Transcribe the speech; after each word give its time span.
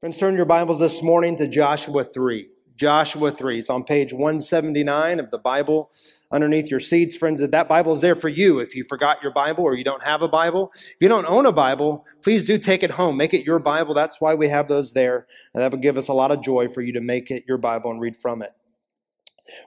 Friends, 0.00 0.16
turn 0.16 0.36
your 0.36 0.44
Bibles 0.44 0.78
this 0.78 1.02
morning 1.02 1.36
to 1.38 1.48
Joshua 1.48 2.04
3. 2.04 2.48
Joshua 2.76 3.32
3. 3.32 3.58
It's 3.58 3.68
on 3.68 3.82
page 3.82 4.12
179 4.12 5.18
of 5.18 5.32
the 5.32 5.38
Bible 5.38 5.90
underneath 6.30 6.70
your 6.70 6.78
seats. 6.78 7.16
Friends, 7.16 7.44
that 7.44 7.68
Bible 7.68 7.94
is 7.94 8.00
there 8.00 8.14
for 8.14 8.28
you 8.28 8.60
if 8.60 8.76
you 8.76 8.84
forgot 8.84 9.20
your 9.24 9.32
Bible 9.32 9.64
or 9.64 9.74
you 9.74 9.82
don't 9.82 10.04
have 10.04 10.22
a 10.22 10.28
Bible. 10.28 10.70
If 10.72 10.98
you 11.00 11.08
don't 11.08 11.28
own 11.28 11.46
a 11.46 11.52
Bible, 11.52 12.06
please 12.22 12.44
do 12.44 12.58
take 12.58 12.84
it 12.84 12.92
home. 12.92 13.16
Make 13.16 13.34
it 13.34 13.44
your 13.44 13.58
Bible. 13.58 13.92
That's 13.92 14.20
why 14.20 14.36
we 14.36 14.46
have 14.46 14.68
those 14.68 14.92
there. 14.92 15.26
And 15.52 15.64
that 15.64 15.72
would 15.72 15.82
give 15.82 15.96
us 15.96 16.06
a 16.06 16.12
lot 16.12 16.30
of 16.30 16.42
joy 16.42 16.68
for 16.68 16.80
you 16.80 16.92
to 16.92 17.00
make 17.00 17.32
it 17.32 17.42
your 17.48 17.58
Bible 17.58 17.90
and 17.90 18.00
read 18.00 18.16
from 18.16 18.40
it. 18.40 18.52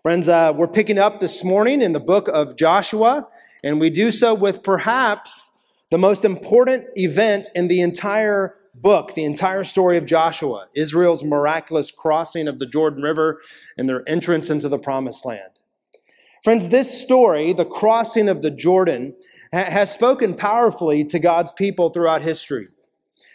Friends, 0.02 0.30
uh, 0.30 0.54
we're 0.56 0.70
picking 0.70 0.98
up 0.98 1.20
this 1.20 1.44
morning 1.44 1.82
in 1.82 1.92
the 1.92 2.00
book 2.00 2.30
of 2.30 2.56
Joshua, 2.56 3.28
and 3.66 3.82
we 3.82 3.90
do 3.90 4.12
so 4.12 4.34
with 4.34 4.64
perhaps 4.64 5.60
the 5.90 5.98
most 5.98 6.24
important 6.24 6.86
event 6.96 7.50
in 7.54 7.68
the 7.68 7.82
entire 7.82 8.56
book, 8.82 9.14
the 9.14 9.24
entire 9.24 9.64
story 9.64 9.98
of 9.98 10.06
Joshua, 10.06 10.68
Israel's 10.74 11.24
miraculous 11.24 11.92
crossing 11.92 12.48
of 12.48 12.60
the 12.60 12.66
Jordan 12.66 13.04
River 13.04 13.40
and 13.78 13.88
their 13.88 14.08
entrance 14.08 14.50
into 14.50 14.70
the 14.70 14.80
promised 14.80 15.26
land. 15.26 15.52
Friends, 16.44 16.70
this 16.70 17.00
story, 17.00 17.54
the 17.54 17.66
crossing 17.66 18.28
of 18.28 18.42
the 18.42 18.50
Jordan, 18.50 19.14
ha- 19.54 19.66
has 19.66 19.92
spoken 19.92 20.34
powerfully 20.34 21.04
to 21.06 21.20
God's 21.20 21.52
people 21.52 21.90
throughout 21.90 22.24
history. 22.24 22.68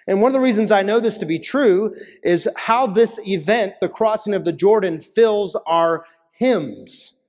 And 0.08 0.20
one 0.20 0.30
of 0.30 0.32
the 0.32 0.40
reasons 0.40 0.72
I 0.72 0.82
know 0.82 0.98
this 0.98 1.16
to 1.18 1.26
be 1.26 1.38
true 1.38 1.94
is 2.22 2.48
how 2.56 2.86
this 2.86 3.20
event, 3.26 3.74
the 3.80 3.88
crossing 3.88 4.34
of 4.34 4.44
the 4.44 4.52
Jordan, 4.52 5.00
fills 5.00 5.56
our 5.66 6.04
hymns, 6.32 7.20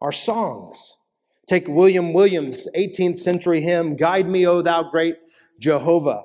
our 0.00 0.12
songs. 0.12 0.96
Take 1.46 1.68
William 1.68 2.12
Williams' 2.12 2.68
18th 2.76 3.18
century 3.18 3.60
hymn, 3.60 3.96
Guide 3.96 4.28
Me, 4.28 4.46
O 4.46 4.62
Thou 4.62 4.84
Great 4.84 5.16
Jehovah 5.58 6.24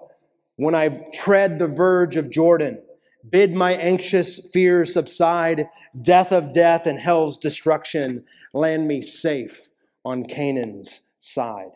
when 0.61 0.75
I 0.75 0.89
tread 1.11 1.57
the 1.57 1.67
verge 1.67 2.17
of 2.17 2.29
Jordan. 2.29 2.83
Bid 3.27 3.55
my 3.55 3.71
anxious 3.71 4.51
fears 4.54 4.93
subside. 4.93 5.67
Death 5.99 6.31
of 6.31 6.54
death 6.54 6.85
and 6.85 6.99
hell's 6.99 7.35
destruction 7.35 8.26
land 8.54 8.87
me 8.87 9.01
safe 9.01 9.70
on 10.05 10.23
Canaan's 10.23 11.01
side. 11.17 11.71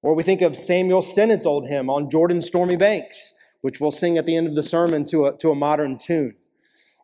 Or 0.00 0.14
we 0.14 0.22
think 0.22 0.40
of 0.40 0.56
Samuel 0.56 1.02
Stennett's 1.02 1.44
old 1.44 1.68
hymn, 1.68 1.90
On 1.90 2.08
Jordan's 2.08 2.46
Stormy 2.46 2.76
Banks, 2.76 3.36
which 3.60 3.78
we'll 3.78 3.90
sing 3.90 4.16
at 4.16 4.24
the 4.24 4.38
end 4.38 4.46
of 4.46 4.54
the 4.54 4.62
sermon 4.62 5.04
to 5.08 5.26
a, 5.26 5.36
to 5.36 5.50
a 5.50 5.54
modern 5.54 5.98
tune. 5.98 6.34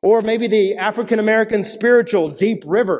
Or 0.00 0.22
maybe 0.22 0.46
the 0.46 0.74
African 0.74 1.18
American 1.18 1.64
spiritual 1.64 2.30
Deep 2.30 2.62
River, 2.64 2.98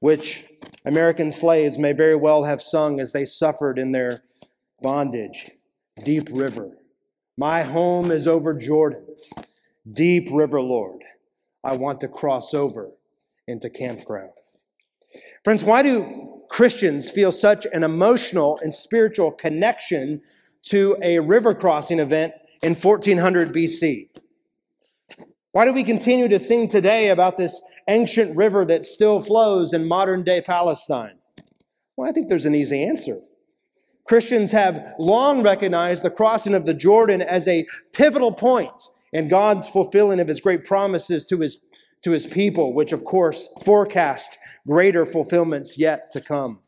which 0.00 0.46
American 0.86 1.30
slaves 1.30 1.78
may 1.78 1.92
very 1.92 2.16
well 2.16 2.44
have 2.44 2.62
sung 2.62 2.98
as 2.98 3.12
they 3.12 3.26
suffered 3.26 3.78
in 3.78 3.92
their 3.92 4.22
bondage. 4.80 5.50
Deep 6.02 6.30
River. 6.32 6.77
My 7.38 7.62
home 7.62 8.10
is 8.10 8.26
over 8.26 8.52
Jordan, 8.52 9.04
deep 9.88 10.28
river, 10.32 10.60
Lord. 10.60 11.04
I 11.62 11.76
want 11.76 12.00
to 12.00 12.08
cross 12.08 12.52
over 12.52 12.90
into 13.46 13.70
campground. 13.70 14.32
Friends, 15.44 15.62
why 15.62 15.84
do 15.84 16.42
Christians 16.50 17.12
feel 17.12 17.30
such 17.30 17.64
an 17.72 17.84
emotional 17.84 18.58
and 18.60 18.74
spiritual 18.74 19.30
connection 19.30 20.20
to 20.62 20.96
a 21.00 21.20
river 21.20 21.54
crossing 21.54 22.00
event 22.00 22.32
in 22.60 22.74
1400 22.74 23.54
BC? 23.54 24.08
Why 25.52 25.64
do 25.64 25.72
we 25.72 25.84
continue 25.84 26.26
to 26.26 26.40
sing 26.40 26.66
today 26.66 27.08
about 27.08 27.36
this 27.36 27.62
ancient 27.86 28.36
river 28.36 28.64
that 28.64 28.84
still 28.84 29.20
flows 29.20 29.72
in 29.72 29.86
modern 29.86 30.24
day 30.24 30.40
Palestine? 30.40 31.18
Well, 31.96 32.08
I 32.08 32.12
think 32.12 32.28
there's 32.28 32.46
an 32.46 32.56
easy 32.56 32.82
answer. 32.82 33.20
Christians 34.08 34.52
have 34.52 34.94
long 34.98 35.42
recognized 35.42 36.02
the 36.02 36.10
crossing 36.10 36.54
of 36.54 36.64
the 36.64 36.72
Jordan 36.72 37.20
as 37.20 37.46
a 37.46 37.66
pivotal 37.92 38.32
point 38.32 38.88
in 39.12 39.28
God's 39.28 39.68
fulfilling 39.68 40.18
of 40.18 40.28
his 40.28 40.40
great 40.40 40.64
promises 40.64 41.26
to 41.26 41.40
his, 41.40 41.58
to 42.02 42.12
his 42.12 42.26
people, 42.26 42.72
which 42.72 42.92
of 42.92 43.04
course 43.04 43.48
forecast 43.62 44.38
greater 44.66 45.04
fulfillments 45.04 45.76
yet 45.76 46.10
to 46.12 46.22
come. 46.22 46.60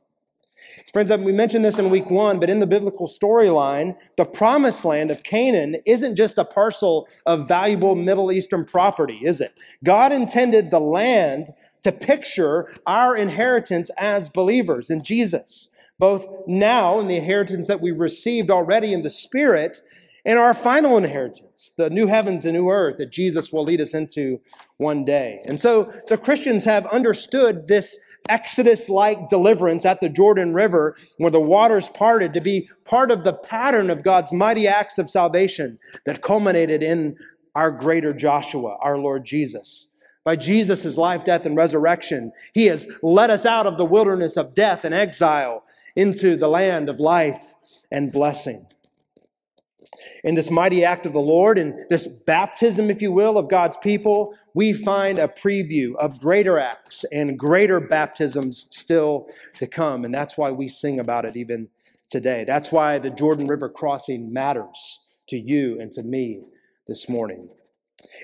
Friends, 0.92 1.10
we 1.10 1.32
mentioned 1.32 1.64
this 1.64 1.78
in 1.78 1.88
week 1.88 2.10
one, 2.10 2.38
but 2.38 2.50
in 2.50 2.58
the 2.58 2.66
biblical 2.66 3.08
storyline, 3.08 3.96
the 4.18 4.26
promised 4.26 4.84
land 4.84 5.10
of 5.10 5.22
Canaan 5.22 5.76
isn't 5.86 6.16
just 6.16 6.36
a 6.36 6.44
parcel 6.44 7.08
of 7.24 7.48
valuable 7.48 7.94
Middle 7.94 8.30
Eastern 8.30 8.66
property, 8.66 9.20
is 9.22 9.40
it? 9.40 9.54
God 9.82 10.12
intended 10.12 10.70
the 10.70 10.80
land 10.80 11.48
to 11.84 11.92
picture 11.92 12.70
our 12.86 13.16
inheritance 13.16 13.90
as 13.96 14.28
believers 14.28 14.90
in 14.90 15.02
Jesus 15.02 15.70
both 16.00 16.26
now 16.48 16.98
in 16.98 17.06
the 17.06 17.18
inheritance 17.18 17.68
that 17.68 17.80
we 17.80 17.92
received 17.92 18.50
already 18.50 18.92
in 18.92 19.02
the 19.02 19.10
Spirit 19.10 19.82
and 20.24 20.38
our 20.38 20.54
final 20.54 20.96
inheritance, 20.96 21.72
the 21.76 21.90
new 21.90 22.06
heavens 22.06 22.44
and 22.44 22.54
new 22.54 22.68
earth 22.68 22.96
that 22.98 23.12
Jesus 23.12 23.52
will 23.52 23.64
lead 23.64 23.80
us 23.80 23.94
into 23.94 24.40
one 24.78 25.04
day. 25.04 25.38
And 25.46 25.60
so, 25.60 25.92
so 26.04 26.16
Christians 26.16 26.64
have 26.64 26.86
understood 26.86 27.68
this 27.68 27.98
Exodus-like 28.28 29.28
deliverance 29.28 29.86
at 29.86 30.00
the 30.00 30.08
Jordan 30.08 30.52
River 30.52 30.96
where 31.18 31.30
the 31.30 31.40
waters 31.40 31.88
parted 31.88 32.32
to 32.32 32.40
be 32.40 32.68
part 32.84 33.10
of 33.10 33.24
the 33.24 33.32
pattern 33.32 33.90
of 33.90 34.02
God's 34.02 34.32
mighty 34.32 34.66
acts 34.66 34.98
of 34.98 35.08
salvation 35.08 35.78
that 36.06 36.22
culminated 36.22 36.82
in 36.82 37.16
our 37.54 37.70
greater 37.70 38.12
Joshua, 38.12 38.76
our 38.80 38.98
Lord 38.98 39.24
Jesus. 39.24 39.89
By 40.24 40.36
Jesus' 40.36 40.98
life, 40.98 41.24
death, 41.24 41.46
and 41.46 41.56
resurrection, 41.56 42.32
He 42.52 42.66
has 42.66 42.86
led 43.02 43.30
us 43.30 43.46
out 43.46 43.66
of 43.66 43.78
the 43.78 43.84
wilderness 43.84 44.36
of 44.36 44.54
death 44.54 44.84
and 44.84 44.94
exile 44.94 45.64
into 45.96 46.36
the 46.36 46.48
land 46.48 46.88
of 46.88 47.00
life 47.00 47.54
and 47.90 48.12
blessing. 48.12 48.66
In 50.22 50.34
this 50.34 50.50
mighty 50.50 50.84
act 50.84 51.06
of 51.06 51.12
the 51.12 51.20
Lord, 51.20 51.58
in 51.58 51.84
this 51.88 52.06
baptism, 52.06 52.90
if 52.90 53.00
you 53.00 53.12
will, 53.12 53.38
of 53.38 53.48
God's 53.48 53.76
people, 53.78 54.34
we 54.54 54.72
find 54.72 55.18
a 55.18 55.28
preview 55.28 55.94
of 55.96 56.20
greater 56.20 56.58
acts 56.58 57.04
and 57.12 57.38
greater 57.38 57.80
baptisms 57.80 58.66
still 58.70 59.28
to 59.54 59.66
come. 59.66 60.04
And 60.04 60.12
that's 60.12 60.36
why 60.36 60.50
we 60.50 60.68
sing 60.68 61.00
about 61.00 61.24
it 61.24 61.36
even 61.36 61.68
today. 62.10 62.44
That's 62.44 62.70
why 62.70 62.98
the 62.98 63.10
Jordan 63.10 63.46
River 63.46 63.68
crossing 63.68 64.32
matters 64.32 65.06
to 65.28 65.38
you 65.38 65.80
and 65.80 65.90
to 65.92 66.02
me 66.02 66.44
this 66.86 67.08
morning. 67.08 67.48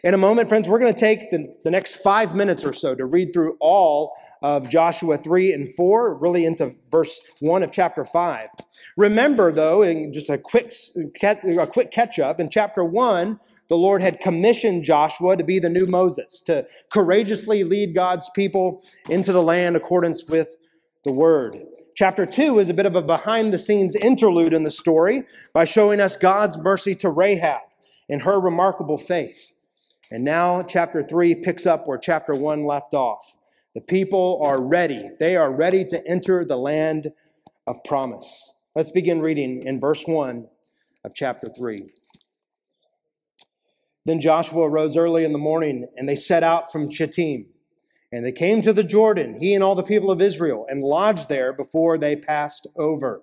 In 0.04 0.14
a 0.14 0.18
moment, 0.18 0.48
friends, 0.48 0.68
we're 0.68 0.78
going 0.78 0.92
to 0.92 0.98
take 0.98 1.30
the, 1.30 1.54
the, 1.64 1.70
next 1.70 1.96
five 1.96 2.34
minutes 2.34 2.64
or 2.64 2.72
so 2.72 2.94
to 2.94 3.04
read 3.04 3.32
through 3.32 3.56
all 3.60 4.14
of 4.42 4.70
Joshua 4.70 5.18
3 5.18 5.52
and 5.52 5.72
4, 5.72 6.14
really 6.14 6.44
into 6.44 6.74
verse 6.90 7.20
1 7.40 7.62
of 7.62 7.72
chapter 7.72 8.04
5. 8.04 8.48
Remember, 8.96 9.50
though, 9.50 9.82
in 9.82 10.12
just 10.12 10.30
a 10.30 10.38
quick, 10.38 10.72
a 10.94 11.66
quick 11.66 11.90
catch 11.90 12.18
up, 12.18 12.38
in 12.38 12.50
chapter 12.50 12.84
1, 12.84 13.40
the 13.68 13.76
Lord 13.76 14.02
had 14.02 14.20
commissioned 14.20 14.84
Joshua 14.84 15.36
to 15.36 15.44
be 15.44 15.58
the 15.58 15.68
new 15.68 15.86
Moses, 15.86 16.42
to 16.42 16.66
courageously 16.90 17.64
lead 17.64 17.94
God's 17.94 18.30
people 18.30 18.84
into 19.08 19.32
the 19.32 19.42
land 19.42 19.76
accordance 19.76 20.24
with 20.26 20.56
the 21.04 21.12
word. 21.12 21.56
Chapter 21.96 22.26
2 22.26 22.58
is 22.58 22.68
a 22.68 22.74
bit 22.74 22.86
of 22.86 22.94
a 22.94 23.02
behind 23.02 23.52
the 23.52 23.58
scenes 23.58 23.96
interlude 23.96 24.52
in 24.52 24.64
the 24.64 24.70
story 24.70 25.24
by 25.52 25.64
showing 25.64 26.00
us 26.00 26.16
God's 26.16 26.58
mercy 26.58 26.94
to 26.96 27.08
Rahab 27.08 27.62
and 28.08 28.22
her 28.22 28.38
remarkable 28.38 28.98
faith. 28.98 29.52
And 30.10 30.24
now 30.24 30.62
chapter 30.62 31.02
3 31.02 31.36
picks 31.36 31.66
up 31.66 31.86
where 31.86 31.98
chapter 31.98 32.34
1 32.34 32.64
left 32.64 32.94
off. 32.94 33.38
The 33.74 33.80
people 33.80 34.40
are 34.42 34.62
ready. 34.62 35.02
They 35.18 35.36
are 35.36 35.52
ready 35.52 35.84
to 35.86 36.06
enter 36.06 36.44
the 36.44 36.56
land 36.56 37.12
of 37.66 37.82
promise. 37.84 38.52
Let's 38.74 38.90
begin 38.90 39.20
reading 39.20 39.62
in 39.64 39.80
verse 39.80 40.04
1 40.06 40.46
of 41.04 41.14
chapter 41.14 41.48
3. 41.48 41.88
Then 44.04 44.20
Joshua 44.20 44.68
rose 44.68 44.96
early 44.96 45.24
in 45.24 45.32
the 45.32 45.38
morning, 45.38 45.88
and 45.96 46.08
they 46.08 46.14
set 46.14 46.44
out 46.44 46.70
from 46.70 46.88
Shittim. 46.88 47.46
And 48.12 48.24
they 48.24 48.32
came 48.32 48.62
to 48.62 48.72
the 48.72 48.84
Jordan, 48.84 49.40
he 49.40 49.52
and 49.54 49.64
all 49.64 49.74
the 49.74 49.82
people 49.82 50.12
of 50.12 50.22
Israel, 50.22 50.64
and 50.68 50.80
lodged 50.80 51.28
there 51.28 51.52
before 51.52 51.98
they 51.98 52.14
passed 52.14 52.68
over. 52.76 53.22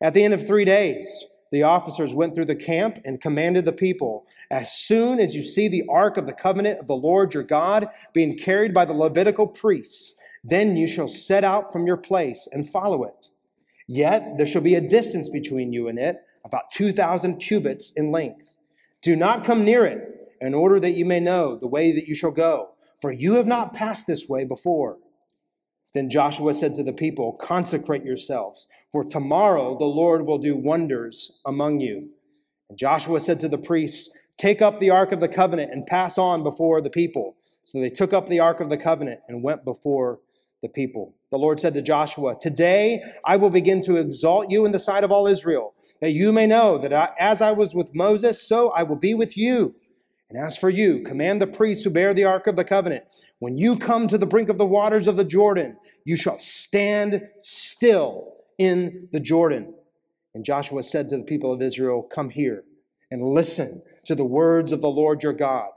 At 0.00 0.14
the 0.14 0.22
end 0.22 0.32
of 0.32 0.46
three 0.46 0.64
days, 0.64 1.24
the 1.54 1.62
officers 1.62 2.12
went 2.12 2.34
through 2.34 2.46
the 2.46 2.56
camp 2.56 2.98
and 3.04 3.20
commanded 3.20 3.64
the 3.64 3.72
people 3.72 4.26
As 4.50 4.72
soon 4.72 5.20
as 5.20 5.36
you 5.36 5.42
see 5.44 5.68
the 5.68 5.84
ark 5.88 6.16
of 6.16 6.26
the 6.26 6.32
covenant 6.32 6.80
of 6.80 6.88
the 6.88 6.96
Lord 6.96 7.32
your 7.32 7.44
God 7.44 7.86
being 8.12 8.36
carried 8.36 8.74
by 8.74 8.84
the 8.84 8.92
Levitical 8.92 9.46
priests, 9.46 10.16
then 10.42 10.76
you 10.76 10.88
shall 10.88 11.06
set 11.06 11.44
out 11.44 11.72
from 11.72 11.86
your 11.86 11.96
place 11.96 12.48
and 12.50 12.68
follow 12.68 13.04
it. 13.04 13.28
Yet 13.86 14.36
there 14.36 14.46
shall 14.46 14.62
be 14.62 14.74
a 14.74 14.80
distance 14.80 15.28
between 15.28 15.72
you 15.72 15.86
and 15.86 15.96
it, 15.96 16.16
about 16.44 16.70
2,000 16.72 17.38
cubits 17.38 17.92
in 17.92 18.10
length. 18.10 18.56
Do 19.00 19.14
not 19.14 19.44
come 19.44 19.64
near 19.64 19.86
it, 19.86 20.34
in 20.40 20.54
order 20.54 20.80
that 20.80 20.96
you 20.96 21.04
may 21.04 21.20
know 21.20 21.56
the 21.56 21.68
way 21.68 21.92
that 21.92 22.08
you 22.08 22.16
shall 22.16 22.32
go, 22.32 22.70
for 23.00 23.12
you 23.12 23.34
have 23.34 23.46
not 23.46 23.74
passed 23.74 24.08
this 24.08 24.28
way 24.28 24.42
before. 24.42 24.98
Then 25.94 26.10
Joshua 26.10 26.52
said 26.54 26.74
to 26.74 26.82
the 26.82 26.92
people, 26.92 27.32
Consecrate 27.40 28.04
yourselves, 28.04 28.68
for 28.90 29.04
tomorrow 29.04 29.78
the 29.78 29.84
Lord 29.84 30.26
will 30.26 30.38
do 30.38 30.56
wonders 30.56 31.40
among 31.46 31.80
you. 31.80 32.10
And 32.68 32.78
Joshua 32.78 33.20
said 33.20 33.40
to 33.40 33.48
the 33.48 33.58
priests, 33.58 34.10
Take 34.36 34.60
up 34.60 34.80
the 34.80 34.90
ark 34.90 35.12
of 35.12 35.20
the 35.20 35.28
covenant 35.28 35.72
and 35.72 35.86
pass 35.86 36.18
on 36.18 36.42
before 36.42 36.80
the 36.80 36.90
people. 36.90 37.36
So 37.62 37.80
they 37.80 37.90
took 37.90 38.12
up 38.12 38.28
the 38.28 38.40
ark 38.40 38.60
of 38.60 38.68
the 38.68 38.76
covenant 38.76 39.20
and 39.28 39.42
went 39.42 39.64
before 39.64 40.18
the 40.62 40.68
people. 40.68 41.14
The 41.30 41.38
Lord 41.38 41.60
said 41.60 41.74
to 41.74 41.82
Joshua, 41.82 42.36
Today 42.40 43.02
I 43.24 43.36
will 43.36 43.50
begin 43.50 43.80
to 43.82 43.96
exalt 43.96 44.50
you 44.50 44.64
in 44.66 44.72
the 44.72 44.80
sight 44.80 45.04
of 45.04 45.12
all 45.12 45.26
Israel, 45.26 45.74
that 46.00 46.12
you 46.12 46.32
may 46.32 46.46
know 46.46 46.78
that 46.78 46.92
I, 46.92 47.10
as 47.18 47.40
I 47.40 47.52
was 47.52 47.74
with 47.74 47.94
Moses, 47.94 48.42
so 48.42 48.70
I 48.70 48.82
will 48.82 48.96
be 48.96 49.14
with 49.14 49.36
you. 49.36 49.76
And 50.34 50.44
as 50.44 50.56
for 50.56 50.68
you, 50.68 51.00
command 51.02 51.40
the 51.40 51.46
priests 51.46 51.84
who 51.84 51.90
bear 51.90 52.12
the 52.12 52.24
ark 52.24 52.48
of 52.48 52.56
the 52.56 52.64
covenant, 52.64 53.04
when 53.38 53.56
you 53.56 53.78
come 53.78 54.08
to 54.08 54.18
the 54.18 54.26
brink 54.26 54.48
of 54.48 54.58
the 54.58 54.66
waters 54.66 55.06
of 55.06 55.16
the 55.16 55.24
Jordan, 55.24 55.76
you 56.04 56.16
shall 56.16 56.40
stand 56.40 57.22
still 57.38 58.38
in 58.58 59.08
the 59.12 59.20
Jordan. 59.20 59.72
And 60.34 60.44
Joshua 60.44 60.82
said 60.82 61.08
to 61.10 61.18
the 61.18 61.22
people 61.22 61.52
of 61.52 61.62
Israel, 61.62 62.02
Come 62.02 62.30
here 62.30 62.64
and 63.12 63.22
listen 63.22 63.80
to 64.06 64.16
the 64.16 64.24
words 64.24 64.72
of 64.72 64.80
the 64.80 64.90
Lord 64.90 65.22
your 65.22 65.32
God. 65.32 65.68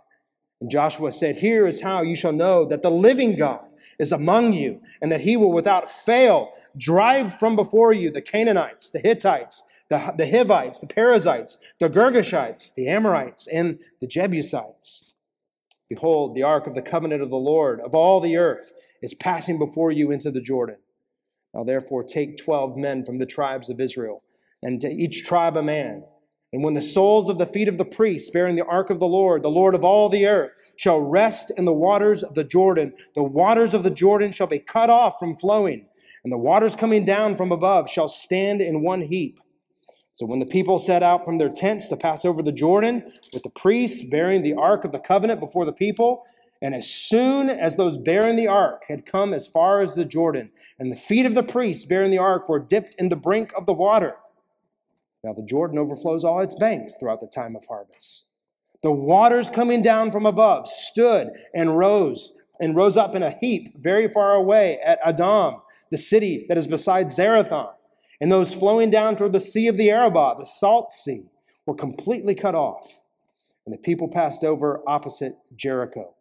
And 0.59 0.71
Joshua 0.71 1.12
said, 1.12 1.36
Here 1.36 1.68
is 1.68 1.83
how 1.83 2.01
you 2.01 2.15
shall 2.15 2.33
know 2.33 2.65
that 2.65 2.81
the 2.81 2.89
living 2.89 3.36
God 3.36 3.63
is 4.00 4.12
among 4.12 4.54
you, 4.54 4.81
and 5.04 5.12
that 5.12 5.21
he 5.21 5.38
will 5.38 5.51
without 5.51 5.88
fail 5.88 6.50
drive 6.75 7.38
from 7.38 7.56
before 7.56 7.94
you 7.94 8.09
the 8.09 8.24
Canaanites, 8.24 8.89
the 8.89 8.98
Hittites, 8.98 9.62
the, 9.89 10.13
the 10.18 10.30
Hivites, 10.30 10.80
the 10.80 10.88
Perizzites, 10.88 11.57
the 11.80 11.89
Girgashites, 11.89 12.74
the 12.74 12.88
Amorites, 12.88 13.48
and 13.48 13.80
the 14.01 14.07
Jebusites. 14.07 15.16
Behold, 15.89 16.36
the 16.36 16.44
ark 16.44 16.68
of 16.68 16.75
the 16.75 16.81
covenant 16.81 17.22
of 17.22 17.30
the 17.30 17.38
Lord 17.38 17.80
of 17.80 17.95
all 17.95 18.19
the 18.19 18.38
earth 18.38 18.74
is 19.01 19.13
passing 19.13 19.57
before 19.57 19.92
you 19.92 20.12
into 20.12 20.31
the 20.31 20.42
Jordan. 20.42 20.78
Now 21.54 21.63
therefore 21.63 22.04
take 22.04 22.38
twelve 22.38 22.75
men 22.75 23.06
from 23.06 23.19
the 23.19 23.25
tribes 23.25 23.69
of 23.69 23.80
Israel, 23.80 24.22
and 24.62 24.81
to 24.81 24.89
each 24.89 25.24
tribe 25.25 25.56
a 25.56 25.63
man. 25.63 26.04
And 26.54 26.63
when 26.63 26.74
the 26.74 26.81
soles 26.81 27.30
of 27.30 27.38
the 27.38 27.45
feet 27.45 27.68
of 27.68 27.78
the 27.78 27.86
priests 27.86 28.30
bearing 28.30 28.56
the 28.56 28.66
ark 28.66 28.90
of 28.90 29.00
the 29.00 29.07
Lord, 29.07 29.44
the 29.44 29.50
Lord 29.50 29.75
of 29.75 29.83
all 29.83 30.07
the 30.07 30.28
earth, 30.28 30.51
shall 30.78 31.00
rest 31.00 31.51
in 31.57 31.66
the 31.66 31.74
waters 31.74 32.24
of 32.24 32.36
the 32.36 32.44
Jordan, 32.44 32.94
the 33.16 33.24
waters 33.24 33.74
of 33.74 33.83
the 33.83 33.92
Jordan 33.92 34.31
shall 34.31 34.48
be 34.48 34.60
cut 34.60 34.90
off 34.90 35.19
from 35.19 35.36
flowing, 35.36 35.88
and 36.24 36.31
the 36.31 36.38
waters 36.38 36.75
coming 36.75 37.06
down 37.06 37.36
from 37.36 37.51
above 37.51 37.90
shall 37.90 38.10
stand 38.10 38.62
in 38.62 38.81
one 38.81 39.01
heap. 39.01 39.40
So 40.18 40.25
when 40.25 40.40
the 40.40 40.48
people 40.48 40.80
set 40.80 41.04
out 41.04 41.25
from 41.25 41.38
their 41.38 41.48
tents 41.48 41.88
to 41.90 41.96
pass 41.96 42.25
over 42.25 42.42
the 42.42 42.52
Jordan, 42.52 43.04
with 43.34 43.44
the 43.44 43.52
priests 43.52 44.04
bearing 44.04 44.42
the 44.42 44.56
ark 44.56 44.84
of 44.84 44.92
the 44.92 44.98
covenant 44.98 45.40
before 45.40 45.64
the 45.64 45.72
people, 45.72 46.25
and 46.60 46.74
as 46.74 46.90
soon 46.90 47.52
as 47.52 47.75
those 47.75 48.00
bearing 48.00 48.36
the 48.36 48.48
ark 48.48 48.86
had 48.88 49.06
come 49.06 49.31
as 49.31 49.48
far 49.48 49.80
as 49.80 49.94
the 49.94 50.06
Jordan, 50.06 50.50
and 50.80 50.92
the 50.92 50.96
feet 50.96 51.28
of 51.28 51.36
the 51.36 51.44
priests 51.44 51.86
bearing 51.86 52.10
the 52.10 52.18
ark 52.18 52.50
were 52.50 52.58
dipped 52.58 52.96
in 52.98 53.10
the 53.10 53.16
brink 53.16 53.54
of 53.56 53.68
the 53.68 53.75
water, 53.75 54.16
now 55.24 55.34
the 55.34 55.44
Jordan 55.44 55.78
overflows 55.78 56.24
all 56.24 56.40
its 56.40 56.56
banks 56.56 56.96
throughout 56.98 57.19
the 57.19 57.28
time 57.28 57.56
of 57.56 57.68
harvest. 57.68 58.25
The 58.81 58.92
waters 58.92 59.52
coming 59.52 59.84
down 59.84 60.12
from 60.12 60.25
above 60.25 60.68
stood 60.68 61.30
and 61.54 61.78
rose 61.78 62.31
and 62.60 62.75
rose 62.75 62.98
up 62.98 63.14
in 63.14 63.22
a 63.22 63.38
heap 63.40 63.75
very 63.78 64.08
far 64.08 64.34
away 64.34 64.80
at 64.84 64.98
Adam, 65.06 65.62
the 65.92 65.98
city 66.00 66.48
that 66.50 66.58
is 66.58 66.66
beside 66.66 67.08
Zarethan 67.08 67.69
and 68.19 68.31
those 68.31 68.54
flowing 68.54 68.90
down 68.90 69.16
toward 69.16 69.34
the 69.34 69.40
Sea 69.40 69.68
of 69.68 69.78
the 69.78 69.92
Arabah, 69.92 70.36
the 70.38 70.46
Salt 70.46 70.92
Sea, 70.92 71.25
were 71.66 71.75
completely 71.75 72.34
cut 72.34 72.56
off. 72.56 73.02
And 73.66 73.74
the 73.74 73.80
people 73.80 74.08
passed 74.08 74.44
over 74.44 74.81
opposite 74.88 75.36
Jericho. 75.56 76.16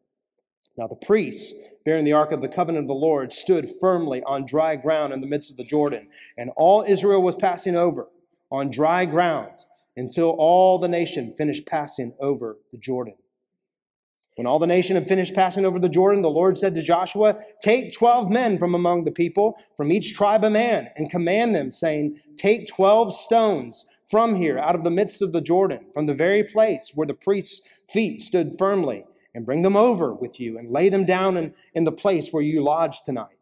Now 0.76 0.88
the 0.88 0.96
priests, 0.96 1.54
bearing 1.84 2.04
the 2.04 2.12
ark 2.12 2.32
of 2.32 2.42
the 2.42 2.48
covenant 2.48 2.84
of 2.84 2.88
the 2.88 2.94
Lord, 2.94 3.32
stood 3.32 3.68
firmly 3.80 4.22
on 4.24 4.44
dry 4.44 4.76
ground 4.76 5.12
in 5.12 5.20
the 5.20 5.26
midst 5.26 5.50
of 5.50 5.56
the 5.56 5.64
Jordan. 5.64 6.08
And 6.36 6.50
all 6.56 6.84
Israel 6.86 7.22
was 7.22 7.36
passing 7.36 7.76
over 7.76 8.08
on 8.50 8.70
dry 8.70 9.06
ground 9.06 9.52
until 9.96 10.30
all 10.38 10.78
the 10.78 10.88
nation 10.88 11.32
finished 11.38 11.66
passing 11.66 12.14
over 12.20 12.58
the 12.72 12.78
Jordan. 12.78 13.14
When 14.36 14.46
all 14.46 14.58
the 14.58 14.66
nation 14.66 14.96
had 14.96 15.08
finished 15.08 15.34
passing 15.34 15.64
over 15.64 15.78
the 15.78 15.88
Jordan, 15.88 16.20
the 16.20 16.30
Lord 16.30 16.58
said 16.58 16.74
to 16.74 16.82
Joshua, 16.82 17.38
Take 17.62 17.94
12 17.94 18.30
men 18.30 18.58
from 18.58 18.74
among 18.74 19.04
the 19.04 19.10
people, 19.10 19.58
from 19.76 19.90
each 19.90 20.14
tribe 20.14 20.44
a 20.44 20.50
man, 20.50 20.90
and 20.96 21.10
command 21.10 21.54
them, 21.54 21.72
saying, 21.72 22.20
Take 22.36 22.68
12 22.68 23.14
stones 23.14 23.86
from 24.06 24.34
here, 24.34 24.58
out 24.58 24.74
of 24.74 24.84
the 24.84 24.90
midst 24.90 25.22
of 25.22 25.32
the 25.32 25.40
Jordan, 25.40 25.86
from 25.94 26.04
the 26.04 26.14
very 26.14 26.44
place 26.44 26.92
where 26.94 27.06
the 27.06 27.14
priest's 27.14 27.66
feet 27.88 28.20
stood 28.20 28.56
firmly, 28.58 29.04
and 29.34 29.46
bring 29.46 29.62
them 29.62 29.76
over 29.76 30.12
with 30.12 30.38
you, 30.38 30.58
and 30.58 30.70
lay 30.70 30.90
them 30.90 31.06
down 31.06 31.38
in, 31.38 31.54
in 31.74 31.84
the 31.84 31.92
place 31.92 32.30
where 32.30 32.42
you 32.42 32.62
lodge 32.62 33.00
tonight. 33.02 33.35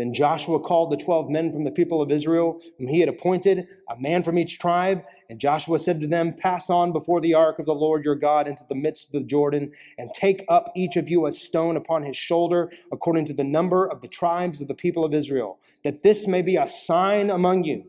Then 0.00 0.14
Joshua 0.14 0.58
called 0.58 0.90
the 0.90 0.96
12 0.96 1.28
men 1.28 1.52
from 1.52 1.64
the 1.64 1.70
people 1.70 2.00
of 2.00 2.10
Israel, 2.10 2.58
whom 2.78 2.88
he 2.88 3.00
had 3.00 3.10
appointed, 3.10 3.68
a 3.86 4.00
man 4.00 4.22
from 4.22 4.38
each 4.38 4.58
tribe. 4.58 5.04
And 5.28 5.38
Joshua 5.38 5.78
said 5.78 6.00
to 6.00 6.06
them, 6.06 6.32
Pass 6.32 6.70
on 6.70 6.90
before 6.90 7.20
the 7.20 7.34
ark 7.34 7.58
of 7.58 7.66
the 7.66 7.74
Lord 7.74 8.02
your 8.02 8.14
God 8.14 8.48
into 8.48 8.64
the 8.66 8.74
midst 8.74 9.08
of 9.08 9.20
the 9.20 9.26
Jordan, 9.26 9.72
and 9.98 10.10
take 10.14 10.42
up 10.48 10.72
each 10.74 10.96
of 10.96 11.10
you 11.10 11.26
a 11.26 11.32
stone 11.32 11.76
upon 11.76 12.04
his 12.04 12.16
shoulder, 12.16 12.72
according 12.90 13.26
to 13.26 13.34
the 13.34 13.44
number 13.44 13.84
of 13.84 14.00
the 14.00 14.08
tribes 14.08 14.62
of 14.62 14.68
the 14.68 14.74
people 14.74 15.04
of 15.04 15.12
Israel, 15.12 15.58
that 15.84 16.02
this 16.02 16.26
may 16.26 16.40
be 16.40 16.56
a 16.56 16.66
sign 16.66 17.28
among 17.28 17.64
you. 17.64 17.84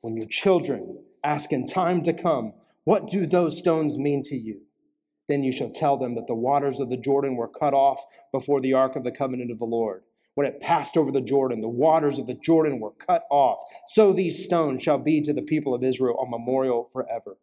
When 0.00 0.16
your 0.16 0.26
children 0.26 1.04
ask 1.22 1.52
in 1.52 1.68
time 1.68 2.02
to 2.02 2.12
come, 2.12 2.52
What 2.82 3.06
do 3.06 3.26
those 3.26 3.56
stones 3.56 3.96
mean 3.96 4.22
to 4.24 4.36
you? 4.36 4.62
Then 5.28 5.44
you 5.44 5.52
shall 5.52 5.70
tell 5.70 5.98
them 5.98 6.16
that 6.16 6.26
the 6.26 6.34
waters 6.34 6.80
of 6.80 6.90
the 6.90 6.96
Jordan 6.96 7.36
were 7.36 7.46
cut 7.46 7.74
off 7.74 8.02
before 8.32 8.60
the 8.60 8.72
ark 8.72 8.96
of 8.96 9.04
the 9.04 9.12
covenant 9.12 9.52
of 9.52 9.58
the 9.60 9.64
Lord 9.64 10.02
when 10.38 10.46
it 10.46 10.60
passed 10.60 10.96
over 10.96 11.10
the 11.10 11.20
Jordan, 11.20 11.60
the 11.60 11.68
waters 11.68 12.16
of 12.16 12.28
the 12.28 12.34
Jordan 12.34 12.78
were 12.78 12.92
cut 12.92 13.24
off. 13.28 13.60
So 13.88 14.12
these 14.12 14.44
stones 14.44 14.80
shall 14.80 14.96
be 14.96 15.20
to 15.22 15.32
the 15.32 15.42
people 15.42 15.74
of 15.74 15.82
Israel 15.82 16.16
a 16.20 16.30
memorial 16.30 16.84
forever. 16.92 17.38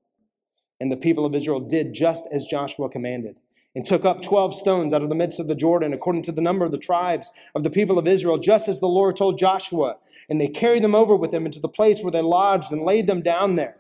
And 0.79 0.89
the 0.89 0.95
people 0.95 1.25
of 1.25 1.35
Israel 1.35 1.59
did 1.59 1.93
just 1.93 2.25
as 2.31 2.45
Joshua 2.45 2.87
commanded 2.87 3.35
and 3.75 3.85
took 3.85 4.05
up 4.05 4.21
12 4.21 4.55
stones 4.55 4.93
out 4.93 5.03
of 5.03 5.09
the 5.09 5.15
midst 5.15 5.41
of 5.41 5.49
the 5.49 5.55
Jordan, 5.55 5.91
according 5.91 6.23
to 6.23 6.31
the 6.31 6.39
number 6.39 6.63
of 6.63 6.71
the 6.71 6.77
tribes 6.77 7.31
of 7.53 7.63
the 7.63 7.69
people 7.69 7.99
of 7.99 8.07
Israel, 8.07 8.37
just 8.37 8.69
as 8.69 8.79
the 8.79 8.87
Lord 8.87 9.17
told 9.17 9.37
Joshua. 9.37 9.97
And 10.29 10.39
they 10.39 10.47
carried 10.47 10.81
them 10.81 10.95
over 10.95 11.17
with 11.17 11.31
them 11.31 11.45
into 11.45 11.59
the 11.59 11.67
place 11.67 12.01
where 12.01 12.13
they 12.13 12.21
lodged 12.21 12.71
and 12.71 12.85
laid 12.85 13.07
them 13.07 13.21
down 13.21 13.57
there. 13.57 13.75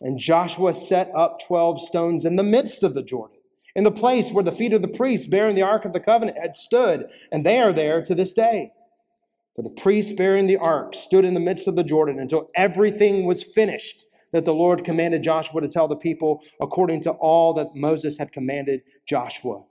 And 0.00 0.18
Joshua 0.18 0.74
set 0.74 1.12
up 1.14 1.38
12 1.46 1.80
stones 1.80 2.24
in 2.24 2.34
the 2.34 2.42
midst 2.42 2.82
of 2.82 2.94
the 2.94 3.04
Jordan 3.04 3.38
in 3.74 3.84
the 3.84 3.90
place 3.90 4.30
where 4.30 4.44
the 4.44 4.52
feet 4.52 4.72
of 4.72 4.82
the 4.82 4.88
priests 4.88 5.26
bearing 5.26 5.54
the 5.54 5.62
ark 5.62 5.84
of 5.84 5.92
the 5.92 6.00
covenant 6.00 6.38
had 6.40 6.54
stood, 6.54 7.10
and 7.30 7.44
they 7.44 7.58
are 7.58 7.72
there 7.72 8.02
to 8.02 8.14
this 8.14 8.32
day. 8.32 8.72
For 9.54 9.62
the 9.62 9.70
priests 9.70 10.12
bearing 10.12 10.46
the 10.46 10.56
ark 10.56 10.94
stood 10.94 11.24
in 11.24 11.34
the 11.34 11.40
midst 11.40 11.68
of 11.68 11.76
the 11.76 11.84
Jordan 11.84 12.18
until 12.18 12.48
everything 12.54 13.24
was 13.24 13.42
finished 13.42 14.04
that 14.32 14.44
the 14.44 14.54
Lord 14.54 14.84
commanded 14.84 15.22
Joshua 15.22 15.60
to 15.60 15.68
tell 15.68 15.88
the 15.88 15.96
people 15.96 16.42
according 16.60 17.02
to 17.02 17.10
all 17.12 17.52
that 17.54 17.76
Moses 17.76 18.18
had 18.18 18.32
commanded 18.32 18.82
Joshua. 19.06 19.62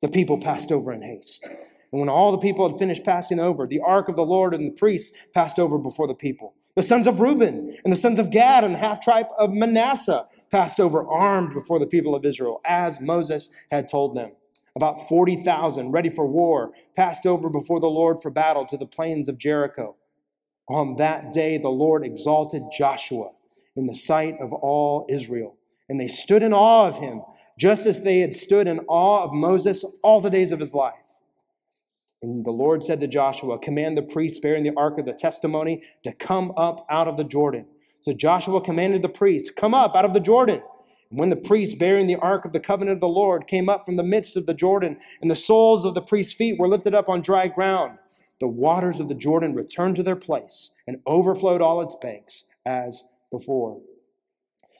The 0.00 0.08
people 0.08 0.40
passed 0.40 0.70
over 0.70 0.92
in 0.92 1.02
haste. 1.02 1.48
And 1.92 2.00
when 2.00 2.08
all 2.08 2.32
the 2.32 2.38
people 2.38 2.68
had 2.68 2.78
finished 2.78 3.04
passing 3.04 3.38
over, 3.38 3.66
the 3.66 3.80
ark 3.80 4.08
of 4.08 4.16
the 4.16 4.24
Lord 4.24 4.54
and 4.54 4.66
the 4.66 4.76
priests 4.76 5.16
passed 5.34 5.58
over 5.58 5.78
before 5.78 6.06
the 6.06 6.14
people. 6.14 6.54
The 6.74 6.82
sons 6.82 7.06
of 7.06 7.20
Reuben 7.20 7.76
and 7.84 7.92
the 7.92 7.98
sons 7.98 8.18
of 8.18 8.30
Gad 8.30 8.64
and 8.64 8.74
the 8.74 8.78
half 8.78 9.02
tribe 9.02 9.26
of 9.36 9.52
Manasseh 9.52 10.26
passed 10.50 10.80
over 10.80 11.06
armed 11.06 11.52
before 11.52 11.78
the 11.78 11.86
people 11.86 12.14
of 12.14 12.24
Israel, 12.24 12.62
as 12.64 12.98
Moses 12.98 13.50
had 13.70 13.88
told 13.88 14.16
them. 14.16 14.32
About 14.74 14.98
40,000 14.98 15.90
ready 15.90 16.08
for 16.08 16.26
war 16.26 16.72
passed 16.96 17.26
over 17.26 17.50
before 17.50 17.78
the 17.78 17.90
Lord 17.90 18.22
for 18.22 18.30
battle 18.30 18.64
to 18.64 18.78
the 18.78 18.86
plains 18.86 19.28
of 19.28 19.36
Jericho. 19.36 19.96
On 20.66 20.96
that 20.96 21.30
day, 21.30 21.58
the 21.58 21.68
Lord 21.68 22.06
exalted 22.06 22.62
Joshua 22.74 23.32
in 23.76 23.86
the 23.86 23.94
sight 23.94 24.36
of 24.40 24.54
all 24.54 25.04
Israel, 25.10 25.58
and 25.90 26.00
they 26.00 26.08
stood 26.08 26.42
in 26.42 26.54
awe 26.54 26.88
of 26.88 27.00
him, 27.00 27.20
just 27.58 27.84
as 27.84 28.00
they 28.00 28.20
had 28.20 28.32
stood 28.32 28.66
in 28.66 28.80
awe 28.88 29.24
of 29.24 29.34
Moses 29.34 29.84
all 30.02 30.22
the 30.22 30.30
days 30.30 30.52
of 30.52 30.60
his 30.60 30.72
life. 30.72 30.94
And 32.22 32.44
the 32.44 32.52
Lord 32.52 32.84
said 32.84 33.00
to 33.00 33.08
Joshua, 33.08 33.58
Command 33.58 33.98
the 33.98 34.02
priests 34.02 34.38
bearing 34.38 34.62
the 34.62 34.76
ark 34.76 34.98
of 34.98 35.06
the 35.06 35.12
testimony 35.12 35.82
to 36.04 36.12
come 36.12 36.52
up 36.56 36.86
out 36.88 37.08
of 37.08 37.16
the 37.16 37.24
Jordan. 37.24 37.66
So 38.00 38.12
Joshua 38.12 38.60
commanded 38.60 39.02
the 39.02 39.08
priests, 39.08 39.50
Come 39.50 39.74
up 39.74 39.96
out 39.96 40.04
of 40.04 40.14
the 40.14 40.20
Jordan. 40.20 40.62
And 41.10 41.18
when 41.18 41.30
the 41.30 41.36
priests 41.36 41.74
bearing 41.74 42.06
the 42.06 42.16
ark 42.16 42.44
of 42.44 42.52
the 42.52 42.60
covenant 42.60 42.96
of 42.96 43.00
the 43.00 43.08
Lord 43.08 43.46
came 43.46 43.68
up 43.68 43.84
from 43.84 43.96
the 43.96 44.04
midst 44.04 44.36
of 44.36 44.46
the 44.46 44.54
Jordan, 44.54 44.98
and 45.20 45.30
the 45.30 45.36
soles 45.36 45.84
of 45.84 45.94
the 45.94 46.00
priests' 46.00 46.32
feet 46.32 46.58
were 46.58 46.68
lifted 46.68 46.94
up 46.94 47.08
on 47.08 47.20
dry 47.22 47.48
ground, 47.48 47.98
the 48.40 48.48
waters 48.48 48.98
of 48.98 49.08
the 49.08 49.14
Jordan 49.14 49.54
returned 49.54 49.96
to 49.96 50.02
their 50.02 50.16
place 50.16 50.74
and 50.86 51.00
overflowed 51.06 51.60
all 51.60 51.80
its 51.80 51.96
banks 52.00 52.44
as 52.64 53.02
before. 53.30 53.80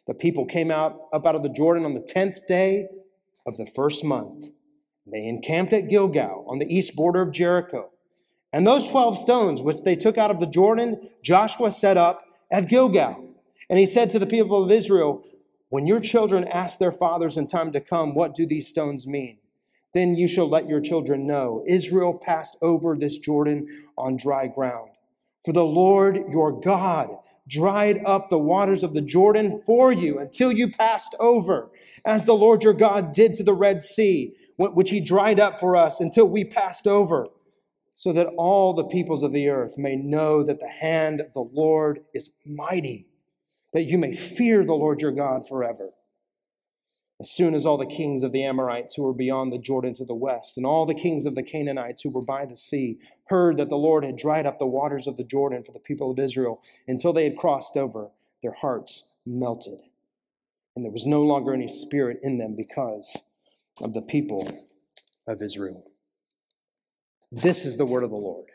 The 0.06 0.14
people 0.14 0.46
came 0.46 0.70
out 0.70 0.96
up 1.12 1.26
out 1.26 1.36
of 1.36 1.42
the 1.42 1.48
Jordan 1.48 1.84
on 1.84 1.94
the 1.94 2.00
tenth 2.00 2.46
day 2.48 2.86
of 3.46 3.56
the 3.56 3.66
first 3.66 4.04
month 4.04 4.48
they 5.06 5.24
encamped 5.24 5.72
at 5.72 5.88
Gilgal 5.88 6.44
on 6.48 6.58
the 6.58 6.74
east 6.74 6.94
border 6.94 7.22
of 7.22 7.32
Jericho. 7.32 7.90
And 8.52 8.66
those 8.66 8.88
12 8.88 9.18
stones 9.18 9.62
which 9.62 9.82
they 9.82 9.96
took 9.96 10.18
out 10.18 10.30
of 10.30 10.40
the 10.40 10.46
Jordan, 10.46 11.08
Joshua 11.22 11.72
set 11.72 11.96
up 11.96 12.24
at 12.50 12.68
Gilgal. 12.68 13.28
And 13.68 13.78
he 13.78 13.86
said 13.86 14.10
to 14.10 14.18
the 14.18 14.26
people 14.26 14.62
of 14.62 14.70
Israel, 14.70 15.24
When 15.70 15.86
your 15.86 16.00
children 16.00 16.46
ask 16.46 16.78
their 16.78 16.92
fathers 16.92 17.36
in 17.36 17.46
time 17.46 17.72
to 17.72 17.80
come, 17.80 18.14
What 18.14 18.34
do 18.34 18.46
these 18.46 18.68
stones 18.68 19.06
mean? 19.06 19.38
Then 19.94 20.16
you 20.16 20.28
shall 20.28 20.48
let 20.48 20.68
your 20.68 20.80
children 20.80 21.26
know 21.26 21.64
Israel 21.66 22.14
passed 22.14 22.56
over 22.62 22.96
this 22.96 23.18
Jordan 23.18 23.66
on 23.96 24.16
dry 24.16 24.46
ground. 24.46 24.90
For 25.44 25.52
the 25.52 25.64
Lord 25.64 26.16
your 26.30 26.52
God 26.52 27.10
dried 27.48 28.02
up 28.06 28.30
the 28.30 28.38
waters 28.38 28.82
of 28.82 28.94
the 28.94 29.00
Jordan 29.02 29.62
for 29.66 29.92
you 29.92 30.18
until 30.18 30.52
you 30.52 30.70
passed 30.70 31.16
over, 31.18 31.70
as 32.04 32.24
the 32.24 32.34
Lord 32.34 32.62
your 32.62 32.72
God 32.72 33.12
did 33.12 33.34
to 33.34 33.42
the 33.42 33.54
Red 33.54 33.82
Sea 33.82 34.34
which 34.56 34.90
he 34.90 35.00
dried 35.00 35.40
up 35.40 35.58
for 35.58 35.76
us 35.76 36.00
until 36.00 36.26
we 36.26 36.44
passed 36.44 36.86
over, 36.86 37.26
so 37.94 38.12
that 38.12 38.32
all 38.36 38.72
the 38.72 38.84
peoples 38.84 39.22
of 39.22 39.32
the 39.32 39.48
earth 39.48 39.78
may 39.78 39.96
know 39.96 40.42
that 40.42 40.60
the 40.60 40.68
hand 40.68 41.20
of 41.20 41.32
the 41.32 41.48
Lord 41.52 42.00
is 42.14 42.32
mighty, 42.44 43.06
that 43.72 43.84
you 43.84 43.98
may 43.98 44.12
fear 44.12 44.64
the 44.64 44.74
Lord 44.74 45.00
your 45.00 45.12
God 45.12 45.46
forever. 45.46 45.90
As 47.20 47.30
soon 47.30 47.54
as 47.54 47.64
all 47.64 47.76
the 47.76 47.86
kings 47.86 48.24
of 48.24 48.32
the 48.32 48.42
Amorites 48.42 48.94
who 48.94 49.04
were 49.04 49.14
beyond 49.14 49.52
the 49.52 49.58
Jordan 49.58 49.94
to 49.94 50.04
the 50.04 50.14
west, 50.14 50.56
and 50.56 50.66
all 50.66 50.86
the 50.86 50.94
kings 50.94 51.24
of 51.24 51.36
the 51.36 51.42
Canaanites 51.44 52.02
who 52.02 52.10
were 52.10 52.20
by 52.20 52.44
the 52.44 52.56
sea, 52.56 52.98
heard 53.26 53.58
that 53.58 53.68
the 53.68 53.76
Lord 53.76 54.04
had 54.04 54.16
dried 54.16 54.44
up 54.44 54.58
the 54.58 54.66
waters 54.66 55.06
of 55.06 55.16
the 55.16 55.22
Jordan 55.22 55.62
for 55.62 55.70
the 55.70 55.78
people 55.78 56.10
of 56.10 56.18
Israel 56.18 56.60
until 56.88 57.12
they 57.12 57.24
had 57.24 57.36
crossed 57.36 57.76
over, 57.76 58.10
their 58.42 58.54
hearts 58.54 59.14
melted. 59.24 59.78
And 60.74 60.84
there 60.84 60.90
was 60.90 61.06
no 61.06 61.22
longer 61.22 61.54
any 61.54 61.68
spirit 61.68 62.18
in 62.22 62.38
them 62.38 62.56
because 62.56 63.16
of 63.82 63.92
the 63.92 64.02
people 64.02 64.48
of 65.26 65.42
Israel. 65.42 65.84
This 67.30 67.64
is 67.64 67.76
the 67.76 67.86
word 67.86 68.04
of 68.04 68.10
the 68.10 68.16
Lord. 68.16 68.46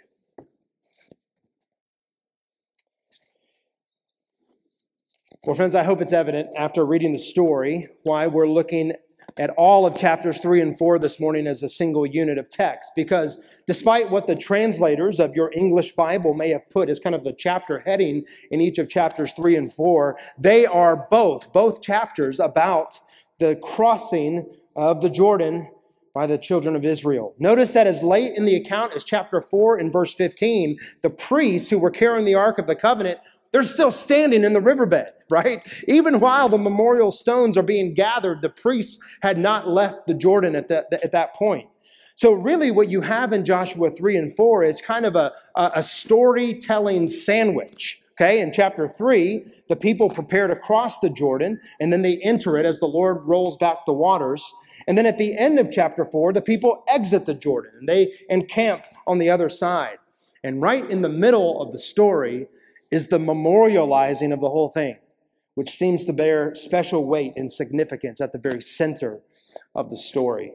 Well, 5.46 5.56
friends, 5.56 5.76
I 5.76 5.84
hope 5.84 6.02
it's 6.02 6.14
evident 6.14 6.50
after 6.58 6.86
reading 6.86 7.14
the 7.14 7.18
story 7.18 7.88
why 8.04 8.28
we're 8.28 8.50
looking 8.50 8.94
at 9.38 9.50
all 9.52 9.86
of 9.86 9.98
chapters 9.98 10.40
3 10.40 10.62
and 10.62 10.78
4 10.78 11.00
this 11.00 11.20
morning 11.20 11.48
as 11.48 11.64
a 11.64 11.70
single 11.70 12.06
unit 12.06 12.38
of 12.38 12.50
text. 12.50 12.92
Because 12.96 13.38
despite 13.66 14.10
what 14.10 14.28
the 14.28 14.36
translators 14.36 15.20
of 15.20 15.36
your 15.36 15.52
English 15.54 15.94
Bible 15.94 16.34
may 16.34 16.50
have 16.50 16.70
put 16.70 16.90
as 16.90 17.00
kind 17.00 17.16
of 17.16 17.24
the 17.24 17.34
chapter 17.34 17.80
heading 17.80 18.26
in 18.52 18.62
each 18.62 18.78
of 18.78 18.90
chapters 18.90 19.34
3 19.34 19.56
and 19.56 19.72
4, 19.72 20.18
they 20.38 20.66
are 20.66 21.08
both, 21.10 21.54
both 21.54 21.82
chapters 21.82 22.40
about 22.40 23.00
the 23.40 23.56
crossing 23.62 24.46
of 24.78 25.02
the 25.02 25.10
Jordan 25.10 25.70
by 26.14 26.26
the 26.26 26.38
children 26.38 26.76
of 26.76 26.86
Israel. 26.86 27.36
Notice 27.38 27.74
that 27.74 27.86
as 27.88 28.02
late 28.02 28.36
in 28.36 28.46
the 28.46 28.56
account 28.56 28.94
as 28.96 29.04
chapter 29.04 29.42
4 29.42 29.78
and 29.78 29.92
verse 29.92 30.14
15, 30.14 30.78
the 31.02 31.10
priests 31.10 31.70
who 31.70 31.78
were 31.78 31.92
carrying 31.92 32.26
the 32.26 32.36
Ark 32.36 32.58
of 32.58 32.68
the 32.68 32.76
Covenant 32.76 33.20
they're 33.52 33.64
still 33.64 33.92
standing 33.92 34.44
in 34.44 34.54
the 34.54 34.62
riverbed, 34.62 35.08
right? 35.30 35.60
Even 35.88 36.20
while 36.20 36.50
the 36.50 36.58
memorial 36.58 37.12
stones 37.12 37.58
are 37.58 37.64
being 37.64 37.94
gathered, 37.94 38.42
the 38.42 38.50
priests 38.50 39.00
had 39.22 39.38
not 39.38 39.68
left 39.68 40.08
the 40.08 40.14
Jordan 40.14 40.56
at 40.56 40.68
that, 40.68 40.94
at 41.04 41.12
that 41.12 41.36
point. 41.36 41.68
So 42.16 42.32
really 42.32 42.72
what 42.72 42.90
you 42.90 43.02
have 43.02 43.32
in 43.32 43.46
Joshua 43.46 43.92
3 43.92 44.18
and 44.18 44.36
4 44.36 44.64
is 44.64 44.82
kind 44.82 45.06
of 45.06 45.16
a, 45.16 45.32
a 45.56 45.84
storytelling 45.84 47.10
sandwich. 47.10 48.02
Okay, 48.14 48.42
in 48.42 48.52
chapter 48.52 48.88
3, 48.88 49.46
the 49.70 49.76
people 49.76 50.10
prepare 50.10 50.48
to 50.48 50.56
cross 50.56 50.98
the 50.98 51.10
Jordan, 51.10 51.60
and 51.80 51.94
then 51.94 52.02
they 52.02 52.18
enter 52.24 52.58
it 52.58 52.66
as 52.66 52.80
the 52.80 52.88
Lord 52.88 53.20
rolls 53.26 53.58
back 53.58 53.86
the 53.86 53.94
waters. 53.94 54.52
And 54.88 54.98
then 54.98 55.06
at 55.06 55.18
the 55.18 55.38
end 55.38 55.60
of 55.60 55.70
chapter 55.70 56.06
4, 56.06 56.32
the 56.32 56.42
people 56.42 56.84
exit 56.88 57.26
the 57.26 57.34
Jordan, 57.34 57.72
and 57.80 57.90
they 57.90 58.14
encamp 58.30 58.82
on 59.06 59.18
the 59.18 59.30
other 59.30 59.50
side. 59.50 59.98
And 60.44 60.62
right 60.62 60.90
in 60.90 61.02
the 61.02 61.10
middle 61.10 61.62
of 61.62 61.74
the 61.74 61.78
story 61.78 62.48
is 62.90 63.10
the 63.10 63.20
memorializing 63.20 64.32
of 64.32 64.40
the 64.40 64.50
whole 64.50 64.70
thing, 64.70 64.96
which 65.56 65.70
seems 65.70 66.06
to 66.06 66.14
bear 66.14 66.56
special 66.56 67.06
weight 67.06 67.34
and 67.36 67.52
significance 67.52 68.22
at 68.22 68.32
the 68.32 68.40
very 68.40 68.62
center 68.62 69.20
of 69.76 69.90
the 69.90 69.98
story. 69.98 70.54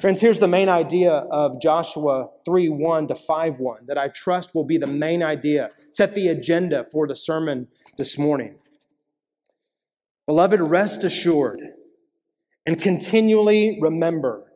Friends, 0.00 0.20
here's 0.20 0.38
the 0.38 0.48
main 0.48 0.68
idea 0.68 1.12
of 1.12 1.60
Joshua 1.60 2.30
3 2.46 2.68
1 2.68 3.08
to 3.08 3.14
5 3.14 3.58
1 3.58 3.86
that 3.86 3.98
I 3.98 4.08
trust 4.08 4.54
will 4.54 4.64
be 4.64 4.78
the 4.78 4.86
main 4.86 5.22
idea, 5.22 5.70
set 5.90 6.14
the 6.14 6.28
agenda 6.28 6.84
for 6.90 7.06
the 7.06 7.16
sermon 7.16 7.68
this 7.98 8.16
morning. 8.16 8.56
Beloved, 10.26 10.60
rest 10.60 11.04
assured 11.04 11.58
and 12.66 12.80
continually 12.80 13.78
remember 13.80 14.52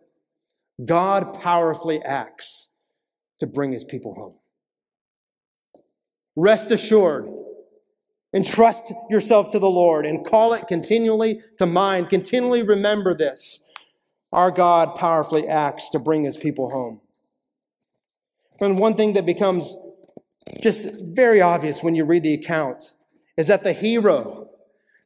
God 0.84 1.34
powerfully 1.40 2.00
acts 2.02 2.76
to 3.40 3.46
bring 3.46 3.72
his 3.72 3.84
people 3.84 4.14
home. 4.14 4.36
Rest 6.36 6.70
assured. 6.70 7.28
Entrust 8.32 8.92
yourself 9.08 9.50
to 9.50 9.58
the 9.58 9.70
Lord 9.70 10.04
and 10.06 10.24
call 10.24 10.52
it 10.52 10.68
continually 10.68 11.40
to 11.58 11.66
mind. 11.66 12.10
Continually 12.10 12.62
remember 12.62 13.14
this. 13.14 13.62
Our 14.32 14.50
God 14.50 14.94
powerfully 14.96 15.48
acts 15.48 15.88
to 15.90 15.98
bring 15.98 16.24
his 16.24 16.36
people 16.36 16.70
home. 16.70 17.00
And 18.60 18.78
one 18.78 18.94
thing 18.94 19.14
that 19.14 19.24
becomes 19.24 19.74
just 20.62 21.04
very 21.14 21.40
obvious 21.40 21.82
when 21.82 21.94
you 21.94 22.04
read 22.04 22.22
the 22.22 22.34
account 22.34 22.92
is 23.36 23.46
that 23.46 23.64
the 23.64 23.72
hero, 23.72 24.48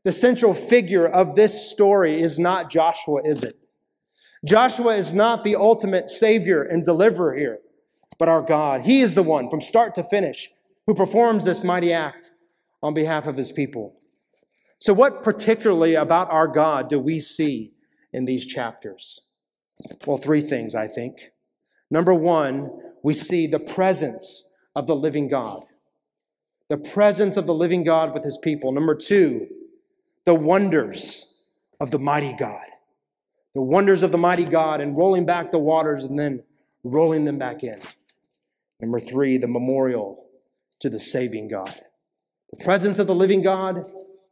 the 0.05 0.13
central 0.13 0.55
figure 0.55 1.07
of 1.07 1.35
this 1.35 1.71
story 1.71 2.21
is 2.21 2.39
not 2.39 2.71
Joshua, 2.71 3.23
is 3.25 3.43
it? 3.43 3.55
Joshua 4.45 4.97
is 4.97 5.13
not 5.13 5.45
the 5.45 5.55
ultimate 5.55 6.11
savior 6.11 6.63
and 6.63 6.85
deliverer 6.85 7.37
here, 7.37 7.59
but 8.19 8.29
our 8.29 8.43
God. 8.43 8.83
He 8.83 9.01
is 9.01 9.15
the 9.15 9.23
one 9.23 9.49
from 9.49 9.61
start 9.61 9.95
to 9.95 10.03
finish 10.03 10.51
who 10.87 10.95
performs 10.95 11.45
this 11.45 11.63
mighty 11.63 11.93
act 11.93 12.33
on 12.83 12.95
behalf 12.95 13.27
of 13.27 13.37
his 13.37 13.53
people. 13.53 13.95
So, 14.79 14.93
what 14.93 15.23
particularly 15.23 15.95
about 15.95 16.31
our 16.33 16.49
God 16.49 16.89
do 16.89 16.99
we 16.99 17.21
see 17.21 17.73
in 18.13 18.25
these 18.25 18.45
chapters? 18.45 19.21
Well, 20.07 20.19
three 20.19 20.41
things, 20.41 20.75
I 20.75 20.89
think. 20.89 21.31
Number 21.89 22.15
one, 22.15 22.71
we 23.05 23.15
see 23.15 23.47
the 23.47 23.61
presence 23.61 24.49
of 24.75 24.89
the 24.89 24.97
living 24.97 25.29
God. 25.29 25.63
The 26.69 26.79
presence 26.79 27.37
of 27.37 27.47
the 27.47 27.55
living 27.55 27.85
God 27.85 28.13
with 28.13 28.25
his 28.25 28.39
people. 28.39 28.73
Number 28.73 28.97
two, 28.97 29.47
the 30.25 30.35
wonders 30.35 31.43
of 31.81 31.91
the 31.91 31.99
mighty 31.99 32.33
God. 32.33 32.67
The 33.55 33.63
wonders 33.63 34.03
of 34.03 34.13
the 34.13 34.19
mighty 34.19 34.45
God 34.45 34.81
and 34.81 34.97
rolling 34.97 35.27
back 35.27 35.51
the 35.51 35.59
waters 35.59 36.05
and 36.05 36.19
then 36.19 36.43
rolling 36.85 37.25
them 37.25 37.39
back 37.39 37.63
in. 37.63 37.77
Number 38.81 38.99
three, 38.99 39.37
the 39.37 39.49
memorial 39.49 40.27
to 40.81 40.89
the 40.89 40.99
saving 40.99 41.49
God. 41.49 41.73
The 42.53 42.65
presence 42.65 42.99
of 42.99 43.07
the 43.07 43.15
living 43.15 43.43
God, 43.43 43.85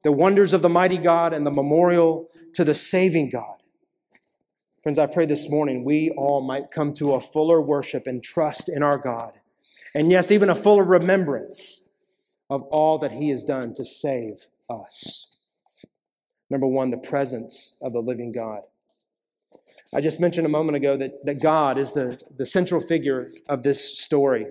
the 0.03 0.13
wonders 0.13 0.53
of 0.53 0.63
the 0.63 0.69
mighty 0.69 0.99
God, 0.99 1.33
and 1.33 1.47
the 1.47 1.51
memorial 1.51 2.29
to 2.55 2.65
the 2.65 2.75
saving 2.75 3.31
God. 3.31 3.57
Friends, 4.83 4.99
I 4.99 5.07
pray 5.07 5.27
this 5.27 5.49
morning 5.49 5.85
we 5.85 6.11
all 6.17 6.41
might 6.41 6.71
come 6.71 6.95
to 6.95 7.13
a 7.13 7.21
fuller 7.21 7.61
worship 7.61 8.07
and 8.07 8.23
trust 8.23 8.69
in 8.69 8.83
our 8.83 8.99
God. 8.99 9.35
And 9.95 10.11
yes, 10.11 10.31
even 10.31 10.49
a 10.49 10.55
fuller 10.55 10.85
remembrance 10.85 11.89
of 12.49 12.63
all 12.65 12.99
that 12.99 13.13
He 13.13 13.29
has 13.31 13.45
done 13.45 13.75
to 13.75 13.85
save 13.85 14.47
us. 14.69 15.30
Number 16.51 16.67
one, 16.67 16.91
the 16.91 16.99
presence 16.99 17.77
of 17.81 17.93
the 17.93 18.01
living 18.01 18.33
God. 18.33 18.63
I 19.95 20.01
just 20.01 20.21
mentioned 20.21 20.47
a 20.47 20.51
moment 20.51 20.77
ago 20.77 20.97
that, 20.97 21.25
that 21.25 21.41
God 21.41 21.79
is 21.79 21.93
the, 21.93 22.21
the 22.37 22.45
central 22.45 22.81
figure 22.81 23.25
of 23.49 23.63
this 23.63 23.99
story. 23.99 24.47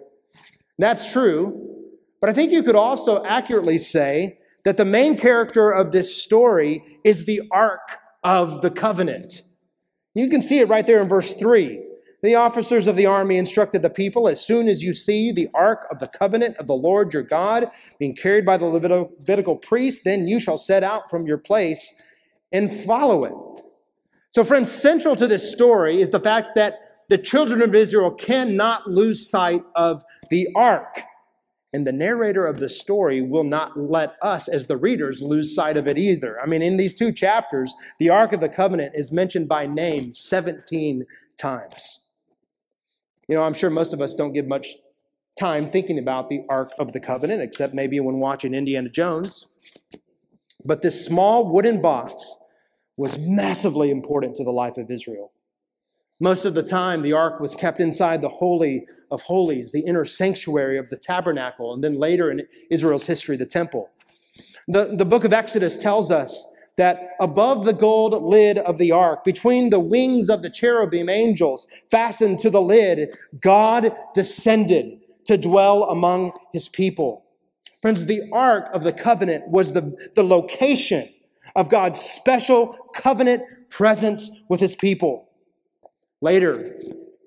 That's 0.78 1.12
true, 1.12 1.90
but 2.22 2.30
I 2.30 2.34
think 2.34 2.52
you 2.52 2.64
could 2.64 2.76
also 2.76 3.24
accurately 3.26 3.78
say 3.78 4.40
that 4.64 4.78
the 4.78 4.86
main 4.86 5.18
character 5.18 5.72
of 5.72 5.92
this 5.92 6.22
story 6.22 6.84
is 7.04 7.26
the 7.26 7.42
Ark 7.52 7.98
of 8.24 8.62
the 8.62 8.72
Covenant. 8.72 9.42
You 10.16 10.30
can 10.30 10.42
see 10.42 10.60
it 10.60 10.68
right 10.68 10.86
there 10.86 11.02
in 11.02 11.10
verse 11.10 11.34
3. 11.34 11.89
The 12.22 12.36
officers 12.36 12.86
of 12.86 12.98
the 12.98 13.06
army 13.06 13.38
instructed 13.38 13.82
the 13.82 13.90
people 13.90 14.28
as 14.28 14.46
soon 14.46 14.68
as 14.68 14.84
you 14.84 14.94
see 14.94 15.32
the 15.32 15.50
ark 15.54 15.88
of 15.90 16.00
the 16.00 16.08
covenant 16.08 16.58
of 16.58 16.68
the 16.68 16.76
Lord 16.76 17.14
your 17.14 17.24
God 17.24 17.72
being 17.98 18.16
carried 18.16 18.46
by 18.46 18.58
the 18.58 18.66
Levitical 18.66 19.56
priest, 19.56 20.04
then 20.04 20.28
you 20.28 20.40
shall 20.40 20.58
set 20.58 20.84
out 20.84 21.10
from 21.10 21.26
your 21.26 21.38
place 21.38 22.02
and 22.52 22.70
follow 22.72 23.24
it. 23.24 23.64
So, 24.32 24.44
friends, 24.44 24.72
central 24.72 25.16
to 25.16 25.28
this 25.28 25.52
story 25.52 26.02
is 26.02 26.12
the 26.12 26.20
fact 26.20 26.56
that 26.56 26.80
the 27.08 27.18
children 27.18 27.62
of 27.62 27.74
Israel 27.74 28.12
cannot 28.12 28.88
lose 28.88 29.30
sight 29.30 29.64
of 29.76 30.04
the 30.30 30.48
ark. 30.56 31.04
And 31.72 31.86
the 31.86 31.92
narrator 31.92 32.48
of 32.48 32.60
the 32.60 32.70
story 32.70 33.22
will 33.22 33.44
not 33.44 33.80
let 33.80 34.16
us, 34.22 34.48
as 34.48 34.68
the 34.68 34.78
readers, 34.78 35.22
lose 35.22 35.54
sight 35.54 35.78
of 35.78 35.88
it 35.88 35.98
either. 36.00 36.40
I 36.42 36.48
mean, 36.48 36.64
in 36.64 36.78
these 36.78 36.96
two 36.96 37.12
chapters, 37.12 37.74
the 38.00 38.10
Ark 38.10 38.34
of 38.34 38.40
the 38.40 38.50
Covenant 38.50 38.94
is 38.96 39.12
mentioned 39.12 39.48
by 39.48 39.68
name 39.68 40.12
17 40.12 41.06
times. 41.38 41.99
You 43.30 43.36
know, 43.36 43.44
I'm 43.44 43.54
sure 43.54 43.70
most 43.70 43.94
of 43.94 44.02
us 44.02 44.16
don't 44.16 44.34
give 44.34 44.48
much 44.48 44.70
time 45.38 45.70
thinking 45.70 46.00
about 46.00 46.30
the 46.30 46.42
Ark 46.50 46.70
of 46.80 46.94
the 46.94 47.00
Covenant, 47.00 47.44
except 47.44 47.76
maybe 47.76 48.00
when 48.00 48.20
watching 48.20 48.56
Indiana 48.56 48.90
Jones. 48.90 49.46
But 50.66 50.82
this 50.82 51.06
small 51.06 51.48
wooden 51.48 51.80
box 51.80 52.40
was 52.98 53.20
massively 53.20 53.92
important 53.92 54.36
to 54.38 54.44
the 54.44 54.52
life 54.52 54.78
of 54.78 54.90
Israel. 54.90 55.32
Most 56.20 56.44
of 56.44 56.56
the 56.56 56.64
time, 56.64 57.04
the 57.04 57.14
ark 57.14 57.40
was 57.40 57.56
kept 57.56 57.80
inside 57.80 58.22
the 58.22 58.30
Holy 58.30 58.86
of 59.10 59.22
Holies, 59.22 59.72
the 59.72 59.82
inner 59.82 60.04
sanctuary 60.04 60.78
of 60.78 60.90
the 60.90 60.98
tabernacle, 60.98 61.72
and 61.74 61.84
then 61.84 61.98
later 61.98 62.32
in 62.32 62.42
Israel's 62.72 63.06
history, 63.06 63.38
the 63.38 63.46
temple. 63.46 63.92
The, 64.68 64.96
the 64.98 65.06
book 65.06 65.24
of 65.24 65.32
Exodus 65.32 65.78
tells 65.78 66.12
us 66.12 66.46
that 66.80 67.10
above 67.20 67.66
the 67.66 67.74
gold 67.74 68.22
lid 68.22 68.58
of 68.58 68.78
the 68.78 68.90
ark, 68.90 69.26
between 69.26 69.70
the 69.70 69.82
wings 69.82 70.30
of 70.30 70.42
the 70.42 70.50
cherubim 70.50 71.10
angels 71.10 71.68
fastened 71.92 72.40
to 72.40 72.50
the 72.50 72.62
lid, 72.62 73.18
God 73.42 73.94
descended 74.16 75.02
to 75.26 75.38
dwell 75.38 75.84
among 75.84 76.32
his 76.54 76.70
people. 76.70 77.26
Friends, 77.82 78.06
the 78.06 78.22
ark 78.32 78.70
of 78.74 78.84
the 78.84 78.94
covenant 78.94 79.50
was 79.50 79.74
the, 79.74 80.10
the 80.16 80.24
location 80.24 81.10
of 81.54 81.70
God's 81.70 82.00
special 82.00 82.78
covenant 82.96 83.44
presence 83.70 84.32
with 84.48 84.62
his 84.62 84.78
people. 84.78 85.28
Later, 86.22 86.74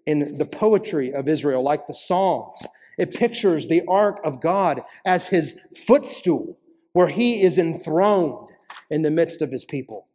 in 0.07 0.39
the 0.39 0.47
poetry 0.47 1.13
of 1.13 1.29
Israel, 1.29 1.63
like 1.63 1.87
the 1.87 1.95
Psalms, 1.95 2.67
it 2.97 3.15
pictures 3.15 3.69
the 3.69 3.83
ark 3.87 4.19
of 4.25 4.41
God 4.41 4.81
as 5.05 5.29
his 5.29 5.61
footstool, 5.87 6.59
where 6.95 7.09
he 7.09 7.43
is 7.43 7.59
enthroned 7.59 8.49
in 8.93 9.03
the 9.03 9.11
midst 9.11 9.41
of 9.41 9.51
his 9.51 9.65
people. 9.65 10.07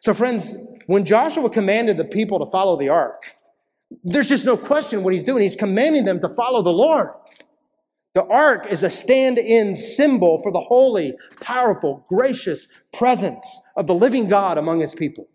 So, 0.00 0.14
friends, 0.14 0.56
when 0.86 1.04
Joshua 1.04 1.50
commanded 1.50 1.98
the 1.98 2.04
people 2.04 2.38
to 2.38 2.46
follow 2.50 2.76
the 2.76 2.88
ark, 2.88 3.22
there's 4.02 4.28
just 4.28 4.46
no 4.46 4.56
question 4.56 5.02
what 5.02 5.12
he's 5.12 5.24
doing. 5.24 5.42
He's 5.42 5.56
commanding 5.56 6.04
them 6.04 6.20
to 6.20 6.28
follow 6.28 6.62
the 6.62 6.72
Lord. 6.72 7.10
The 8.14 8.24
ark 8.24 8.66
is 8.70 8.82
a 8.82 8.88
stand 8.88 9.36
in 9.36 9.74
symbol 9.74 10.38
for 10.42 10.50
the 10.50 10.60
holy, 10.60 11.14
powerful, 11.42 12.04
gracious 12.08 12.66
presence 12.94 13.60
of 13.76 13.86
the 13.86 13.94
living 13.94 14.26
God 14.26 14.56
among 14.56 14.80
his 14.80 14.94
people. 14.94 15.28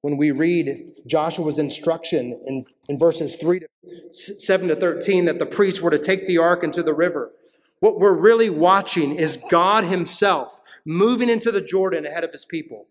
When 0.00 0.16
we 0.16 0.30
read 0.30 0.74
Joshua's 1.06 1.58
instruction 1.58 2.40
in, 2.46 2.64
in 2.88 2.98
verses 2.98 3.36
3 3.36 3.60
to 3.60 3.66
7 4.12 4.68
to 4.68 4.74
13 4.74 5.26
that 5.26 5.38
the 5.38 5.44
priests 5.44 5.82
were 5.82 5.90
to 5.90 5.98
take 5.98 6.26
the 6.26 6.38
ark 6.38 6.64
into 6.64 6.82
the 6.82 6.94
river, 6.94 7.32
what 7.80 7.98
we're 7.98 8.18
really 8.18 8.50
watching 8.50 9.14
is 9.14 9.42
God 9.50 9.84
himself 9.84 10.60
moving 10.84 11.28
into 11.28 11.50
the 11.50 11.62
Jordan 11.62 12.06
ahead 12.06 12.24
of 12.24 12.32
his 12.32 12.44
people. 12.44 12.86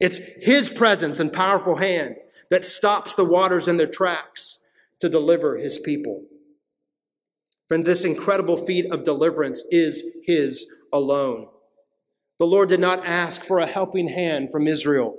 It's 0.00 0.20
his 0.40 0.70
presence 0.70 1.18
and 1.20 1.32
powerful 1.32 1.76
hand 1.76 2.16
that 2.50 2.64
stops 2.64 3.14
the 3.14 3.24
waters 3.24 3.68
in 3.68 3.76
their 3.76 3.88
tracks 3.88 4.70
to 5.00 5.08
deliver 5.08 5.56
his 5.56 5.78
people. 5.78 6.24
Friend, 7.66 7.84
this 7.84 8.04
incredible 8.04 8.56
feat 8.56 8.90
of 8.90 9.04
deliverance 9.04 9.64
is 9.70 10.04
his 10.24 10.66
alone. 10.92 11.48
The 12.38 12.46
Lord 12.46 12.68
did 12.68 12.80
not 12.80 13.04
ask 13.04 13.42
for 13.42 13.58
a 13.58 13.66
helping 13.66 14.08
hand 14.08 14.50
from 14.52 14.66
Israel. 14.68 15.16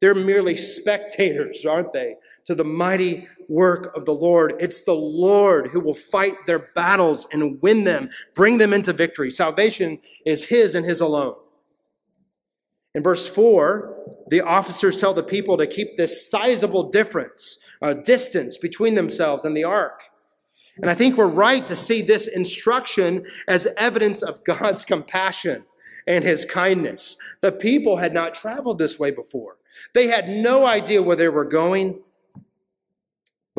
They're 0.00 0.14
merely 0.14 0.56
spectators, 0.56 1.64
aren't 1.64 1.92
they, 1.92 2.16
to 2.46 2.54
the 2.54 2.64
mighty 2.64 3.28
work 3.50 3.94
of 3.96 4.04
the 4.06 4.14
Lord. 4.14 4.54
It's 4.60 4.80
the 4.80 4.94
Lord 4.94 5.68
who 5.68 5.80
will 5.80 5.94
fight 5.94 6.46
their 6.46 6.70
battles 6.74 7.26
and 7.32 7.60
win 7.60 7.84
them, 7.84 8.08
bring 8.34 8.58
them 8.58 8.72
into 8.72 8.92
victory. 8.92 9.30
Salvation 9.30 9.98
is 10.24 10.46
his 10.46 10.74
and 10.74 10.86
his 10.86 11.00
alone. 11.00 11.34
In 12.94 13.02
verse 13.02 13.28
4, 13.28 14.24
the 14.28 14.40
officers 14.40 14.96
tell 14.96 15.12
the 15.12 15.22
people 15.22 15.56
to 15.58 15.66
keep 15.66 15.96
this 15.96 16.28
sizable 16.30 16.90
difference, 16.90 17.58
uh, 17.82 17.92
distance 17.92 18.56
between 18.56 18.94
themselves 18.94 19.44
and 19.44 19.56
the 19.56 19.64
ark. 19.64 20.04
And 20.76 20.88
I 20.88 20.94
think 20.94 21.16
we're 21.16 21.26
right 21.26 21.66
to 21.68 21.76
see 21.76 22.00
this 22.00 22.26
instruction 22.26 23.24
as 23.46 23.68
evidence 23.76 24.22
of 24.22 24.44
God's 24.44 24.84
compassion 24.94 25.64
and 26.06 26.24
his 26.24 26.44
kindness. 26.44 27.16
The 27.42 27.52
people 27.52 27.98
had 27.98 28.14
not 28.14 28.34
traveled 28.34 28.78
this 28.78 28.98
way 28.98 29.10
before. 29.10 29.56
They 29.94 30.06
had 30.06 30.28
no 30.28 30.66
idea 30.66 31.02
where 31.02 31.16
they 31.16 31.28
were 31.28 31.44
going. 31.44 32.00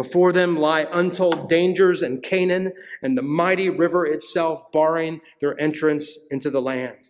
Before 0.02 0.34
them 0.34 0.58
lie 0.58 0.88
untold 0.92 1.48
dangers 1.48 2.02
in 2.02 2.22
Canaan 2.22 2.74
and 3.04 3.16
the 3.16 3.22
mighty 3.22 3.70
river 3.70 4.04
itself 4.04 4.72
barring 4.72 5.22
their 5.40 5.56
entrance 5.62 6.26
into 6.32 6.50
the 6.50 6.60
land. 6.60 7.08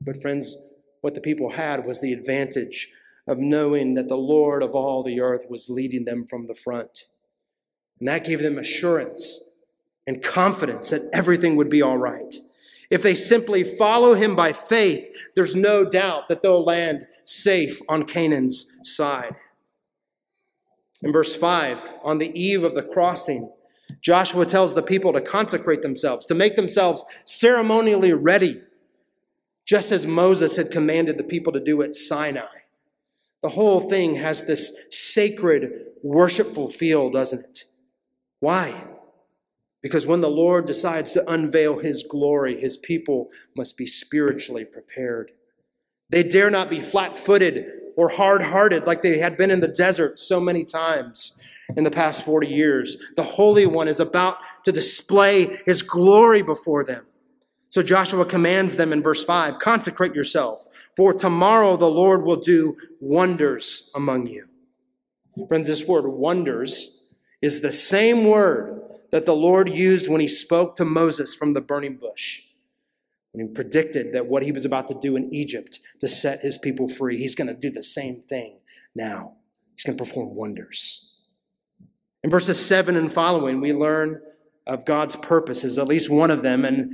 But 0.00 0.20
friends, 0.20 0.56
what 1.02 1.14
the 1.14 1.20
people 1.20 1.50
had 1.50 1.86
was 1.86 2.00
the 2.00 2.12
advantage 2.12 2.88
of 3.28 3.38
knowing 3.38 3.94
that 3.94 4.08
the 4.08 4.18
Lord 4.18 4.60
of 4.60 4.74
all 4.74 5.04
the 5.04 5.20
earth 5.20 5.44
was 5.48 5.70
leading 5.70 6.04
them 6.04 6.26
from 6.26 6.48
the 6.48 6.54
front. 6.54 7.04
And 8.00 8.08
that 8.08 8.24
gave 8.24 8.40
them 8.40 8.58
assurance 8.58 9.54
and 10.04 10.20
confidence 10.20 10.90
that 10.90 11.08
everything 11.12 11.54
would 11.54 11.70
be 11.70 11.80
all 11.80 11.96
right. 11.96 12.34
If 12.90 13.04
they 13.04 13.14
simply 13.14 13.62
follow 13.62 14.14
him 14.14 14.34
by 14.34 14.52
faith, 14.52 15.06
there's 15.36 15.54
no 15.54 15.88
doubt 15.88 16.26
that 16.26 16.42
they'll 16.42 16.64
land 16.64 17.06
safe 17.22 17.78
on 17.88 18.04
Canaan's 18.04 18.66
side. 18.82 19.36
In 21.02 21.12
verse 21.12 21.36
5, 21.36 21.94
on 22.04 22.18
the 22.18 22.30
eve 22.40 22.62
of 22.62 22.74
the 22.74 22.82
crossing, 22.82 23.52
Joshua 24.00 24.46
tells 24.46 24.74
the 24.74 24.82
people 24.82 25.12
to 25.12 25.20
consecrate 25.20 25.82
themselves, 25.82 26.26
to 26.26 26.34
make 26.34 26.54
themselves 26.54 27.04
ceremonially 27.24 28.12
ready 28.12 28.62
just 29.64 29.92
as 29.92 30.06
Moses 30.06 30.56
had 30.56 30.70
commanded 30.70 31.18
the 31.18 31.24
people 31.24 31.52
to 31.52 31.60
do 31.62 31.82
at 31.82 31.96
Sinai. 31.96 32.46
The 33.42 33.50
whole 33.50 33.80
thing 33.80 34.16
has 34.16 34.44
this 34.44 34.72
sacred, 34.90 35.86
worshipful 36.02 36.68
feel, 36.68 37.10
doesn't 37.10 37.44
it? 37.44 37.64
Why? 38.40 38.84
Because 39.82 40.06
when 40.06 40.20
the 40.20 40.30
Lord 40.30 40.66
decides 40.66 41.12
to 41.12 41.28
unveil 41.30 41.80
his 41.80 42.04
glory, 42.08 42.60
his 42.60 42.76
people 42.76 43.28
must 43.56 43.76
be 43.76 43.86
spiritually 43.86 44.64
prepared. 44.64 45.32
They 46.08 46.22
dare 46.22 46.50
not 46.50 46.70
be 46.70 46.80
flat 46.80 47.18
footed 47.18 47.81
or 47.96 48.08
hard 48.08 48.42
hearted 48.42 48.86
like 48.86 49.02
they 49.02 49.18
had 49.18 49.36
been 49.36 49.50
in 49.50 49.60
the 49.60 49.68
desert 49.68 50.18
so 50.18 50.40
many 50.40 50.64
times 50.64 51.40
in 51.76 51.84
the 51.84 51.90
past 51.90 52.24
40 52.24 52.46
years. 52.46 52.96
The 53.16 53.22
Holy 53.22 53.66
One 53.66 53.88
is 53.88 54.00
about 54.00 54.38
to 54.64 54.72
display 54.72 55.58
his 55.64 55.82
glory 55.82 56.42
before 56.42 56.84
them. 56.84 57.06
So 57.68 57.82
Joshua 57.82 58.26
commands 58.26 58.76
them 58.76 58.92
in 58.92 59.02
verse 59.02 59.24
5 59.24 59.58
consecrate 59.58 60.14
yourself, 60.14 60.66
for 60.94 61.14
tomorrow 61.14 61.76
the 61.76 61.88
Lord 61.90 62.22
will 62.24 62.36
do 62.36 62.76
wonders 63.00 63.90
among 63.94 64.26
you. 64.26 64.48
Friends, 65.48 65.68
this 65.68 65.86
word 65.86 66.06
wonders 66.06 67.14
is 67.40 67.60
the 67.60 67.72
same 67.72 68.26
word 68.26 68.82
that 69.10 69.26
the 69.26 69.34
Lord 69.34 69.70
used 69.70 70.10
when 70.10 70.20
he 70.20 70.28
spoke 70.28 70.76
to 70.76 70.84
Moses 70.84 71.34
from 71.34 71.54
the 71.54 71.60
burning 71.60 71.96
bush. 71.96 72.42
When 73.32 73.46
he 73.46 73.54
predicted 73.54 74.12
that 74.12 74.26
what 74.26 74.42
he 74.42 74.52
was 74.52 74.66
about 74.66 74.88
to 74.88 74.94
do 75.00 75.16
in 75.16 75.32
Egypt 75.32 75.80
to 76.02 76.08
set 76.08 76.40
his 76.40 76.58
people 76.58 76.88
free, 76.88 77.16
he's 77.16 77.36
going 77.36 77.46
to 77.46 77.54
do 77.54 77.70
the 77.70 77.82
same 77.82 78.22
thing 78.28 78.58
now. 78.92 79.34
He's 79.76 79.84
going 79.84 79.96
to 79.96 80.02
perform 80.02 80.34
wonders. 80.34 81.14
In 82.24 82.28
verses 82.28 82.58
7 82.58 82.96
and 82.96 83.10
following, 83.10 83.60
we 83.60 83.72
learn 83.72 84.20
of 84.66 84.84
God's 84.84 85.14
purposes, 85.14 85.78
at 85.78 85.86
least 85.86 86.10
one 86.10 86.32
of 86.32 86.42
them, 86.42 86.64
and 86.64 86.92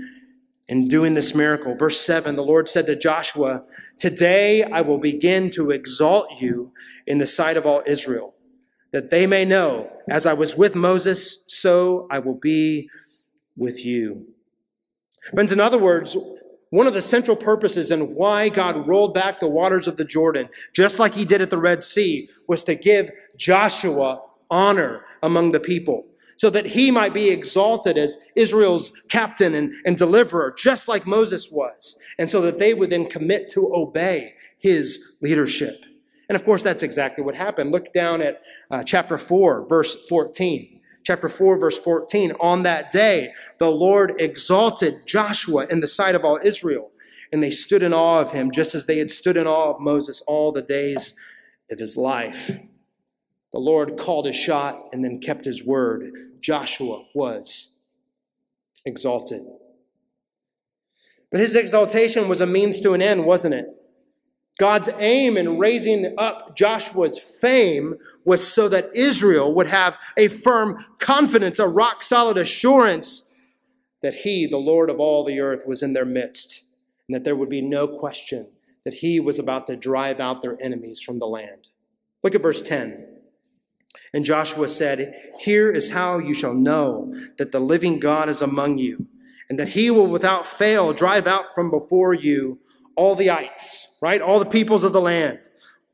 in 0.69 0.89
doing 0.89 1.15
this 1.15 1.35
miracle. 1.35 1.75
Verse 1.75 1.99
7, 1.99 2.37
the 2.37 2.43
Lord 2.43 2.69
said 2.69 2.85
to 2.85 2.97
Joshua, 2.97 3.63
Today 3.99 4.63
I 4.63 4.83
will 4.83 4.99
begin 4.99 5.49
to 5.51 5.71
exalt 5.71 6.29
you 6.39 6.73
in 7.07 7.17
the 7.17 7.27
sight 7.27 7.57
of 7.57 7.65
all 7.65 7.83
Israel, 7.87 8.35
that 8.93 9.09
they 9.09 9.27
may 9.27 9.47
know, 9.47 9.91
as 10.11 10.27
I 10.27 10.35
was 10.35 10.55
with 10.55 10.77
Moses, 10.77 11.45
so 11.47 12.07
I 12.11 12.19
will 12.19 12.39
be 12.39 12.91
with 13.57 13.87
you. 13.87 14.27
Friends, 15.31 15.51
in 15.51 15.61
other 15.61 15.79
words, 15.79 16.15
one 16.71 16.87
of 16.87 16.95
the 16.95 17.03
central 17.03 17.37
purposes 17.37 17.91
and 17.91 18.15
why 18.15 18.49
God 18.49 18.87
rolled 18.87 19.15
back 19.15 19.41
the 19.41 19.49
waters 19.49 19.87
of 19.87 19.97
the 19.97 20.05
Jordan, 20.05 20.49
just 20.73 20.99
like 20.99 21.15
he 21.15 21.25
did 21.25 21.41
at 21.41 21.51
the 21.51 21.59
Red 21.59 21.83
Sea, 21.83 22.29
was 22.47 22.65
to 22.65 22.75
give 22.75 23.11
Joshua 23.37 24.23
honor 24.51 25.05
among 25.23 25.53
the 25.53 25.61
people 25.61 26.07
so 26.37 26.51
that 26.51 26.67
he 26.67 26.91
might 26.91 27.13
be 27.13 27.31
exalted 27.31 27.99
as 27.99 28.19
Israel's 28.37 28.93
captain 29.09 29.55
and, 29.55 29.73
and 29.85 29.99
deliverer, 29.99 30.55
just 30.57 30.87
like 30.87 31.05
Moses 31.05 31.51
was, 31.51 31.99
and 32.17 32.31
so 32.31 32.41
that 32.43 32.61
they 32.61 32.75
would 32.75 32.91
then 32.91 33.09
commit 33.09 33.51
to 33.51 33.75
obey 33.75 34.35
his 34.57 35.17
leadership. 35.21 35.85
And 36.29 36.37
of 36.37 36.45
course, 36.45 36.63
that's 36.63 36.85
exactly 36.85 37.25
what 37.25 37.35
happened. 37.35 37.73
Look 37.73 37.93
down 37.93 38.23
at 38.23 38.43
uh, 38.71 38.85
chapter 38.85 39.19
4, 39.19 39.67
verse 39.67 40.07
14. 40.07 40.78
Chapter 41.09 41.31
4, 41.31 41.59
verse 41.59 41.79
14. 41.79 42.33
On 42.33 42.65
that 42.65 42.91
day, 42.91 43.33
the 43.57 43.71
Lord 43.71 44.13
exalted 44.19 45.07
Joshua 45.07 45.67
in 45.71 45.81
the 45.81 45.89
sight 45.89 46.15
of 46.15 46.23
all 46.23 46.39
Israel, 46.45 46.91
and 47.33 47.43
they 47.43 47.49
stood 47.49 47.83
in 47.83 47.95
awe 47.95 48.21
of 48.21 48.33
him, 48.33 48.51
just 48.51 48.75
as 48.75 48.85
they 48.85 48.99
had 48.99 49.09
stood 49.09 49.39
in 49.39 49.47
awe 49.47 49.71
of 49.71 49.81
Moses 49.81 50.23
all 50.27 50.53
the 50.53 50.61
days 50.61 51.15
of 51.71 51.79
his 51.79 51.97
life. 51.97 52.59
The 53.55 53.59
Lord 53.59 53.97
called 53.97 54.27
a 54.27 54.35
shot 54.35 54.83
and 54.93 55.03
then 55.03 55.19
kept 55.19 55.47
his 55.47 55.65
word. 55.65 56.11
Joshua 56.43 57.07
was 57.15 57.81
exalted. 58.85 59.47
But 61.33 61.41
his 61.41 61.57
exaltation 61.57 62.29
was 62.29 62.43
a 62.43 62.47
means 62.47 62.81
to 62.81 62.93
an 62.93 63.01
end, 63.01 63.25
wasn't 63.25 63.55
it? 63.55 63.65
God's 64.59 64.91
aim 64.99 65.37
in 65.37 65.57
raising 65.57 66.15
up 66.19 66.57
Joshua's 66.57 67.39
fame 67.41 67.95
was 68.25 68.53
so 68.53 68.69
that 68.69 68.91
Israel 68.95 69.55
would 69.55 69.69
have 69.69 69.97
a 70.17 70.27
firm 70.27 70.85
confidence, 70.99 71.61
a 71.61 71.69
rock 71.69 72.03
solid 72.03 72.37
assurance 72.37 73.31
that 74.03 74.15
he, 74.15 74.47
the 74.47 74.59
Lord 74.59 74.91
of 74.91 74.99
all 74.99 75.25
the 75.25 75.41
earth, 75.41 75.63
was 75.67 75.83
in 75.83 75.93
their 75.93 76.05
midst, 76.05 76.65
and 77.09 77.15
that 77.15 77.25
there 77.25 77.37
would 77.37 77.49
be 77.49 77.63
no 77.63 77.87
question 77.87 78.49
that 78.85 78.95
he 78.95 79.21
was 79.21 79.39
about 79.39 79.67
to 79.69 79.77
drive 79.77 80.19
out 80.19 80.43
their 80.43 80.57
enemies 80.61 81.01
from 81.01 81.21
the 81.21 81.27
land. 81.27 81.69
Look 82.23 82.35
at 82.35 82.43
verse 82.43 82.63
10. 82.63 83.07
And 84.13 84.25
Joshua 84.25 84.69
said, 84.69 85.15
Here 85.41 85.71
is 85.71 85.93
how 85.93 86.19
you 86.19 86.35
shall 86.35 86.55
know 86.55 87.15
that 87.37 87.53
the 87.53 87.61
living 87.61 87.99
God 88.01 88.29
is 88.29 88.43
among 88.43 88.79
you, 88.79 89.07
and 89.49 89.59
that 89.59 89.71
he 89.71 89.91
will 89.91 90.09
without 90.09 90.47
fail 90.47 90.93
drive 90.93 91.27
out 91.27 91.55
from 91.55 91.71
before 91.71 92.15
you 92.15 92.59
all 92.99 93.15
the 93.15 93.31
ites, 93.31 93.97
right? 94.03 94.21
All 94.21 94.41
the 94.41 94.45
peoples 94.45 94.83
of 94.83 94.93
the 94.93 95.01
land. 95.01 95.39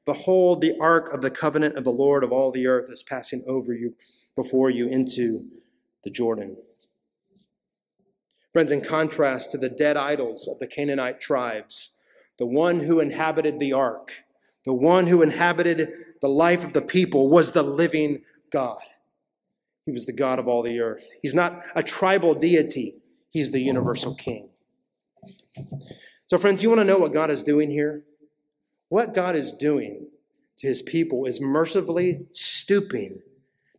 Behold, 0.07 0.63
the 0.63 0.75
ark 0.81 1.13
of 1.13 1.21
the 1.21 1.31
covenant 1.31 1.77
of 1.77 1.85
the 1.85 1.93
Lord 1.93 2.25
of 2.25 2.33
all 2.33 2.51
the 2.51 2.67
earth 2.67 2.89
is 2.91 3.03
passing 3.03 3.45
over 3.47 3.75
you, 3.75 3.95
before 4.35 4.71
you 4.71 4.89
into 4.89 5.45
the 6.03 6.11
Jordan. 6.11 6.57
Friends, 8.55 8.73
in 8.73 8.81
contrast 8.81 9.51
to 9.51 9.59
the 9.59 9.69
dead 9.69 9.99
idols 9.99 10.49
of 10.49 10.59
the 10.59 10.67
Canaanite 10.67 11.21
tribes, 11.21 11.99
the 12.39 12.47
one 12.47 12.81
who 12.81 13.01
inhabited 13.01 13.59
the 13.59 13.75
ark, 13.75 14.25
the 14.65 14.73
one 14.73 15.09
who 15.09 15.21
inhabited 15.21 15.91
the 16.23 16.29
life 16.29 16.65
of 16.65 16.73
the 16.73 16.83
people 16.83 17.29
was 17.29 17.53
the 17.53 17.63
living 17.63 18.23
God. 18.51 18.81
He 19.85 19.93
was 19.93 20.07
the 20.07 20.13
God 20.15 20.39
of 20.39 20.49
all 20.49 20.63
the 20.63 20.81
earth. 20.81 21.11
He's 21.21 21.35
not 21.35 21.61
a 21.77 21.83
tribal 21.83 22.35
deity, 22.35 22.95
He's 23.29 23.53
the 23.53 23.61
universal 23.61 24.15
King. 24.15 24.49
So, 26.27 26.39
friends, 26.39 26.63
you 26.63 26.71
want 26.71 26.81
to 26.81 26.85
know 26.85 26.99
what 26.99 27.13
God 27.13 27.31
is 27.31 27.43
doing 27.43 27.71
here? 27.71 28.05
What 28.89 29.15
God 29.15 29.37
is 29.37 29.53
doing 29.53 30.09
to 30.59 30.67
his 30.67 30.83
people 30.83 31.27
is 31.27 31.41
mercifully 31.41 32.27
stooping 32.31 33.21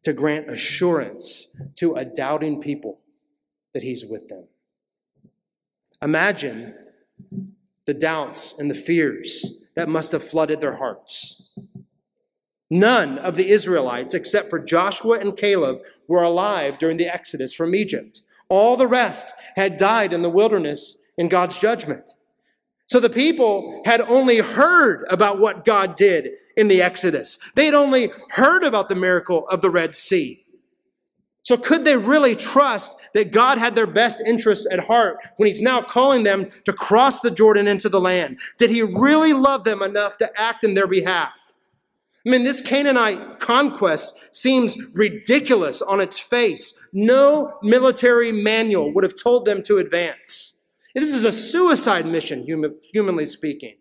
to 0.04 0.14
grant 0.14 0.50
assurance 0.50 1.60
to 1.76 1.96
a 1.96 2.06
doubting 2.06 2.62
people 2.62 3.00
that 3.74 3.84
he's 3.84 4.06
with 4.06 4.28
them. 4.28 4.46
Imagine 6.02 6.76
the 7.86 7.94
doubts 7.94 8.58
and 8.60 8.70
the 8.70 8.76
fears 8.76 9.64
that 9.76 9.90
must 9.90 10.12
have 10.12 10.24
flooded 10.24 10.62
their 10.62 10.78
hearts. 10.78 11.58
None 12.70 13.18
of 13.20 13.36
the 13.36 13.50
Israelites, 13.50 14.14
except 14.14 14.50
for 14.50 14.60
Joshua 14.60 15.20
and 15.20 15.36
Caleb, 15.36 15.82
were 16.08 16.24
alive 16.24 16.78
during 16.78 16.98
the 16.98 17.12
Exodus 17.12 17.54
from 17.54 17.74
Egypt. 17.76 18.22
All 18.50 18.78
the 18.78 18.88
rest 18.88 19.32
had 19.56 19.78
died 19.78 20.14
in 20.14 20.22
the 20.22 20.30
wilderness 20.30 21.02
in 21.18 21.30
God's 21.30 21.60
judgment. 21.60 22.12
So 22.86 23.00
the 23.00 23.10
people 23.10 23.82
had 23.86 24.02
only 24.02 24.38
heard 24.38 25.06
about 25.10 25.40
what 25.40 25.66
God 25.66 25.96
did 25.96 26.30
in 26.56 26.68
the 26.68 26.82
Exodus. 26.82 27.38
They'd 27.56 27.74
only 27.74 28.12
heard 28.30 28.64
about 28.64 28.90
the 28.90 28.96
miracle 28.96 29.48
of 29.48 29.62
the 29.62 29.72
Red 29.72 29.96
Sea. 29.96 30.46
So 31.42 31.58
could 31.58 31.86
they 31.86 31.98
really 31.98 32.36
trust 32.36 32.96
that 33.14 33.32
God 33.32 33.60
had 33.60 33.76
their 33.76 33.88
best 33.88 34.20
interests 34.20 34.68
at 34.72 34.80
heart 34.80 35.18
when 35.38 35.48
he's 35.48 35.62
now 35.62 35.82
calling 35.82 36.24
them 36.24 36.48
to 36.66 36.74
cross 36.74 37.22
the 37.22 37.30
Jordan 37.30 37.68
into 37.68 37.88
the 37.88 38.02
land? 38.02 38.40
Did 38.58 38.72
he 38.72 38.82
really 38.82 39.34
love 39.34 39.64
them 39.64 39.84
enough 39.84 40.18
to 40.18 40.42
act 40.42 40.64
in 40.64 40.74
their 40.74 40.88
behalf? 40.88 41.56
I 42.26 42.32
mean, 42.32 42.44
this 42.44 42.62
Canaanite 42.62 43.40
conquest 43.40 44.34
seems 44.34 44.76
ridiculous 44.94 45.84
on 45.84 46.02
its 46.02 46.20
face. 46.20 46.74
No 46.92 47.60
military 47.62 48.32
manual 48.32 48.92
would 48.94 49.04
have 49.04 49.22
told 49.22 49.46
them 49.46 49.62
to 49.64 49.78
advance. 49.78 50.55
This 50.96 51.14
is 51.14 51.24
a 51.24 51.32
suicide 51.32 52.08
mission, 52.08 52.48
humanly 52.92 53.26
speaking. 53.26 53.76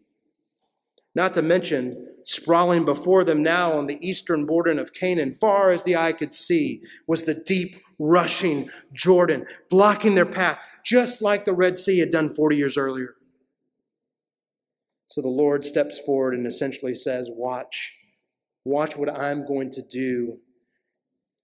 Not 1.14 1.33
to 1.35 1.42
mention, 1.42 2.09
sprawling 2.24 2.85
before 2.85 3.24
them 3.24 3.42
now 3.42 3.72
on 3.72 3.87
the 3.87 3.98
eastern 4.07 4.44
border 4.44 4.72
of 4.79 4.92
Canaan, 4.92 5.33
far 5.33 5.70
as 5.70 5.85
the 5.85 5.96
eye 5.96 6.12
could 6.12 6.35
see, 6.35 6.83
was 7.07 7.22
the 7.22 7.35
deep, 7.35 7.81
rushing 7.98 8.68
Jordan, 8.92 9.46
blocking 9.70 10.16
their 10.16 10.27
path, 10.27 10.59
just 10.85 11.22
like 11.22 11.44
the 11.44 11.55
Red 11.55 11.79
Sea 11.79 12.00
had 12.00 12.11
done 12.11 12.33
40 12.33 12.57
years 12.57 12.77
earlier. 12.77 13.14
So 15.07 15.22
the 15.22 15.29
Lord 15.29 15.64
steps 15.64 16.00
forward 16.00 16.35
and 16.35 16.46
essentially 16.46 16.94
says, 16.94 17.31
Watch 17.33 17.92
Watch 18.64 18.96
what 18.96 19.11
I'm 19.11 19.46
going 19.46 19.70
to 19.72 19.83
do 19.83 20.38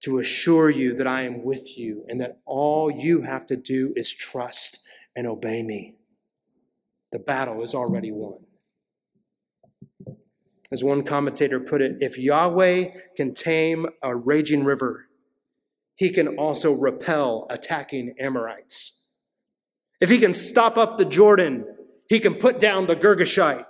to 0.03 0.17
assure 0.17 0.71
you 0.71 0.95
that 0.95 1.05
I 1.05 1.21
am 1.21 1.43
with 1.43 1.77
you 1.77 2.03
and 2.09 2.19
that 2.19 2.39
all 2.45 2.89
you 2.89 3.21
have 3.21 3.45
to 3.47 3.55
do 3.55 3.93
is 3.95 4.11
trust 4.11 4.79
and 5.15 5.27
obey 5.27 5.63
me. 5.63 5.95
The 7.11 7.19
battle 7.19 7.61
is 7.61 7.75
already 7.75 8.11
won. 8.11 8.45
As 10.71 10.83
one 10.83 11.03
commentator 11.03 11.59
put 11.59 11.81
it, 11.81 11.97
if 11.99 12.17
Yahweh 12.17 12.91
can 13.17 13.33
tame 13.33 13.87
a 14.01 14.15
raging 14.15 14.63
river, 14.63 15.07
he 15.95 16.09
can 16.09 16.37
also 16.37 16.71
repel 16.71 17.45
attacking 17.49 18.15
Amorites. 18.17 19.09
If 19.99 20.09
he 20.09 20.17
can 20.17 20.33
stop 20.33 20.77
up 20.77 20.97
the 20.97 21.05
Jordan, 21.05 21.65
he 22.07 22.19
can 22.19 22.35
put 22.35 22.59
down 22.59 22.87
the 22.87 22.95
Girgashite. 22.95 23.65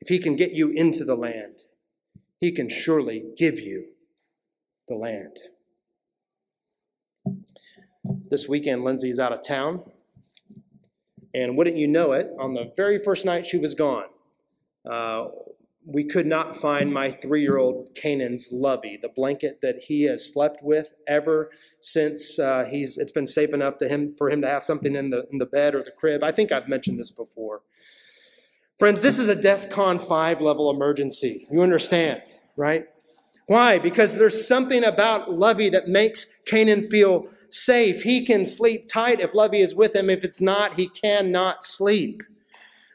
If 0.00 0.08
he 0.08 0.18
can 0.18 0.36
get 0.36 0.52
you 0.52 0.70
into 0.70 1.04
the 1.04 1.16
land, 1.16 1.64
he 2.38 2.52
can 2.52 2.68
surely 2.68 3.32
give 3.36 3.58
you 3.58 3.86
the 4.88 4.96
land. 4.96 5.38
This 8.30 8.48
weekend, 8.48 8.84
Lindsay's 8.84 9.18
out 9.18 9.32
of 9.32 9.46
town. 9.46 9.82
And 11.34 11.56
wouldn't 11.56 11.76
you 11.76 11.88
know 11.88 12.12
it, 12.12 12.30
on 12.38 12.54
the 12.54 12.72
very 12.76 12.98
first 12.98 13.24
night 13.24 13.46
she 13.46 13.56
was 13.56 13.74
gone, 13.74 14.06
uh, 14.90 15.28
we 15.84 16.04
could 16.04 16.26
not 16.26 16.54
find 16.54 16.92
my 16.92 17.10
three 17.10 17.42
year 17.42 17.58
old 17.58 17.90
Canaan's 17.94 18.50
lovey, 18.52 18.98
the 19.00 19.08
blanket 19.08 19.60
that 19.62 19.84
he 19.88 20.04
has 20.04 20.32
slept 20.32 20.62
with 20.62 20.92
ever 21.08 21.50
since 21.80 22.38
uh, 22.38 22.64
he's, 22.70 22.98
it's 22.98 23.12
been 23.12 23.26
safe 23.26 23.52
enough 23.52 23.78
to 23.78 23.88
him, 23.88 24.14
for 24.16 24.30
him 24.30 24.40
to 24.42 24.48
have 24.48 24.62
something 24.62 24.94
in 24.94 25.10
the, 25.10 25.26
in 25.32 25.38
the 25.38 25.46
bed 25.46 25.74
or 25.74 25.82
the 25.82 25.90
crib. 25.90 26.22
I 26.22 26.30
think 26.30 26.52
I've 26.52 26.68
mentioned 26.68 26.98
this 26.98 27.10
before. 27.10 27.62
Friends, 28.78 29.00
this 29.00 29.18
is 29.18 29.28
a 29.28 29.40
DEF 29.40 29.70
CON 29.70 29.98
5 29.98 30.40
level 30.40 30.70
emergency. 30.70 31.46
You 31.50 31.62
understand, 31.62 32.22
right? 32.56 32.86
Why? 33.46 33.78
Because 33.78 34.16
there's 34.16 34.46
something 34.46 34.84
about 34.84 35.32
Lovey 35.32 35.68
that 35.70 35.88
makes 35.88 36.40
Canaan 36.42 36.84
feel 36.84 37.26
safe. 37.54 38.02
He 38.02 38.24
can 38.24 38.46
sleep 38.46 38.88
tight 38.88 39.20
if 39.20 39.34
Lovey 39.34 39.60
is 39.60 39.74
with 39.74 39.94
him. 39.94 40.10
If 40.10 40.24
it's 40.24 40.40
not, 40.40 40.74
he 40.74 40.88
cannot 40.88 41.64
sleep. 41.64 42.22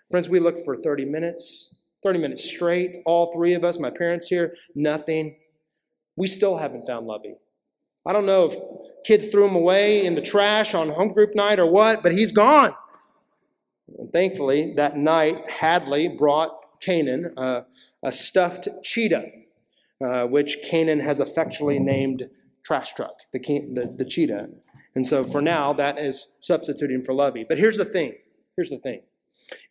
Friends, 0.09 0.29
we 0.29 0.39
look 0.39 0.63
for 0.63 0.77
30 0.77 1.05
minutes, 1.05 1.79
30 2.03 2.19
minutes 2.19 2.49
straight, 2.49 2.97
all 3.05 3.31
three 3.33 3.53
of 3.53 3.63
us, 3.63 3.79
my 3.79 3.89
parents 3.89 4.27
here, 4.27 4.55
nothing. 4.73 5.35
We 6.15 6.27
still 6.27 6.57
haven't 6.57 6.87
found 6.87 7.07
Lovey. 7.07 7.35
I 8.05 8.13
don't 8.13 8.25
know 8.25 8.45
if 8.45 8.57
kids 9.05 9.27
threw 9.27 9.47
him 9.47 9.55
away 9.55 10.05
in 10.05 10.15
the 10.15 10.21
trash 10.21 10.73
on 10.73 10.89
home 10.89 11.11
group 11.11 11.35
night 11.35 11.59
or 11.59 11.69
what, 11.69 12.01
but 12.01 12.13
he's 12.13 12.31
gone. 12.31 12.71
And 13.97 14.11
thankfully, 14.11 14.73
that 14.75 14.95
night, 14.95 15.49
Hadley 15.49 16.07
brought 16.07 16.79
Canaan 16.79 17.33
uh, 17.35 17.61
a 18.01 18.11
stuffed 18.11 18.69
cheetah, 18.83 19.25
uh, 20.01 20.25
which 20.25 20.57
Canaan 20.69 21.01
has 21.01 21.19
affectionately 21.19 21.79
named 21.79 22.29
Trash 22.67 22.93
Truck, 22.95 23.21
the, 23.31 23.39
the, 23.39 23.95
the 23.97 24.05
cheetah. 24.05 24.49
And 24.93 25.05
so 25.05 25.23
for 25.23 25.41
now, 25.41 25.71
that 25.71 25.97
is 25.97 26.35
substituting 26.41 27.01
for 27.01 27.13
Lovey. 27.13 27.45
But 27.47 27.57
here's 27.57 27.77
the 27.77 27.85
thing. 27.85 28.15
Here's 28.57 28.69
the 28.69 28.77
thing. 28.77 29.03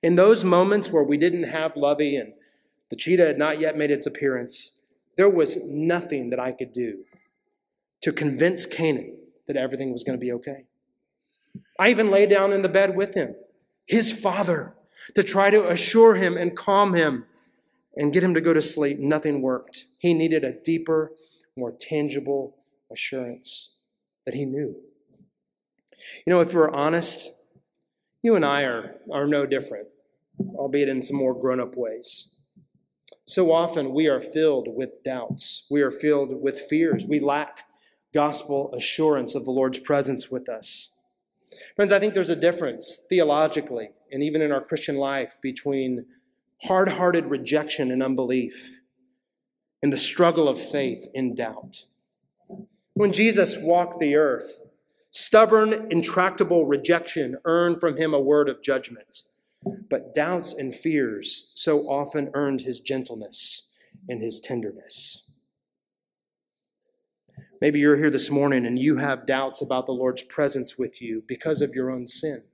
In 0.03 0.15
those 0.15 0.45
moments 0.45 0.91
where 0.91 1.05
we 1.05 1.19
didn't 1.19 1.45
have 1.45 1.77
Lovey 1.77 2.17
and 2.17 2.33
the 2.89 2.97
cheetah 2.97 3.27
had 3.27 3.39
not 3.39 3.61
yet 3.61 3.77
made 3.77 3.91
its 3.91 4.07
appearance, 4.07 4.81
there 5.19 5.29
was 5.29 5.71
nothing 5.71 6.31
that 6.31 6.41
I 6.41 6.53
could 6.53 6.73
do 6.73 7.05
to 8.01 8.13
convince 8.13 8.65
Canaan 8.65 9.19
that 9.47 9.57
everything 9.57 9.93
was 9.93 10.03
going 10.03 10.19
to 10.19 10.25
be 10.25 10.33
okay. 10.33 10.65
I 11.79 11.91
even 11.91 12.11
lay 12.11 12.25
down 12.25 12.51
in 12.51 12.63
the 12.63 12.69
bed 12.69 12.97
with 12.97 13.15
him 13.15 13.35
his 13.87 14.13
father, 14.13 14.75
to 15.15 15.23
try 15.23 15.51
to 15.51 15.69
assure 15.69 16.17
him 16.17 16.37
and 16.37 16.57
calm 16.57 16.95
him 16.95 17.25
and 17.95 18.13
get 18.13 18.25
him 18.25 18.35
to 18.35 18.41
go 18.41 18.53
to 18.53 18.61
sleep. 18.61 18.99
Nothing 18.99 19.41
worked. 19.41 19.85
He 19.99 20.13
needed 20.13 20.43
a 20.43 20.53
deeper, 20.53 21.13
more 21.57 21.73
tangible 21.73 22.56
assurance 22.90 23.79
that 24.25 24.35
he 24.35 24.44
knew. 24.44 24.77
You 26.27 26.33
know, 26.33 26.40
if 26.40 26.53
we're 26.53 26.70
honest, 26.70 27.31
you 28.22 28.35
and 28.35 28.44
I 28.44 28.62
are, 28.64 28.96
are 29.12 29.27
no 29.27 29.46
different, 29.46 29.88
albeit 30.55 30.88
in 30.88 31.03
some 31.03 31.16
more 31.16 31.38
grown 31.38 31.61
up 31.61 31.77
ways. 31.77 32.37
So 33.25 33.53
often 33.53 33.92
we 33.92 34.09
are 34.09 34.20
filled 34.20 34.68
with 34.68 35.03
doubts. 35.03 35.66
We 35.70 35.83
are 35.83 35.90
filled 35.90 36.40
with 36.42 36.59
fears. 36.59 37.07
We 37.07 37.18
lack 37.18 37.64
gospel 38.14 38.72
assurance 38.72 39.35
of 39.35 39.44
the 39.44 39.51
Lord's 39.51 39.81
presence 39.81 40.31
with 40.31 40.49
us. 40.49 40.96
Friends, 41.75 41.92
I 41.92 41.99
think 41.99 42.14
there's 42.14 42.29
a 42.29 42.37
difference 42.37 43.05
theologically 43.09 43.90
and 44.12 44.22
even 44.22 44.42
in 44.42 44.53
our 44.53 44.62
Christian 44.62 44.96
life 44.96 45.38
between 45.42 46.07
hard 46.62 46.90
hearted 46.90 47.27
rejection 47.27 47.90
and 47.90 48.03
unbelief 48.03 48.81
and 49.83 49.92
the 49.92 49.99
struggle 49.99 50.49
of 50.49 50.61
faith 50.61 51.07
in 51.12 51.35
doubt. 51.35 51.87
When 52.97 53.13
Jesus 53.13 53.59
walked 53.61 54.01
the 54.01 54.17
earth, 54.17 54.63
stubborn, 55.11 55.87
intractable 55.91 56.65
rejection 56.65 57.37
earned 57.45 57.79
from 57.79 57.99
him 57.99 58.15
a 58.15 58.21
word 58.21 58.49
of 58.49 58.63
judgment, 58.63 59.25
but 59.91 60.15
doubts 60.15 60.55
and 60.55 60.75
fears 60.75 61.53
so 61.55 61.91
often 61.91 62.31
earned 62.33 62.63
his 62.63 62.81
gentleness 62.81 63.75
and 64.09 64.23
his 64.23 64.41
tenderness. 64.41 65.31
Maybe 67.61 67.81
you're 67.81 67.99
here 67.99 68.09
this 68.09 68.31
morning 68.31 68.65
and 68.65 68.79
you 68.79 68.97
have 68.97 69.27
doubts 69.27 69.61
about 69.61 69.85
the 69.85 69.93
Lord's 69.93 70.23
presence 70.23 70.79
with 70.79 71.03
you 71.03 71.23
because 71.29 71.61
of 71.61 71.75
your 71.75 71.91
own 71.91 72.07
sin. 72.07 72.45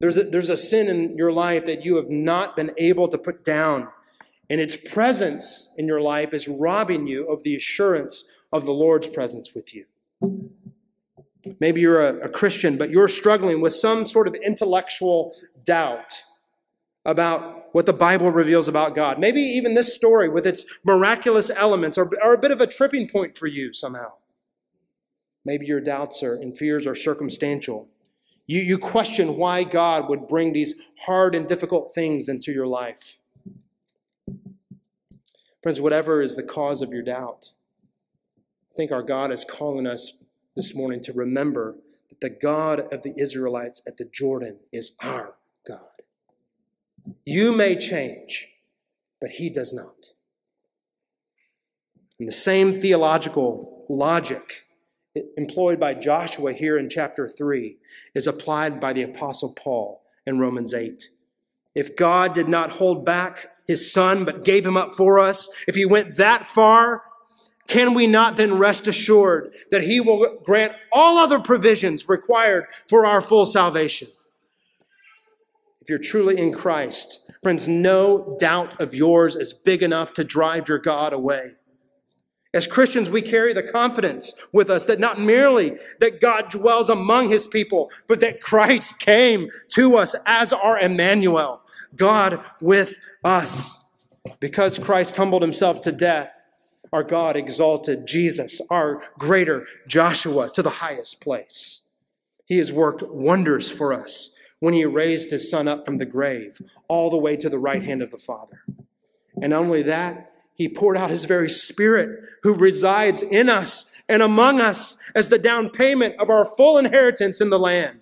There's 0.00 0.18
a, 0.18 0.24
there's 0.24 0.50
a 0.50 0.56
sin 0.56 0.88
in 0.88 1.16
your 1.16 1.32
life 1.32 1.64
that 1.64 1.82
you 1.82 1.96
have 1.96 2.10
not 2.10 2.56
been 2.56 2.72
able 2.76 3.08
to 3.08 3.16
put 3.16 3.42
down, 3.42 3.88
and 4.50 4.60
its 4.60 4.76
presence 4.76 5.72
in 5.78 5.86
your 5.86 6.02
life 6.02 6.34
is 6.34 6.46
robbing 6.46 7.06
you 7.06 7.26
of 7.26 7.42
the 7.42 7.56
assurance 7.56 8.22
of 8.52 8.64
the 8.64 8.72
Lord's 8.72 9.06
presence 9.06 9.54
with 9.54 9.74
you. 9.74 9.86
Maybe 11.60 11.80
you're 11.80 12.00
a, 12.00 12.26
a 12.26 12.28
Christian, 12.28 12.76
but 12.76 12.90
you're 12.90 13.08
struggling 13.08 13.60
with 13.60 13.74
some 13.74 14.06
sort 14.06 14.26
of 14.26 14.34
intellectual 14.34 15.34
doubt 15.64 16.14
about 17.04 17.74
what 17.74 17.86
the 17.86 17.92
Bible 17.92 18.30
reveals 18.30 18.68
about 18.68 18.94
God. 18.94 19.18
Maybe 19.18 19.40
even 19.40 19.74
this 19.74 19.94
story 19.94 20.28
with 20.28 20.46
its 20.46 20.64
miraculous 20.84 21.50
elements 21.50 21.96
are, 21.96 22.10
are 22.22 22.34
a 22.34 22.38
bit 22.38 22.50
of 22.50 22.60
a 22.60 22.66
tripping 22.66 23.08
point 23.08 23.36
for 23.36 23.46
you 23.46 23.72
somehow. 23.72 24.12
Maybe 25.44 25.66
your 25.66 25.80
doubts 25.80 26.22
are, 26.22 26.34
and 26.34 26.56
fears 26.56 26.86
are 26.86 26.94
circumstantial. 26.94 27.88
You, 28.46 28.60
you 28.60 28.78
question 28.78 29.36
why 29.36 29.64
God 29.64 30.08
would 30.08 30.28
bring 30.28 30.52
these 30.52 30.74
hard 31.06 31.34
and 31.34 31.48
difficult 31.48 31.94
things 31.94 32.28
into 32.28 32.52
your 32.52 32.66
life. 32.66 33.20
Friends, 35.62 35.80
whatever 35.80 36.22
is 36.22 36.36
the 36.36 36.42
cause 36.42 36.82
of 36.82 36.90
your 36.90 37.02
doubt, 37.02 37.52
think 38.78 38.92
our 38.92 39.02
God 39.02 39.32
is 39.32 39.44
calling 39.44 39.88
us 39.88 40.24
this 40.54 40.72
morning 40.72 41.02
to 41.02 41.12
remember 41.12 41.74
that 42.10 42.20
the 42.20 42.30
God 42.30 42.92
of 42.92 43.02
the 43.02 43.12
Israelites 43.16 43.82
at 43.88 43.96
the 43.96 44.04
Jordan 44.04 44.60
is 44.72 44.96
our 45.02 45.34
God. 45.66 45.80
You 47.26 47.50
may 47.50 47.74
change, 47.74 48.46
but 49.20 49.30
he 49.30 49.50
does 49.50 49.74
not. 49.74 50.12
And 52.20 52.28
the 52.28 52.32
same 52.32 52.72
theological 52.72 53.84
logic 53.88 54.66
employed 55.36 55.80
by 55.80 55.94
Joshua 55.94 56.52
here 56.52 56.78
in 56.78 56.88
chapter 56.88 57.26
3 57.26 57.78
is 58.14 58.28
applied 58.28 58.78
by 58.78 58.92
the 58.92 59.02
Apostle 59.02 59.54
Paul 59.54 60.04
in 60.24 60.38
Romans 60.38 60.72
8. 60.72 61.08
If 61.74 61.96
God 61.96 62.32
did 62.32 62.48
not 62.48 62.70
hold 62.70 63.04
back 63.04 63.48
his 63.66 63.92
son 63.92 64.24
but 64.24 64.44
gave 64.44 64.64
him 64.64 64.76
up 64.76 64.92
for 64.92 65.18
us, 65.18 65.48
if 65.66 65.74
he 65.74 65.84
went 65.84 66.16
that 66.16 66.46
far, 66.46 67.02
can 67.68 67.94
we 67.94 68.06
not 68.06 68.36
then 68.36 68.58
rest 68.58 68.88
assured 68.88 69.54
that 69.70 69.82
he 69.82 70.00
will 70.00 70.38
grant 70.42 70.72
all 70.90 71.18
other 71.18 71.38
provisions 71.38 72.08
required 72.08 72.64
for 72.88 73.06
our 73.06 73.20
full 73.20 73.46
salvation? 73.46 74.08
If 75.82 75.90
you're 75.90 75.98
truly 75.98 76.38
in 76.38 76.52
Christ, 76.52 77.30
friends, 77.42 77.68
no 77.68 78.36
doubt 78.40 78.80
of 78.80 78.94
yours 78.94 79.36
is 79.36 79.52
big 79.52 79.82
enough 79.82 80.12
to 80.14 80.24
drive 80.24 80.68
your 80.68 80.78
God 80.78 81.12
away. 81.12 81.52
As 82.54 82.66
Christians, 82.66 83.10
we 83.10 83.20
carry 83.20 83.52
the 83.52 83.62
confidence 83.62 84.48
with 84.52 84.70
us 84.70 84.86
that 84.86 84.98
not 84.98 85.20
merely 85.20 85.76
that 86.00 86.20
God 86.20 86.48
dwells 86.48 86.88
among 86.88 87.28
his 87.28 87.46
people, 87.46 87.90
but 88.08 88.20
that 88.20 88.40
Christ 88.40 88.98
came 88.98 89.48
to 89.72 89.96
us 89.96 90.16
as 90.24 90.52
our 90.54 90.78
Emmanuel, 90.78 91.60
God 91.94 92.42
with 92.62 92.98
us. 93.22 93.84
Because 94.40 94.78
Christ 94.78 95.16
humbled 95.16 95.42
himself 95.42 95.82
to 95.82 95.92
death, 95.92 96.37
our 96.92 97.02
God 97.02 97.36
exalted 97.36 98.06
Jesus, 98.06 98.60
our 98.70 99.02
greater 99.18 99.66
Joshua, 99.86 100.50
to 100.54 100.62
the 100.62 100.70
highest 100.70 101.20
place. 101.20 101.86
He 102.46 102.58
has 102.58 102.72
worked 102.72 103.02
wonders 103.02 103.70
for 103.70 103.92
us 103.92 104.34
when 104.60 104.74
he 104.74 104.84
raised 104.84 105.30
his 105.30 105.50
son 105.50 105.68
up 105.68 105.84
from 105.84 105.98
the 105.98 106.06
grave, 106.06 106.60
all 106.88 107.10
the 107.10 107.18
way 107.18 107.36
to 107.36 107.48
the 107.48 107.58
right 107.58 107.82
hand 107.82 108.02
of 108.02 108.10
the 108.10 108.18
Father. 108.18 108.64
And 109.40 109.50
not 109.50 109.62
only 109.62 109.82
that, 109.82 110.32
he 110.54 110.68
poured 110.68 110.96
out 110.96 111.10
his 111.10 111.24
very 111.24 111.48
spirit 111.48 112.18
who 112.42 112.54
resides 112.54 113.22
in 113.22 113.48
us 113.48 113.94
and 114.08 114.22
among 114.22 114.60
us 114.60 114.96
as 115.14 115.28
the 115.28 115.38
down 115.38 115.70
payment 115.70 116.16
of 116.18 116.30
our 116.30 116.44
full 116.44 116.78
inheritance 116.78 117.40
in 117.40 117.50
the 117.50 117.58
land. 117.58 118.00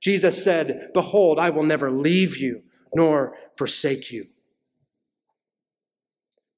Jesus 0.00 0.42
said, 0.42 0.90
Behold, 0.92 1.38
I 1.38 1.50
will 1.50 1.62
never 1.62 1.90
leave 1.90 2.36
you 2.36 2.62
nor 2.94 3.34
forsake 3.56 4.12
you. 4.12 4.26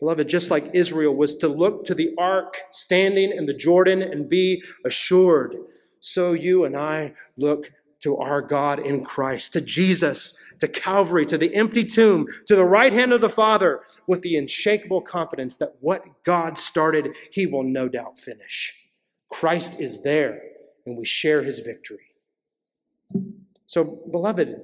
Beloved, 0.00 0.28
just 0.28 0.50
like 0.50 0.74
Israel 0.74 1.14
was 1.14 1.36
to 1.36 1.48
look 1.48 1.84
to 1.84 1.94
the 1.94 2.14
ark 2.18 2.56
standing 2.70 3.30
in 3.30 3.46
the 3.46 3.54
Jordan 3.54 4.02
and 4.02 4.30
be 4.30 4.62
assured, 4.84 5.56
so 6.00 6.32
you 6.32 6.64
and 6.64 6.76
I 6.76 7.12
look 7.36 7.72
to 8.00 8.16
our 8.16 8.40
God 8.40 8.78
in 8.78 9.04
Christ, 9.04 9.52
to 9.52 9.60
Jesus, 9.60 10.36
to 10.60 10.68
Calvary, 10.68 11.26
to 11.26 11.36
the 11.36 11.54
empty 11.54 11.84
tomb, 11.84 12.26
to 12.46 12.56
the 12.56 12.64
right 12.64 12.92
hand 12.92 13.12
of 13.12 13.20
the 13.20 13.28
Father, 13.28 13.82
with 14.06 14.22
the 14.22 14.36
unshakable 14.36 15.02
confidence 15.02 15.56
that 15.56 15.76
what 15.80 16.24
God 16.24 16.56
started, 16.56 17.14
he 17.30 17.46
will 17.46 17.62
no 17.62 17.88
doubt 17.88 18.18
finish. 18.18 18.74
Christ 19.30 19.78
is 19.80 20.02
there, 20.02 20.40
and 20.86 20.96
we 20.96 21.04
share 21.04 21.42
his 21.42 21.60
victory. 21.60 22.14
So, 23.66 24.02
beloved, 24.10 24.62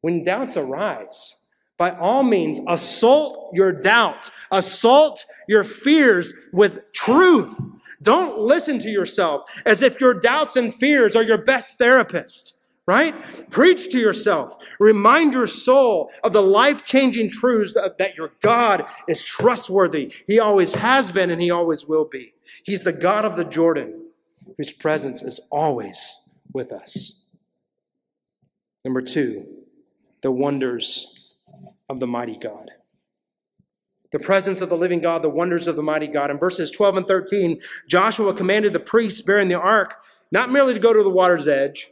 when 0.00 0.24
doubts 0.24 0.56
arise, 0.56 1.37
by 1.78 1.92
all 1.92 2.22
means, 2.22 2.60
assault 2.66 3.50
your 3.54 3.72
doubt, 3.72 4.30
assault 4.50 5.24
your 5.48 5.64
fears 5.64 6.34
with 6.52 6.90
truth. 6.92 7.58
Don't 8.02 8.38
listen 8.38 8.78
to 8.80 8.88
yourself 8.88 9.62
as 9.64 9.82
if 9.82 10.00
your 10.00 10.14
doubts 10.14 10.56
and 10.56 10.72
fears 10.72 11.16
are 11.16 11.22
your 11.22 11.38
best 11.38 11.78
therapist 11.78 12.58
right? 12.88 13.14
Preach 13.50 13.90
to 13.90 13.98
yourself. 13.98 14.56
Remind 14.80 15.34
your 15.34 15.46
soul 15.46 16.10
of 16.24 16.32
the 16.32 16.40
life 16.40 16.84
changing 16.84 17.28
truths 17.28 17.74
that 17.74 18.14
your 18.16 18.32
God 18.40 18.86
is 19.06 19.22
trustworthy. 19.22 20.10
He 20.26 20.40
always 20.40 20.76
has 20.76 21.12
been 21.12 21.28
and 21.28 21.40
he 21.40 21.50
always 21.50 21.86
will 21.86 22.06
be. 22.06 22.32
He's 22.64 22.84
the 22.84 22.94
God 22.94 23.26
of 23.26 23.36
the 23.36 23.44
Jordan 23.44 24.06
whose 24.56 24.72
presence 24.72 25.22
is 25.22 25.38
always 25.50 26.30
with 26.50 26.72
us. 26.72 27.26
Number 28.86 29.02
two, 29.02 29.46
the 30.22 30.32
wonders 30.32 31.17
of 31.88 32.00
the 32.00 32.06
mighty 32.06 32.36
God. 32.36 32.70
The 34.10 34.18
presence 34.18 34.60
of 34.60 34.70
the 34.70 34.76
living 34.76 35.00
God, 35.00 35.22
the 35.22 35.28
wonders 35.28 35.68
of 35.68 35.76
the 35.76 35.82
mighty 35.82 36.06
God. 36.06 36.30
In 36.30 36.38
verses 36.38 36.70
12 36.70 36.98
and 36.98 37.06
13, 37.06 37.60
Joshua 37.88 38.32
commanded 38.32 38.72
the 38.72 38.80
priests 38.80 39.20
bearing 39.20 39.48
the 39.48 39.60
ark 39.60 39.96
not 40.30 40.50
merely 40.50 40.74
to 40.74 40.80
go 40.80 40.92
to 40.92 41.02
the 41.02 41.10
water's 41.10 41.48
edge, 41.48 41.90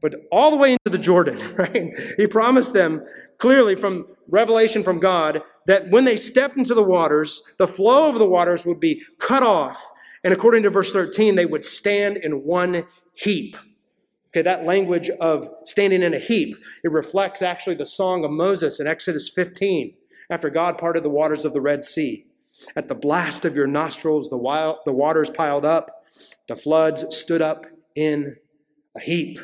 but 0.00 0.14
all 0.30 0.50
the 0.50 0.56
way 0.56 0.72
into 0.72 0.96
the 0.96 1.02
Jordan, 1.02 1.38
right? 1.56 1.90
He 2.16 2.26
promised 2.26 2.72
them 2.72 3.04
clearly 3.38 3.74
from 3.74 4.06
revelation 4.28 4.82
from 4.82 4.98
God 4.98 5.42
that 5.66 5.90
when 5.90 6.04
they 6.04 6.16
stepped 6.16 6.56
into 6.56 6.74
the 6.74 6.82
waters, 6.82 7.42
the 7.58 7.68
flow 7.68 8.10
of 8.10 8.18
the 8.18 8.28
waters 8.28 8.66
would 8.66 8.80
be 8.80 9.02
cut 9.18 9.42
off. 9.42 9.92
And 10.24 10.34
according 10.34 10.64
to 10.64 10.70
verse 10.70 10.92
13, 10.92 11.34
they 11.34 11.46
would 11.46 11.64
stand 11.64 12.16
in 12.16 12.44
one 12.44 12.84
heap. 13.14 13.56
Okay, 14.28 14.42
that 14.42 14.66
language 14.66 15.08
of 15.20 15.48
standing 15.64 16.02
in 16.02 16.12
a 16.12 16.18
heap, 16.18 16.56
it 16.84 16.92
reflects 16.92 17.40
actually 17.40 17.76
the 17.76 17.86
song 17.86 18.24
of 18.24 18.30
Moses 18.30 18.78
in 18.78 18.86
Exodus 18.86 19.28
15, 19.28 19.94
after 20.28 20.50
God 20.50 20.76
parted 20.76 21.02
the 21.02 21.10
waters 21.10 21.44
of 21.46 21.54
the 21.54 21.60
Red 21.60 21.84
Sea. 21.84 22.26
At 22.76 22.88
the 22.88 22.94
blast 22.94 23.44
of 23.44 23.54
your 23.54 23.66
nostrils, 23.66 24.28
the, 24.28 24.36
wild, 24.36 24.78
the 24.84 24.92
waters 24.92 25.30
piled 25.30 25.64
up, 25.64 26.04
the 26.46 26.56
floods 26.56 27.04
stood 27.16 27.40
up 27.40 27.66
in 27.94 28.36
a 28.94 29.00
heap. 29.00 29.38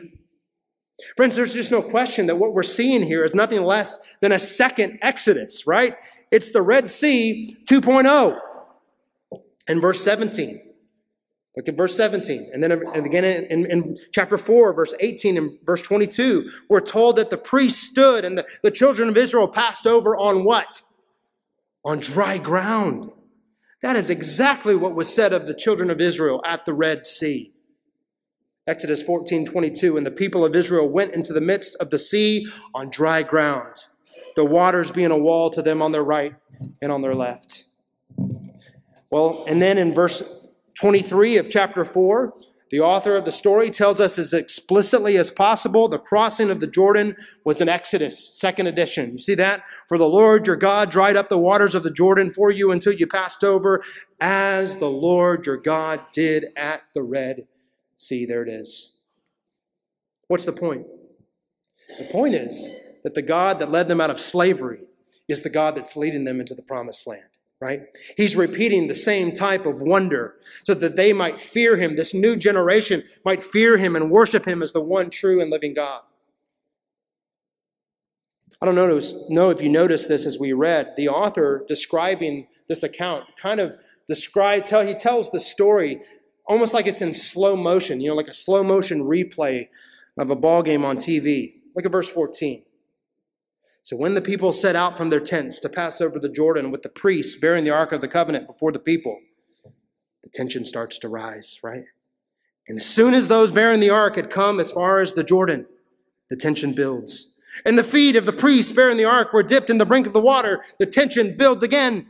Friends, 1.17 1.35
there's 1.35 1.55
just 1.55 1.73
no 1.73 1.83
question 1.83 2.27
that 2.27 2.37
what 2.37 2.53
we're 2.53 2.63
seeing 2.63 3.05
here 3.05 3.25
is 3.25 3.35
nothing 3.35 3.63
less 3.63 4.17
than 4.21 4.33
a 4.33 4.39
second 4.39 4.99
Exodus, 5.01 5.67
right? 5.67 5.97
It's 6.31 6.51
the 6.51 6.63
Red 6.63 6.89
Sea 6.89 7.57
2.0. 7.65 8.39
In 9.67 9.81
verse 9.81 10.05
17. 10.05 10.61
Look 11.57 11.69
at 11.69 11.77
verse 11.77 11.97
17. 11.97 12.51
And 12.53 12.63
then 12.63 12.73
and 12.73 13.07
again 13.07 13.25
in, 13.25 13.71
in, 13.71 13.97
chapter 14.13 14.37
4, 14.37 14.73
verse 14.73 14.95
18 14.99 15.37
and 15.37 15.53
verse 15.65 15.83
22, 15.83 16.51
we're 16.69 16.81
told 16.81 17.17
that 17.17 17.31
the 17.31 17.37
priest 17.37 17.91
stood 17.91 18.25
and 18.25 18.37
the, 18.37 18.45
the 18.63 18.73
children 18.73 19.09
of 19.09 19.17
Israel 19.17 19.47
passed 19.47 19.87
over 19.87 20.17
on 20.17 20.45
what? 20.45 20.83
On 21.85 22.01
dry 22.01 22.39
ground. 22.39 23.11
That 23.83 23.95
is 23.97 24.11
exactly 24.11 24.75
what 24.75 24.95
was 24.95 25.13
said 25.13 25.33
of 25.33 25.47
the 25.47 25.55
children 25.55 25.91
of 25.91 26.01
Israel 26.01 26.41
at 26.45 26.65
the 26.65 26.73
Red 26.73 27.07
Sea. 27.07 27.53
Exodus 28.67 29.03
14, 29.03 29.45
22, 29.45 29.97
and 29.99 30.07
the 30.07 30.11
people 30.11 30.45
of 30.45 30.57
Israel 30.57 30.89
went 30.89 31.13
into 31.13 31.35
the 31.35 31.41
midst 31.41 31.77
of 31.77 31.91
the 31.91 31.99
sea 31.99 32.49
on 32.75 32.89
dry 32.89 33.23
ground, 33.23 33.75
the 34.37 34.45
waters 34.45 34.91
being 34.91 35.11
a 35.11 35.19
wall 35.19 35.51
to 35.51 35.61
them 35.61 35.83
on 35.83 35.93
their 35.93 36.03
right 36.03 36.35
and 36.81 36.91
on 36.91 37.03
their 37.03 37.15
left. 37.15 37.65
Well, 39.11 39.45
and 39.47 39.61
then 39.61 39.77
in 39.77 39.93
verse 39.93 40.44
23 40.79 41.37
of 41.37 41.51
chapter 41.51 41.85
4, 41.85 42.35
the 42.71 42.81
author 42.81 43.17
of 43.17 43.25
the 43.25 43.31
story 43.31 43.71
tells 43.71 44.01
us 44.01 44.19
as 44.19 44.33
explicitly 44.33 45.17
as 45.17 45.31
possible 45.31 45.87
the 45.87 45.99
crossing 45.99 46.51
of 46.51 46.61
the 46.61 46.67
Jordan 46.67 47.15
was 47.45 47.61
an 47.61 47.69
Exodus, 47.69 48.37
second 48.37 48.67
edition. 48.67 49.13
You 49.13 49.19
see 49.19 49.37
that? 49.37 49.63
For 49.89 49.97
the 49.97 50.09
Lord 50.09 50.47
your 50.47 50.57
God 50.57 50.91
dried 50.91 51.15
up 51.15 51.29
the 51.29 51.39
waters 51.39 51.75
of 51.75 51.85
the 51.85 51.93
Jordan 51.93 52.33
for 52.33 52.51
you 52.51 52.73
until 52.73 52.93
you 52.93 53.07
passed 53.07 53.45
over, 53.45 53.83
as 54.21 54.79
the 54.79 54.91
Lord 54.91 55.47
your 55.47 55.57
God 55.57 56.01
did 56.13 56.47
at 56.57 56.83
the 56.95 57.03
Red 57.03 57.47
Sea, 57.97 58.27
there 58.27 58.43
it 58.43 58.49
is. 58.49 58.99
What's 60.27 60.45
the 60.45 60.53
point? 60.53 60.87
The 61.99 62.07
point 62.07 62.35
is 62.35 62.69
that 63.05 63.15
the 63.15 63.23
God 63.23 63.61
that 63.61 63.71
led 63.71 63.89
them 63.89 64.01
out 64.01 64.11
of 64.11 64.19
slavery 64.19 64.81
is 65.29 65.43
the 65.43 65.51
God 65.51 65.77
that's 65.77 65.97
leading 65.97 66.25
them 66.25 66.41
into 66.41 66.55
the 66.55 66.63
promised 66.63 67.07
land, 67.07 67.34
right? 67.65 67.81
He's 68.19 68.37
repeating 68.37 68.89
the 68.89 68.95
same 68.95 69.33
type 69.33 69.65
of 69.65 69.81
wonder 69.81 70.35
so 70.65 70.75
that 70.75 70.97
they 70.97 71.15
might 71.15 71.41
fear 71.41 71.79
him. 71.79 71.97
This 71.97 72.13
new 72.13 72.37
generation 72.37 73.05
might 73.25 73.41
fear 73.41 73.79
him 73.79 73.97
and 73.97 74.11
worship 74.11 74.47
him 74.47 74.63
as 74.63 74.73
the 74.73 74.83
one 74.83 75.09
true 75.09 75.41
and 75.41 75.51
living 75.51 75.73
God. 75.73 76.03
I 78.61 78.67
don't 78.67 78.75
know 78.75 79.51
if 79.51 79.63
you 79.63 79.69
noticed 79.71 80.09
this 80.09 80.27
as 80.27 80.39
we 80.39 80.53
read. 80.53 80.93
The 80.97 81.09
author 81.09 81.65
describing 81.67 82.49
this 82.69 82.83
account 82.83 83.25
kind 83.37 83.61
of 83.61 83.77
describe 84.07 84.65
tell 84.65 84.87
he 84.87 84.95
tells 84.95 85.31
the 85.31 85.41
story 85.41 86.03
almost 86.47 86.75
like 86.75 86.87
it's 86.87 87.01
in 87.01 87.15
slow 87.15 87.57
motion, 87.57 88.03
you 88.03 88.11
know, 88.11 88.15
like 88.15 88.29
a 88.29 88.35
slow 88.35 88.63
motion 88.63 89.05
replay 89.05 89.69
of 90.19 90.29
a 90.29 90.37
ball 90.37 90.63
game 90.63 90.85
on 90.85 90.99
TV. 90.99 91.55
Look 91.75 91.87
at 91.87 91.93
verse 91.93 92.13
14. 92.13 92.64
So 93.85 93.99
when 93.99 94.15
the 94.15 94.23
people 94.23 94.51
set 94.51 94.77
out 94.77 94.97
from 94.97 95.11
their 95.11 95.21
tents 95.21 95.61
to 95.61 95.69
pass 95.69 96.01
over 96.01 96.19
the 96.19 96.31
Jordan 96.31 96.71
with 96.71 96.81
the 96.81 96.89
priests 96.89 97.39
bearing 97.39 97.65
the 97.65 97.71
Ark 97.71 97.93
of 97.93 98.01
the 98.01 98.09
Covenant 98.09 98.47
before 98.47 98.73
the 98.73 98.79
people, 98.79 99.21
the 100.23 100.31
tension 100.31 100.65
starts 100.65 100.99
to 101.01 101.09
rise, 101.09 101.61
right? 101.63 101.85
And 102.67 102.79
as 102.79 102.87
soon 102.87 103.13
as 103.13 103.29
those 103.29 103.53
bearing 103.53 103.81
the 103.81 103.91
Ark 103.91 104.17
had 104.17 104.31
come 104.31 104.59
as 104.59 104.73
far 104.73 105.03
as 105.03 105.13
the 105.13 105.23
Jordan, 105.23 105.67
the 106.31 106.37
tension 106.37 106.73
builds. 106.73 107.39
And 107.67 107.77
the 107.77 107.85
feet 107.85 108.17
of 108.17 108.25
the 108.25 108.33
priests 108.33 108.73
bearing 108.73 108.97
the 108.97 109.05
Ark 109.05 109.35
were 109.35 109.43
dipped 109.43 109.69
in 109.69 109.77
the 109.77 109.85
brink 109.85 110.07
of 110.07 110.15
the 110.15 110.19
water. 110.21 110.63
The 110.79 110.87
tension 110.87 111.37
builds 111.37 111.63
again. 111.63 112.07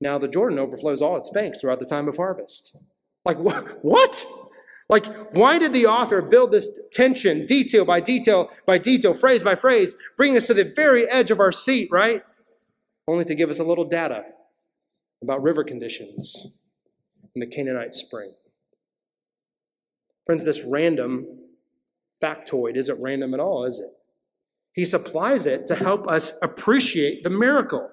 Now 0.00 0.18
the 0.18 0.28
Jordan 0.28 0.60
overflows 0.60 1.02
all 1.02 1.16
its 1.16 1.30
banks 1.30 1.60
throughout 1.60 1.80
the 1.80 1.84
time 1.84 2.06
of 2.06 2.16
harvest. 2.16 2.76
Like 3.24 3.38
wh- 3.38 3.84
what? 3.84 4.24
Like 4.88 5.06
why 5.32 5.58
did 5.58 5.72
the 5.72 5.86
author 5.86 6.20
build 6.20 6.52
this 6.52 6.68
tension 6.92 7.46
detail 7.46 7.84
by 7.84 8.00
detail 8.00 8.50
by 8.66 8.78
detail, 8.78 9.14
phrase 9.14 9.42
by 9.42 9.54
phrase, 9.54 9.96
bring 10.16 10.36
us 10.36 10.46
to 10.48 10.54
the 10.54 10.64
very 10.64 11.08
edge 11.08 11.30
of 11.30 11.40
our 11.40 11.52
seat, 11.52 11.88
right? 11.90 12.22
only 13.08 13.24
to 13.24 13.34
give 13.34 13.50
us 13.50 13.58
a 13.58 13.64
little 13.64 13.84
data 13.84 14.24
about 15.22 15.42
river 15.42 15.64
conditions 15.64 16.56
in 17.34 17.40
the 17.40 17.46
Canaanite 17.46 17.94
spring. 17.94 18.32
Friends, 20.24 20.44
this 20.44 20.64
random 20.64 21.26
factoid 22.22 22.76
isn't 22.76 23.00
random 23.00 23.34
at 23.34 23.40
all, 23.40 23.64
is 23.64 23.80
it? 23.80 23.90
He 24.72 24.84
supplies 24.84 25.46
it 25.46 25.66
to 25.68 25.74
help 25.74 26.08
us 26.08 26.38
appreciate 26.42 27.24
the 27.24 27.30
miracle. 27.30 27.90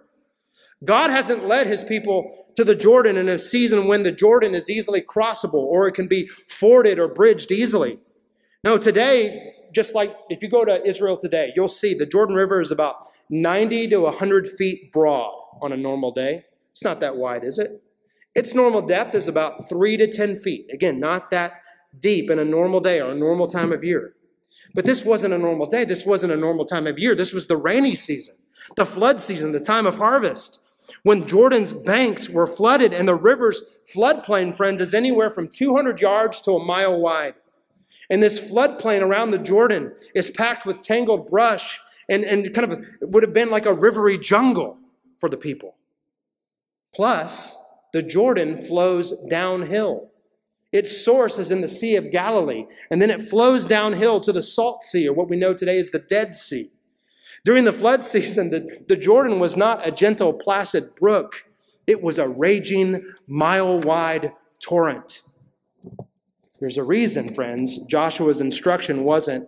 God 0.84 1.10
hasn't 1.10 1.46
led 1.46 1.68
his 1.68 1.84
people 1.84 2.48
to 2.56 2.64
the 2.64 2.76
Jordan 2.76 3.18
in 3.18 3.28
a 3.28 3.38
season 3.38 3.88
when 3.88 4.04
the 4.04 4.12
Jordan 4.12 4.56
is 4.56 4.70
easily 4.70 5.02
crossable 5.02 5.56
or 5.56 5.88
it 5.88 5.94
can 5.94 6.08
be 6.08 6.28
forded 6.28 7.00
or 7.00 7.08
bridged 7.08 7.52
easily. 7.52 8.00
No, 8.64 8.78
today, 8.78 9.54
just 9.74 9.94
like 9.94 10.16
if 10.30 10.42
you 10.42 10.50
go 10.50 10.64
to 10.66 10.86
Israel 10.88 11.18
today, 11.18 11.52
you'll 11.56 11.68
see 11.68 11.94
the 11.94 12.06
Jordan 12.06 12.36
River 12.36 12.62
is 12.62 12.72
about 12.72 13.08
90 13.30 13.90
to 13.90 14.00
100 14.02 14.48
feet 14.48 14.92
broad 14.92 15.34
on 15.62 15.72
a 15.72 15.78
normal 15.78 16.12
day. 16.12 16.46
It's 16.72 16.84
not 16.84 17.02
that 17.02 17.18
wide, 17.18 17.44
is 17.44 17.60
it? 17.60 17.84
Its 18.36 18.54
normal 18.54 18.82
depth 18.82 19.16
is 19.16 19.28
about 19.28 19.68
3 19.68 19.98
to 19.98 20.08
10 20.08 20.36
feet. 20.36 20.70
Again, 20.72 21.00
not 21.00 21.32
that 21.32 21.62
deep 22.00 22.30
in 22.30 22.40
a 22.40 22.46
normal 22.46 22.80
day 22.80 23.02
or 23.02 23.12
a 23.12 23.16
normal 23.16 23.48
time 23.48 23.74
of 23.74 23.84
year. 23.84 24.14
But 24.74 24.86
this 24.86 25.04
wasn't 25.04 25.34
a 25.34 25.38
normal 25.38 25.66
day. 25.66 25.84
This 25.84 26.06
wasn't 26.06 26.34
a 26.34 26.38
normal 26.38 26.66
time 26.66 26.88
of 26.88 27.00
year. 27.00 27.16
This 27.16 27.34
was 27.34 27.48
the 27.48 27.58
rainy 27.58 27.96
season, 27.96 28.36
the 28.76 28.86
flood 28.86 29.20
season, 29.20 29.52
the 29.52 29.60
time 29.60 29.88
of 29.88 29.98
harvest. 29.98 30.62
When 31.04 31.28
Jordan's 31.28 31.74
banks 31.74 32.30
were 32.30 32.48
flooded 32.48 32.94
and 32.94 33.08
the 33.08 33.16
river's 33.16 33.78
floodplain, 33.94 34.56
friends, 34.56 34.82
is 34.82 34.94
anywhere 34.94 35.30
from 35.30 35.48
200 35.48 36.02
yards 36.02 36.42
to 36.42 36.52
a 36.52 36.66
mile 36.66 37.00
wide. 37.00 37.36
And 38.10 38.22
this 38.22 38.40
floodplain 38.40 39.02
around 39.02 39.32
the 39.32 39.40
Jordan 39.40 39.94
is 40.16 40.30
packed 40.30 40.66
with 40.66 40.82
tangled 40.82 41.30
brush 41.30 41.80
and, 42.08 42.24
and 42.24 42.54
kind 42.54 42.72
of 42.72 42.86
would 43.02 43.24
have 43.24 43.34
been 43.34 43.52
like 43.52 43.66
a 43.66 43.76
rivery 43.76 44.22
jungle 44.22 44.78
for 45.20 45.30
the 45.30 45.38
people. 45.38 45.76
Plus, 46.94 47.56
the 47.94 48.02
Jordan 48.02 48.60
flows 48.60 49.14
downhill. 49.30 50.10
Its 50.72 51.04
source 51.04 51.38
is 51.40 51.50
in 51.50 51.62
the 51.62 51.68
Sea 51.68 51.96
of 51.96 52.12
Galilee, 52.12 52.66
and 52.92 53.02
then 53.02 53.10
it 53.10 53.24
flows 53.24 53.66
downhill 53.66 54.20
to 54.22 54.32
the 54.32 54.44
Salt 54.44 54.84
Sea, 54.84 55.08
or 55.08 55.14
what 55.14 55.30
we 55.30 55.36
know 55.36 55.54
today 55.54 55.80
as 55.80 55.90
the 55.90 56.00
Dead 56.00 56.36
Sea. 56.36 56.70
During 57.46 57.64
the 57.64 57.74
flood 57.74 58.04
season, 58.04 58.50
the, 58.50 58.84
the 58.88 58.98
Jordan 58.98 59.40
was 59.40 59.56
not 59.56 59.88
a 59.88 59.92
gentle, 59.92 60.34
placid 60.34 60.96
brook. 60.96 61.46
It 61.88 62.02
was 62.02 62.20
a 62.20 62.28
raging, 62.28 63.06
mile 63.28 63.80
wide 63.80 64.34
torrent. 64.60 65.22
There's 66.60 66.78
a 66.78 66.84
reason, 66.84 67.34
friends. 67.34 67.78
Joshua's 67.86 68.42
instruction 68.42 69.04
wasn't 69.04 69.48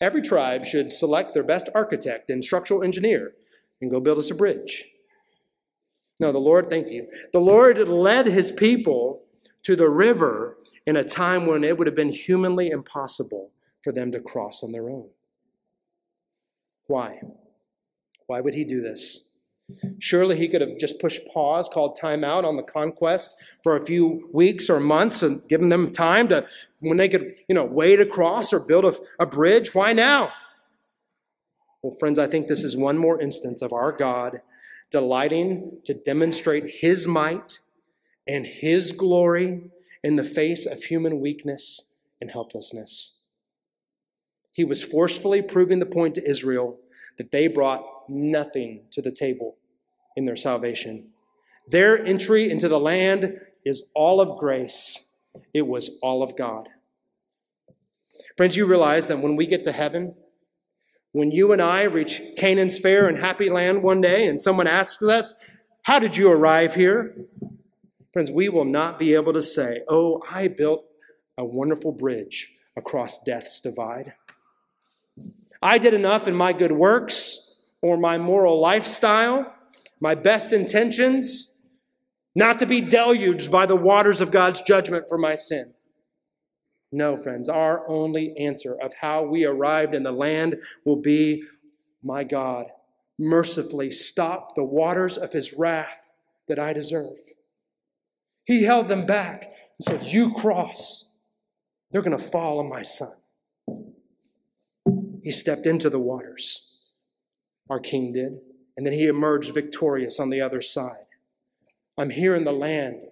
every 0.00 0.20
tribe 0.20 0.64
should 0.64 0.90
select 0.90 1.32
their 1.32 1.44
best 1.44 1.68
architect 1.74 2.28
and 2.28 2.44
structural 2.44 2.82
engineer 2.82 3.32
and 3.80 3.90
go 3.90 4.00
build 4.00 4.18
us 4.18 4.30
a 4.30 4.34
bridge. 4.34 4.88
No, 6.18 6.32
the 6.32 6.38
Lord, 6.38 6.68
thank 6.68 6.88
you. 6.88 7.08
The 7.32 7.40
Lord 7.40 7.78
led 7.88 8.26
his 8.26 8.50
people 8.50 9.22
to 9.62 9.76
the 9.76 9.88
river 9.88 10.56
in 10.86 10.96
a 10.96 11.04
time 11.04 11.46
when 11.46 11.62
it 11.62 11.78
would 11.78 11.86
have 11.86 11.96
been 11.96 12.10
humanly 12.12 12.70
impossible 12.70 13.50
for 13.80 13.92
them 13.92 14.10
to 14.12 14.20
cross 14.20 14.62
on 14.62 14.72
their 14.72 14.90
own. 14.90 15.08
Why? 16.92 17.22
Why 18.26 18.42
would 18.42 18.52
he 18.52 18.64
do 18.64 18.82
this? 18.82 19.38
Surely 19.98 20.36
he 20.36 20.46
could 20.46 20.60
have 20.60 20.76
just 20.78 21.00
pushed 21.00 21.26
pause, 21.32 21.66
called 21.72 21.98
time 21.98 22.22
out 22.22 22.44
on 22.44 22.58
the 22.58 22.62
conquest 22.62 23.34
for 23.62 23.74
a 23.74 23.82
few 23.82 24.28
weeks 24.30 24.68
or 24.68 24.78
months 24.78 25.22
and 25.22 25.40
given 25.48 25.70
them 25.70 25.94
time 25.94 26.28
to, 26.28 26.46
when 26.80 26.98
they 26.98 27.08
could, 27.08 27.32
you 27.48 27.54
know, 27.54 27.64
wade 27.64 27.98
across 27.98 28.52
or 28.52 28.60
build 28.60 28.84
a, 28.84 28.92
a 29.18 29.24
bridge. 29.24 29.74
Why 29.74 29.94
now? 29.94 30.32
Well, 31.82 31.96
friends, 31.98 32.18
I 32.18 32.26
think 32.26 32.46
this 32.46 32.62
is 32.62 32.76
one 32.76 32.98
more 32.98 33.18
instance 33.18 33.62
of 33.62 33.72
our 33.72 33.92
God 33.92 34.42
delighting 34.90 35.78
to 35.86 35.94
demonstrate 35.94 36.80
his 36.82 37.08
might 37.08 37.60
and 38.28 38.46
his 38.46 38.92
glory 38.92 39.70
in 40.04 40.16
the 40.16 40.24
face 40.24 40.66
of 40.66 40.84
human 40.84 41.20
weakness 41.20 41.94
and 42.20 42.32
helplessness. 42.32 43.22
He 44.52 44.64
was 44.64 44.84
forcefully 44.84 45.40
proving 45.40 45.78
the 45.78 45.86
point 45.86 46.14
to 46.16 46.28
Israel 46.28 46.78
that 47.18 47.30
they 47.30 47.48
brought 47.48 47.84
nothing 48.08 48.82
to 48.90 49.02
the 49.02 49.12
table 49.12 49.56
in 50.16 50.24
their 50.24 50.36
salvation. 50.36 51.08
Their 51.68 52.02
entry 52.04 52.50
into 52.50 52.68
the 52.68 52.80
land 52.80 53.38
is 53.64 53.90
all 53.94 54.20
of 54.20 54.38
grace, 54.38 55.06
it 55.54 55.66
was 55.66 55.98
all 56.02 56.22
of 56.22 56.36
God. 56.36 56.68
Friends, 58.36 58.56
you 58.56 58.66
realize 58.66 59.08
that 59.08 59.20
when 59.20 59.36
we 59.36 59.46
get 59.46 59.64
to 59.64 59.72
heaven, 59.72 60.14
when 61.12 61.30
you 61.30 61.52
and 61.52 61.60
I 61.60 61.84
reach 61.84 62.22
Canaan's 62.36 62.78
fair 62.78 63.06
and 63.06 63.18
happy 63.18 63.50
land 63.50 63.82
one 63.82 64.00
day, 64.00 64.26
and 64.26 64.40
someone 64.40 64.66
asks 64.66 65.02
us, 65.02 65.34
How 65.82 65.98
did 65.98 66.16
you 66.16 66.30
arrive 66.30 66.74
here? 66.74 67.14
Friends, 68.12 68.30
we 68.30 68.48
will 68.48 68.64
not 68.64 68.98
be 68.98 69.14
able 69.14 69.32
to 69.32 69.42
say, 69.42 69.82
Oh, 69.88 70.22
I 70.30 70.48
built 70.48 70.84
a 71.36 71.44
wonderful 71.44 71.92
bridge 71.92 72.50
across 72.76 73.22
death's 73.22 73.60
divide. 73.60 74.14
I 75.62 75.78
did 75.78 75.94
enough 75.94 76.26
in 76.26 76.34
my 76.34 76.52
good 76.52 76.72
works 76.72 77.60
or 77.80 77.96
my 77.96 78.18
moral 78.18 78.60
lifestyle, 78.60 79.54
my 80.00 80.14
best 80.14 80.52
intentions, 80.52 81.58
not 82.34 82.58
to 82.58 82.66
be 82.66 82.80
deluged 82.80 83.50
by 83.50 83.66
the 83.66 83.76
waters 83.76 84.20
of 84.20 84.32
God's 84.32 84.60
judgment 84.62 85.04
for 85.08 85.18
my 85.18 85.34
sin. 85.36 85.74
No, 86.90 87.16
friends, 87.16 87.48
our 87.48 87.88
only 87.88 88.36
answer 88.36 88.74
of 88.74 88.94
how 89.00 89.22
we 89.22 89.44
arrived 89.44 89.94
in 89.94 90.02
the 90.02 90.12
land 90.12 90.56
will 90.84 91.00
be, 91.00 91.44
my 92.02 92.24
God, 92.24 92.66
mercifully 93.18 93.90
stop 93.90 94.54
the 94.54 94.64
waters 94.64 95.16
of 95.16 95.32
his 95.32 95.54
wrath 95.54 96.08
that 96.48 96.58
I 96.58 96.72
deserve. 96.72 97.18
He 98.44 98.64
held 98.64 98.88
them 98.88 99.06
back 99.06 99.44
and 99.44 99.84
said, 100.00 100.02
You 100.12 100.34
cross, 100.34 101.12
they're 101.90 102.02
going 102.02 102.16
to 102.16 102.22
fall 102.22 102.58
on 102.58 102.68
my 102.68 102.82
son. 102.82 103.12
He 105.22 105.30
stepped 105.30 105.66
into 105.66 105.88
the 105.88 106.00
waters, 106.00 106.78
our 107.70 107.78
king 107.78 108.12
did, 108.12 108.40
and 108.76 108.84
then 108.84 108.92
he 108.92 109.06
emerged 109.06 109.54
victorious 109.54 110.18
on 110.18 110.30
the 110.30 110.40
other 110.40 110.60
side. 110.60 111.06
I'm 111.96 112.10
here 112.10 112.34
in 112.34 112.44
the 112.44 112.52
land 112.52 113.04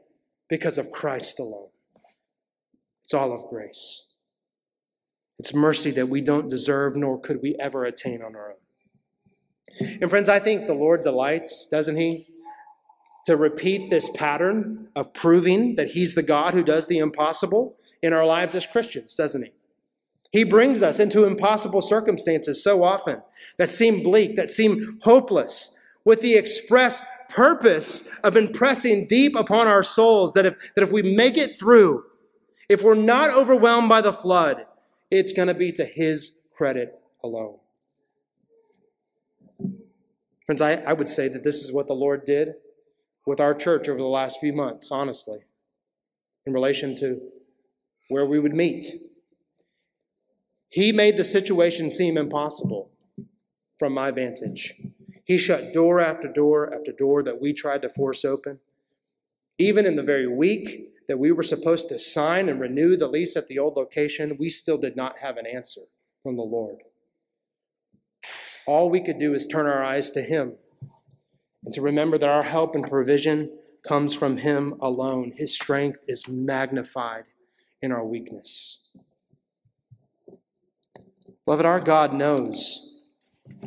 because 0.49 0.77
of 0.77 0.91
Christ 0.91 1.39
alone. 1.39 1.69
It's 3.05 3.15
all 3.15 3.33
of 3.33 3.49
grace. 3.49 4.17
It's 5.39 5.55
mercy 5.55 5.91
that 5.93 6.09
we 6.09 6.21
don't 6.21 6.51
deserve, 6.51 6.97
nor 6.97 7.19
could 7.19 7.41
we 7.43 7.55
ever 7.61 7.85
attain 7.85 8.23
on 8.23 8.35
our 8.35 8.51
own. 8.51 9.99
And 10.01 10.11
friends, 10.11 10.29
I 10.29 10.41
think 10.41 10.67
the 10.67 10.75
Lord 10.75 11.03
delights, 11.03 11.67
doesn't 11.67 11.97
he, 11.97 12.27
to 13.27 13.37
repeat 13.37 13.91
this 13.91 14.11
pattern 14.11 14.89
of 14.97 15.15
proving 15.15 15.77
that 15.77 15.93
he's 15.93 16.15
the 16.15 16.23
God 16.23 16.55
who 16.55 16.65
does 16.65 16.89
the 16.89 16.99
impossible 16.99 17.77
in 18.03 18.13
our 18.13 18.27
lives 18.27 18.55
as 18.55 18.67
Christians, 18.67 19.15
doesn't 19.15 19.45
he? 19.45 19.53
He 20.31 20.45
brings 20.45 20.83
us 20.83 21.01
into 21.01 21.25
impossible 21.25 21.83
circumstances 21.83 22.63
so 22.63 22.85
often 22.85 23.23
that 23.59 23.69
seem 23.69 24.03
bleak, 24.03 24.37
that 24.37 24.51
seem 24.51 24.99
hopeless, 25.03 25.77
with 26.05 26.21
the 26.21 26.35
express 26.35 27.03
purpose 27.29 28.09
of 28.23 28.37
impressing 28.37 29.07
deep 29.07 29.35
upon 29.35 29.67
our 29.67 29.83
souls 29.83 30.35
that 30.35 30.47
if, 30.47 30.75
that 30.75 30.83
if 30.83 30.93
we 30.93 31.03
make 31.03 31.37
it 31.37 31.59
through, 31.59 32.05
if 32.69 32.83
we're 32.83 32.95
not 32.95 33.31
overwhelmed 33.31 33.89
by 33.89 34.01
the 34.01 34.13
flood, 34.13 34.67
it's 35.11 35.33
going 35.33 35.49
to 35.49 35.55
be 35.55 35.73
to 35.73 35.85
his 35.85 36.39
credit 36.55 37.01
alone. 37.23 37.59
Friends, 40.47 40.61
I, 40.61 40.75
I 40.75 40.93
would 40.93 41.09
say 41.09 41.29
that 41.29 41.45
this 41.45 41.63
is 41.63 41.73
what 41.73 41.87
the 41.87 41.95
Lord 41.95 42.25
did 42.25 42.55
with 43.27 43.41
our 43.41 43.55
church 43.55 43.89
over 43.89 43.99
the 43.99 44.07
last 44.07 44.39
few 44.41 44.53
months, 44.53 44.91
honestly, 44.91 45.41
in 46.47 46.53
relation 46.53 46.97
to 46.97 47.21
where 48.09 48.27
we 48.27 48.39
would 48.39 48.55
meet 48.55 48.87
he 50.71 50.93
made 50.93 51.17
the 51.17 51.25
situation 51.25 51.91
seem 51.91 52.17
impossible 52.17 52.93
from 53.79 53.93
my 53.93 54.13
vantage. 54.13 54.75
He 55.25 55.37
shut 55.37 55.73
door 55.73 56.01
after 56.01 56.29
door 56.29 56.73
after 56.73 56.93
door 56.93 57.23
that 57.25 57.41
we 57.41 57.53
tried 57.53 57.83
to 57.83 57.89
force 57.89 58.25
open. 58.25 58.61
Even 59.59 59.85
in 59.85 59.97
the 59.97 60.03
very 60.03 60.29
week 60.29 60.93
that 61.09 61.19
we 61.19 61.33
were 61.33 61.43
supposed 61.43 61.89
to 61.89 61.99
sign 61.99 62.49
and 62.49 62.61
renew 62.61 62.97
the 62.97 63.09
lease 63.09 63.37
at 63.37 63.49
the 63.49 63.59
old 63.59 63.77
location, 63.77 64.37
we 64.39 64.49
still 64.49 64.79
did 64.79 64.95
not 64.95 65.19
have 65.19 65.37
an 65.37 65.47
answer 65.47 65.83
from 66.23 66.37
the 66.37 66.43
Lord. 66.43 66.79
All 68.65 68.89
we 68.89 69.01
could 69.01 69.19
do 69.19 69.35
is 69.35 69.47
turn 69.47 69.67
our 69.67 69.85
eyes 69.85 70.11
to 70.13 70.23
Him 70.23 70.55
and 71.65 71.75
to 71.75 71.83
remember 71.83 72.17
that 72.17 72.29
our 72.29 72.45
help 72.45 72.77
and 72.77 72.89
provision 72.89 73.59
comes 73.87 74.17
from 74.17 74.37
Him 74.37 74.75
alone. 74.81 75.33
His 75.37 75.55
strength 75.55 75.99
is 76.07 76.29
magnified 76.29 77.25
in 77.83 77.91
our 77.91 78.07
weakness. 78.07 78.90
Beloved, 81.51 81.67
our 81.67 81.81
God 81.81 82.13
knows. 82.15 82.95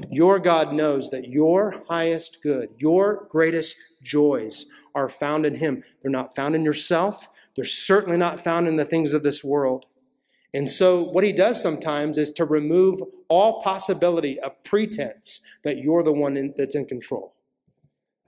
Your 0.10 0.40
God 0.40 0.72
knows 0.72 1.10
that 1.10 1.28
your 1.28 1.84
highest 1.90 2.42
good, 2.42 2.70
your 2.78 3.28
greatest 3.30 3.76
joys 4.02 4.68
are 4.96 5.10
found 5.10 5.46
in 5.46 5.56
Him. 5.56 5.84
They're 6.02 6.10
not 6.10 6.34
found 6.34 6.56
in 6.56 6.64
yourself. 6.64 7.28
They're 7.58 7.66
certainly 7.66 8.16
not 8.16 8.40
found 8.40 8.70
in 8.70 8.78
the 8.78 8.86
things 8.86 9.14
of 9.14 9.22
this 9.22 9.44
world. 9.44 9.86
And 10.54 10.72
so, 10.72 11.04
what 11.04 11.26
He 11.26 11.34
does 11.34 11.62
sometimes 11.62 12.18
is 12.18 12.32
to 12.32 12.46
remove 12.46 13.02
all 13.28 13.62
possibility 13.62 14.40
of 14.40 14.64
pretense 14.64 15.46
that 15.66 15.80
you're 15.80 16.04
the 16.04 16.14
one 16.14 16.38
in, 16.38 16.54
that's 16.56 16.76
in 16.76 16.86
control. 16.86 17.34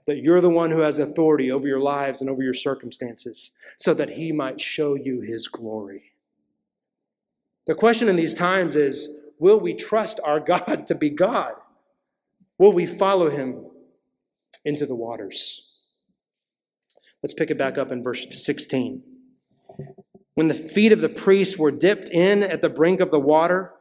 that 0.04 0.18
you're 0.18 0.42
the 0.42 0.50
one 0.50 0.70
who 0.70 0.80
has 0.80 0.98
authority 0.98 1.50
over 1.50 1.66
your 1.66 1.80
lives 1.80 2.20
and 2.20 2.28
over 2.28 2.42
your 2.42 2.52
circumstances, 2.52 3.52
so 3.78 3.94
that 3.94 4.10
he 4.10 4.32
might 4.32 4.60
show 4.60 4.94
you 4.94 5.22
his 5.22 5.48
glory. 5.48 6.12
The 7.66 7.74
question 7.74 8.10
in 8.10 8.16
these 8.16 8.34
times 8.34 8.76
is 8.76 9.08
will 9.38 9.60
we 9.60 9.74
trust 9.74 10.20
our 10.24 10.40
God 10.40 10.86
to 10.88 10.94
be 10.94 11.10
God? 11.10 11.54
Will 12.58 12.72
we 12.72 12.86
follow 12.86 13.30
him 13.30 13.66
into 14.64 14.86
the 14.86 14.94
waters? 14.94 15.74
Let's 17.22 17.34
pick 17.34 17.50
it 17.50 17.58
back 17.58 17.78
up 17.78 17.90
in 17.90 18.02
verse 18.02 18.26
16. 18.30 19.02
When 20.34 20.48
the 20.48 20.54
feet 20.54 20.92
of 20.92 21.00
the 21.00 21.08
priests 21.08 21.58
were 21.58 21.70
dipped 21.70 22.10
in 22.10 22.42
at 22.42 22.60
the 22.60 22.68
brink 22.68 23.00
of 23.00 23.10
the 23.10 23.20
water, 23.20 23.72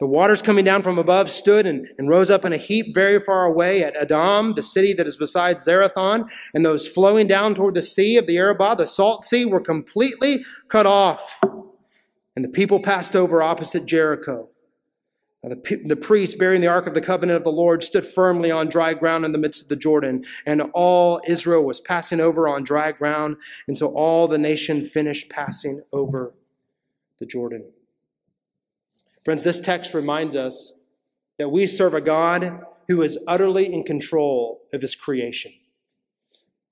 the 0.00 0.06
waters 0.06 0.42
coming 0.42 0.64
down 0.64 0.82
from 0.82 0.98
above 0.98 1.30
stood 1.30 1.64
and, 1.64 1.86
and, 1.96 2.08
rose 2.08 2.28
up 2.28 2.44
in 2.44 2.52
a 2.52 2.56
heap 2.56 2.92
very 2.92 3.20
far 3.20 3.44
away 3.44 3.84
at 3.84 3.94
Adam, 3.94 4.54
the 4.54 4.62
city 4.62 4.92
that 4.94 5.06
is 5.06 5.16
beside 5.16 5.58
Zarethan, 5.58 6.28
and 6.52 6.66
those 6.66 6.88
flowing 6.88 7.28
down 7.28 7.54
toward 7.54 7.74
the 7.74 7.82
sea 7.82 8.16
of 8.16 8.26
the 8.26 8.36
Arabah, 8.36 8.74
the 8.74 8.86
salt 8.86 9.22
sea, 9.22 9.44
were 9.44 9.60
completely 9.60 10.44
cut 10.68 10.86
off. 10.86 11.40
And 12.34 12.44
the 12.44 12.48
people 12.48 12.80
passed 12.80 13.14
over 13.14 13.42
opposite 13.42 13.86
Jericho. 13.86 14.48
The, 15.44 15.80
the 15.82 15.96
priest 15.96 16.38
bearing 16.38 16.60
the 16.60 16.68
ark 16.68 16.86
of 16.86 16.94
the 16.94 17.00
covenant 17.00 17.38
of 17.38 17.42
the 17.42 17.50
Lord 17.50 17.82
stood 17.82 18.04
firmly 18.04 18.52
on 18.52 18.68
dry 18.68 18.94
ground 18.94 19.24
in 19.24 19.32
the 19.32 19.38
midst 19.38 19.64
of 19.64 19.68
the 19.68 19.76
Jordan, 19.76 20.24
and 20.46 20.62
all 20.72 21.20
Israel 21.26 21.64
was 21.64 21.80
passing 21.80 22.20
over 22.20 22.46
on 22.46 22.62
dry 22.62 22.92
ground 22.92 23.38
until 23.66 23.88
all 23.88 24.28
the 24.28 24.38
nation 24.38 24.84
finished 24.84 25.28
passing 25.28 25.82
over 25.92 26.32
the 27.18 27.26
Jordan. 27.26 27.72
Friends, 29.24 29.42
this 29.42 29.58
text 29.58 29.94
reminds 29.94 30.36
us 30.36 30.74
that 31.38 31.48
we 31.48 31.66
serve 31.66 31.94
a 31.94 32.00
God 32.00 32.60
who 32.86 33.02
is 33.02 33.18
utterly 33.26 33.72
in 33.72 33.82
control 33.82 34.62
of 34.72 34.80
his 34.80 34.94
creation. 34.94 35.52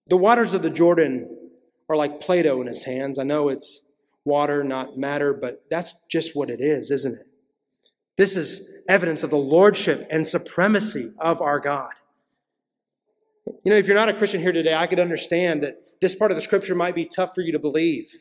The 0.07 0.17
waters 0.17 0.55
of 0.55 0.63
the 0.63 0.71
Jordan 0.71 1.51
are 1.89 1.97
like 1.97 2.21
Play 2.21 2.43
Doh 2.43 2.61
in 2.61 2.69
his 2.69 2.85
hands. 2.85 3.19
I 3.19 3.25
know 3.25 3.49
it's 3.49 3.89
water, 4.25 4.63
not 4.63 4.97
matter, 4.97 5.33
but 5.33 5.65
that's 5.71 6.07
just 6.07 6.37
what 6.37 6.51
it 6.51 6.61
is, 6.61 6.93
isn't 6.93 7.15
it? 7.15 7.27
This 8.21 8.37
is 8.37 8.75
evidence 8.87 9.23
of 9.23 9.31
the 9.31 9.39
lordship 9.39 10.07
and 10.11 10.27
supremacy 10.27 11.11
of 11.19 11.41
our 11.41 11.59
God. 11.59 11.93
You 13.47 13.71
know, 13.71 13.77
if 13.77 13.87
you're 13.87 13.97
not 13.97 14.11
a 14.11 14.13
Christian 14.13 14.43
here 14.43 14.53
today, 14.53 14.75
I 14.75 14.87
could 14.87 14.99
understand 14.99 15.63
that 15.63 15.79
this 16.03 16.15
part 16.15 16.31
of 16.31 16.37
the 16.37 16.43
scripture 16.43 16.75
might 16.75 16.95
be 16.95 17.07
tough 17.07 17.35
for 17.35 17.41
you 17.41 17.51
to 17.51 17.59
believe. 17.59 18.13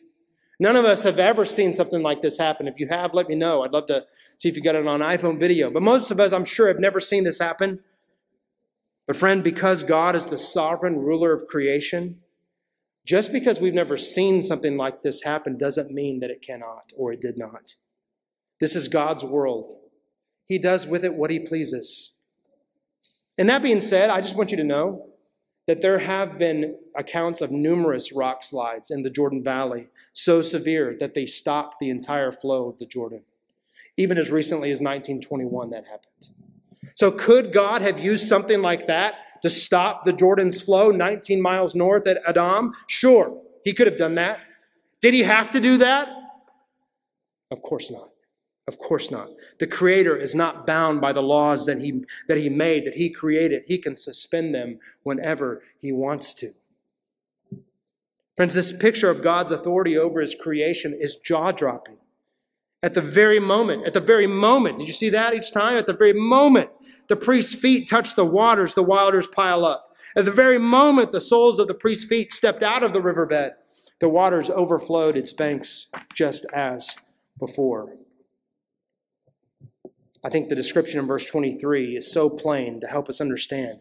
None 0.57 0.77
of 0.77 0.85
us 0.85 1.03
have 1.03 1.19
ever 1.19 1.43
seen 1.43 1.73
something 1.73 2.01
like 2.01 2.21
this 2.21 2.37
happen. 2.37 2.65
If 2.65 2.79
you 2.79 2.87
have, 2.87 3.13
let 3.13 3.27
me 3.27 3.35
know. 3.35 3.65
I'd 3.65 3.73
love 3.73 3.87
to 3.87 4.05
see 4.37 4.47
if 4.47 4.55
you 4.55 4.63
got 4.63 4.75
it 4.75 4.87
on 4.87 5.01
iPhone 5.01 5.37
video. 5.37 5.69
But 5.69 5.83
most 5.83 6.11
of 6.11 6.19
us, 6.21 6.31
I'm 6.31 6.45
sure, 6.45 6.69
have 6.69 6.79
never 6.79 7.01
seen 7.01 7.25
this 7.25 7.39
happen. 7.39 7.81
But 9.05 9.17
friend, 9.17 9.43
because 9.43 9.83
God 9.83 10.15
is 10.15 10.29
the 10.29 10.37
sovereign 10.37 10.99
ruler 10.99 11.33
of 11.33 11.45
creation, 11.45 12.21
just 13.05 13.33
because 13.33 13.59
we've 13.59 13.73
never 13.73 13.97
seen 13.97 14.43
something 14.43 14.77
like 14.77 15.01
this 15.01 15.23
happen 15.23 15.57
doesn't 15.57 15.91
mean 15.91 16.19
that 16.19 16.31
it 16.31 16.41
cannot 16.41 16.93
or 16.95 17.11
it 17.11 17.19
did 17.19 17.37
not. 17.37 17.73
This 18.61 18.77
is 18.77 18.87
God's 18.87 19.25
world. 19.25 19.78
He 20.49 20.57
does 20.57 20.87
with 20.87 21.05
it 21.05 21.13
what 21.13 21.31
he 21.31 21.39
pleases. 21.39 22.15
And 23.37 23.47
that 23.47 23.61
being 23.61 23.79
said, 23.79 24.09
I 24.09 24.19
just 24.19 24.35
want 24.35 24.51
you 24.51 24.57
to 24.57 24.63
know 24.63 25.05
that 25.67 25.83
there 25.83 25.99
have 25.99 26.39
been 26.39 26.75
accounts 26.95 27.39
of 27.39 27.51
numerous 27.51 28.11
rock 28.11 28.43
slides 28.43 28.89
in 28.89 29.03
the 29.03 29.09
Jordan 29.11 29.43
Valley 29.43 29.87
so 30.11 30.41
severe 30.41 30.97
that 30.99 31.13
they 31.13 31.27
stopped 31.27 31.77
the 31.79 31.91
entire 31.91 32.31
flow 32.31 32.67
of 32.67 32.79
the 32.79 32.87
Jordan. 32.87 33.21
Even 33.95 34.17
as 34.17 34.31
recently 34.31 34.71
as 34.71 34.81
1921, 34.81 35.69
that 35.69 35.85
happened. 35.85 36.35
So, 36.95 37.11
could 37.11 37.53
God 37.53 37.81
have 37.81 37.99
used 37.99 38.27
something 38.27 38.61
like 38.61 38.87
that 38.87 39.15
to 39.43 39.49
stop 39.49 40.03
the 40.03 40.11
Jordan's 40.11 40.61
flow 40.61 40.89
19 40.89 41.41
miles 41.41 41.75
north 41.75 42.07
at 42.07 42.17
Adam? 42.27 42.73
Sure, 42.87 43.41
he 43.63 43.73
could 43.73 43.87
have 43.87 43.97
done 43.97 44.15
that. 44.15 44.39
Did 45.01 45.13
he 45.13 45.21
have 45.21 45.51
to 45.51 45.59
do 45.59 45.77
that? 45.77 46.09
Of 47.51 47.61
course 47.61 47.91
not. 47.91 48.08
Of 48.69 48.77
course 48.77 49.09
not. 49.09 49.29
The 49.57 49.65
Creator 49.65 50.15
is 50.15 50.35
not 50.35 50.67
bound 50.67 51.01
by 51.01 51.11
the 51.11 51.23
laws 51.23 51.65
that 51.65 51.79
he, 51.79 52.03
that 52.27 52.37
he 52.37 52.49
made, 52.49 52.85
that 52.85 52.93
He 52.93 53.09
created. 53.09 53.63
He 53.65 53.79
can 53.79 53.95
suspend 53.95 54.53
them 54.53 54.77
whenever 55.01 55.63
He 55.81 55.91
wants 55.91 56.35
to. 56.35 56.51
Friends, 58.37 58.53
this 58.53 58.71
picture 58.71 59.09
of 59.09 59.23
God's 59.23 59.49
authority 59.49 59.97
over 59.97 60.21
His 60.21 60.35
creation 60.35 60.93
is 60.93 61.15
jaw 61.15 61.51
dropping. 61.51 61.97
At 62.83 62.93
the 62.93 63.01
very 63.01 63.39
moment, 63.39 63.87
at 63.87 63.95
the 63.95 63.99
very 63.99 64.27
moment, 64.27 64.77
did 64.77 64.85
you 64.85 64.93
see 64.93 65.09
that 65.09 65.33
each 65.33 65.51
time? 65.51 65.75
At 65.75 65.87
the 65.87 65.93
very 65.93 66.13
moment 66.13 66.69
the 67.07 67.15
priest's 67.15 67.55
feet 67.55 67.89
touch 67.89 68.13
the 68.13 68.23
waters, 68.23 68.75
the 68.75 68.83
waters 68.83 69.25
pile 69.25 69.65
up. 69.65 69.95
At 70.15 70.25
the 70.25 70.31
very 70.31 70.59
moment 70.59 71.11
the 71.11 71.21
soles 71.21 71.57
of 71.57 71.67
the 71.67 71.73
priest's 71.73 72.05
feet 72.05 72.31
stepped 72.31 72.61
out 72.61 72.83
of 72.83 72.93
the 72.93 73.01
riverbed, 73.01 73.53
the 73.99 74.09
waters 74.09 74.51
overflowed 74.51 75.17
its 75.17 75.33
banks 75.33 75.87
just 76.13 76.45
as 76.53 76.97
before. 77.39 77.95
I 80.23 80.29
think 80.29 80.49
the 80.49 80.55
description 80.55 80.99
in 80.99 81.07
verse 81.07 81.25
23 81.25 81.95
is 81.95 82.11
so 82.11 82.29
plain 82.29 82.81
to 82.81 82.87
help 82.87 83.07
us 83.07 83.21
understand. 83.21 83.79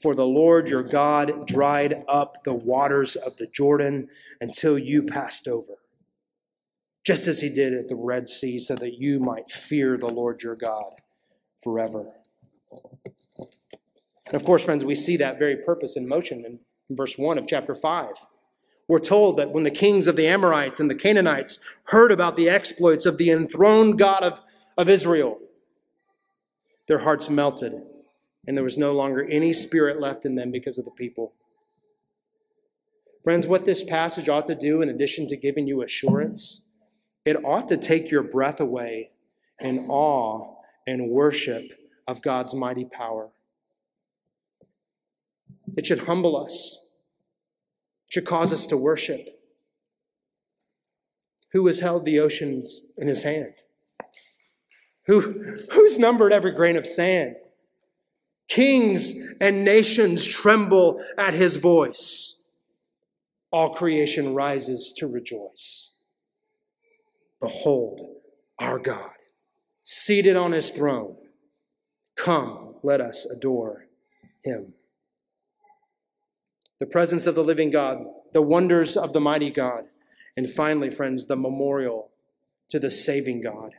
For 0.00 0.14
the 0.14 0.26
Lord 0.26 0.68
your 0.68 0.82
God 0.82 1.46
dried 1.46 2.04
up 2.06 2.44
the 2.44 2.54
waters 2.54 3.16
of 3.16 3.36
the 3.36 3.46
Jordan 3.46 4.08
until 4.40 4.78
you 4.78 5.02
passed 5.02 5.48
over, 5.48 5.78
just 7.04 7.26
as 7.26 7.40
he 7.40 7.48
did 7.48 7.72
at 7.72 7.88
the 7.88 7.96
Red 7.96 8.28
Sea, 8.28 8.60
so 8.60 8.76
that 8.76 8.94
you 8.94 9.18
might 9.18 9.50
fear 9.50 9.96
the 9.96 10.06
Lord 10.06 10.42
your 10.42 10.54
God 10.54 11.00
forever. 11.62 12.12
And 14.26 14.34
of 14.34 14.44
course, 14.44 14.64
friends, 14.64 14.84
we 14.84 14.94
see 14.94 15.16
that 15.16 15.38
very 15.38 15.56
purpose 15.56 15.96
in 15.96 16.06
motion 16.06 16.44
in 16.44 16.60
verse 16.90 17.18
1 17.18 17.38
of 17.38 17.48
chapter 17.48 17.74
5. 17.74 18.10
We're 18.86 19.00
told 19.00 19.36
that 19.38 19.50
when 19.50 19.64
the 19.64 19.70
kings 19.70 20.06
of 20.06 20.16
the 20.16 20.26
Amorites 20.26 20.80
and 20.80 20.88
the 20.88 20.94
Canaanites 20.94 21.58
heard 21.86 22.12
about 22.12 22.36
the 22.36 22.48
exploits 22.48 23.04
of 23.04 23.18
the 23.18 23.30
enthroned 23.30 23.98
God 23.98 24.22
of, 24.22 24.40
of 24.76 24.88
Israel, 24.88 25.38
their 26.88 27.00
hearts 27.00 27.30
melted, 27.30 27.74
and 28.46 28.56
there 28.56 28.64
was 28.64 28.78
no 28.78 28.92
longer 28.92 29.24
any 29.24 29.52
spirit 29.52 30.00
left 30.00 30.24
in 30.24 30.34
them 30.34 30.50
because 30.50 30.78
of 30.78 30.84
the 30.84 30.90
people. 30.90 31.34
Friends, 33.22 33.46
what 33.46 33.66
this 33.66 33.84
passage 33.84 34.28
ought 34.28 34.46
to 34.46 34.54
do, 34.54 34.80
in 34.80 34.88
addition 34.88 35.28
to 35.28 35.36
giving 35.36 35.66
you 35.66 35.82
assurance, 35.82 36.66
it 37.24 37.44
ought 37.44 37.68
to 37.68 37.76
take 37.76 38.10
your 38.10 38.22
breath 38.22 38.58
away 38.58 39.10
in 39.60 39.86
awe 39.88 40.54
and 40.86 41.10
worship 41.10 41.72
of 42.06 42.22
God's 42.22 42.54
mighty 42.54 42.86
power. 42.86 43.28
It 45.76 45.84
should 45.84 46.00
humble 46.00 46.36
us, 46.36 46.94
it 48.06 48.14
should 48.14 48.24
cause 48.24 48.52
us 48.52 48.66
to 48.68 48.76
worship. 48.76 49.28
Who 51.52 51.66
has 51.66 51.80
held 51.80 52.04
the 52.04 52.18
oceans 52.18 52.82
in 52.96 53.08
his 53.08 53.24
hand? 53.24 53.62
Who, 55.08 55.20
who's 55.72 55.98
numbered 55.98 56.32
every 56.32 56.52
grain 56.52 56.76
of 56.76 56.86
sand? 56.86 57.36
Kings 58.46 59.12
and 59.40 59.64
nations 59.64 60.26
tremble 60.26 61.02
at 61.16 61.34
his 61.34 61.56
voice. 61.56 62.42
All 63.50 63.74
creation 63.74 64.34
rises 64.34 64.92
to 64.98 65.06
rejoice. 65.06 65.98
Behold 67.40 68.00
our 68.58 68.78
God, 68.78 69.12
seated 69.82 70.36
on 70.36 70.52
his 70.52 70.70
throne. 70.70 71.16
Come, 72.16 72.74
let 72.82 73.00
us 73.00 73.24
adore 73.24 73.86
him. 74.44 74.74
The 76.80 76.86
presence 76.86 77.26
of 77.26 77.34
the 77.34 77.44
living 77.44 77.70
God, 77.70 78.04
the 78.32 78.42
wonders 78.42 78.96
of 78.96 79.12
the 79.12 79.20
mighty 79.20 79.50
God, 79.50 79.84
and 80.36 80.48
finally, 80.50 80.90
friends, 80.90 81.26
the 81.26 81.36
memorial 81.36 82.10
to 82.68 82.78
the 82.78 82.90
saving 82.90 83.40
God. 83.40 83.72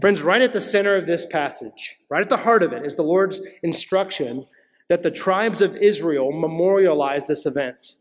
Friends, 0.00 0.22
right 0.22 0.40
at 0.40 0.52
the 0.52 0.60
center 0.60 0.96
of 0.96 1.06
this 1.06 1.26
passage, 1.26 1.96
right 2.08 2.22
at 2.22 2.28
the 2.28 2.38
heart 2.38 2.62
of 2.62 2.72
it, 2.72 2.84
is 2.84 2.96
the 2.96 3.02
Lord's 3.02 3.40
instruction 3.62 4.46
that 4.88 5.02
the 5.02 5.10
tribes 5.10 5.60
of 5.60 5.76
Israel 5.76 6.32
memorialize 6.32 7.26
this 7.26 7.44
event. 7.44 7.96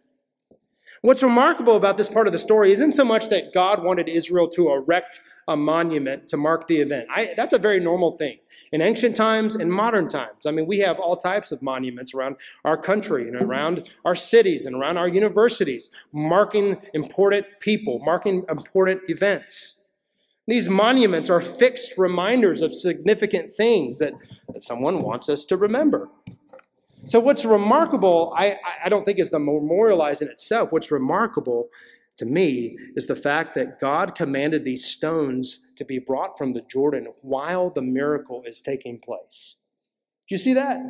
What's 1.01 1.21
remarkable 1.21 1.75
about 1.75 1.97
this 1.97 2.09
part 2.09 2.27
of 2.27 2.33
the 2.33 2.39
story 2.39 2.71
isn't 2.71 2.93
so 2.93 3.03
much 3.03 3.29
that 3.29 3.53
God 3.53 3.83
wanted 3.83 4.07
Israel 4.07 4.47
to 4.49 4.71
erect 4.71 5.19
a 5.47 5.55
monument 5.55 6.27
to 6.29 6.37
mark 6.37 6.65
the 6.67 6.77
event. 6.77 7.07
I, 7.11 7.33
that's 7.35 7.53
a 7.53 7.59
very 7.59 7.79
normal 7.79 8.17
thing 8.17 8.39
in 8.71 8.81
ancient 8.81 9.15
times 9.15 9.55
and 9.55 9.71
modern 9.71 10.07
times. 10.07 10.45
I 10.47 10.51
mean, 10.51 10.65
we 10.65 10.79
have 10.79 10.99
all 10.99 11.15
types 11.15 11.51
of 11.51 11.61
monuments 11.61 12.15
around 12.15 12.37
our 12.63 12.77
country 12.77 13.27
and 13.27 13.39
around 13.39 13.91
our 14.03 14.15
cities 14.15 14.65
and 14.65 14.75
around 14.75 14.97
our 14.97 15.07
universities, 15.07 15.91
marking 16.11 16.77
important 16.93 17.45
people, 17.59 17.99
marking 17.99 18.43
important 18.49 19.01
events. 19.07 19.74
These 20.47 20.69
monuments 20.69 21.29
are 21.29 21.41
fixed 21.41 21.97
reminders 21.97 22.61
of 22.61 22.73
significant 22.73 23.51
things 23.51 23.99
that, 23.99 24.13
that 24.47 24.61
someone 24.61 25.01
wants 25.01 25.27
us 25.27 25.43
to 25.45 25.57
remember. 25.57 26.09
So, 27.07 27.19
what's 27.19 27.45
remarkable, 27.45 28.33
I, 28.35 28.57
I 28.83 28.89
don't 28.89 29.05
think 29.05 29.19
is 29.19 29.29
the 29.29 29.39
memorializing 29.39 30.23
in 30.23 30.29
itself. 30.29 30.71
What's 30.71 30.91
remarkable 30.91 31.69
to 32.17 32.25
me 32.25 32.77
is 32.95 33.07
the 33.07 33.15
fact 33.15 33.53
that 33.55 33.79
God 33.79 34.15
commanded 34.15 34.63
these 34.63 34.85
stones 34.85 35.71
to 35.75 35.85
be 35.85 35.99
brought 35.99 36.37
from 36.37 36.53
the 36.53 36.61
Jordan 36.61 37.13
while 37.21 37.69
the 37.69 37.81
miracle 37.81 38.43
is 38.45 38.61
taking 38.61 38.99
place. 38.99 39.57
Do 40.27 40.33
you 40.33 40.39
see 40.39 40.53
that? 40.53 40.81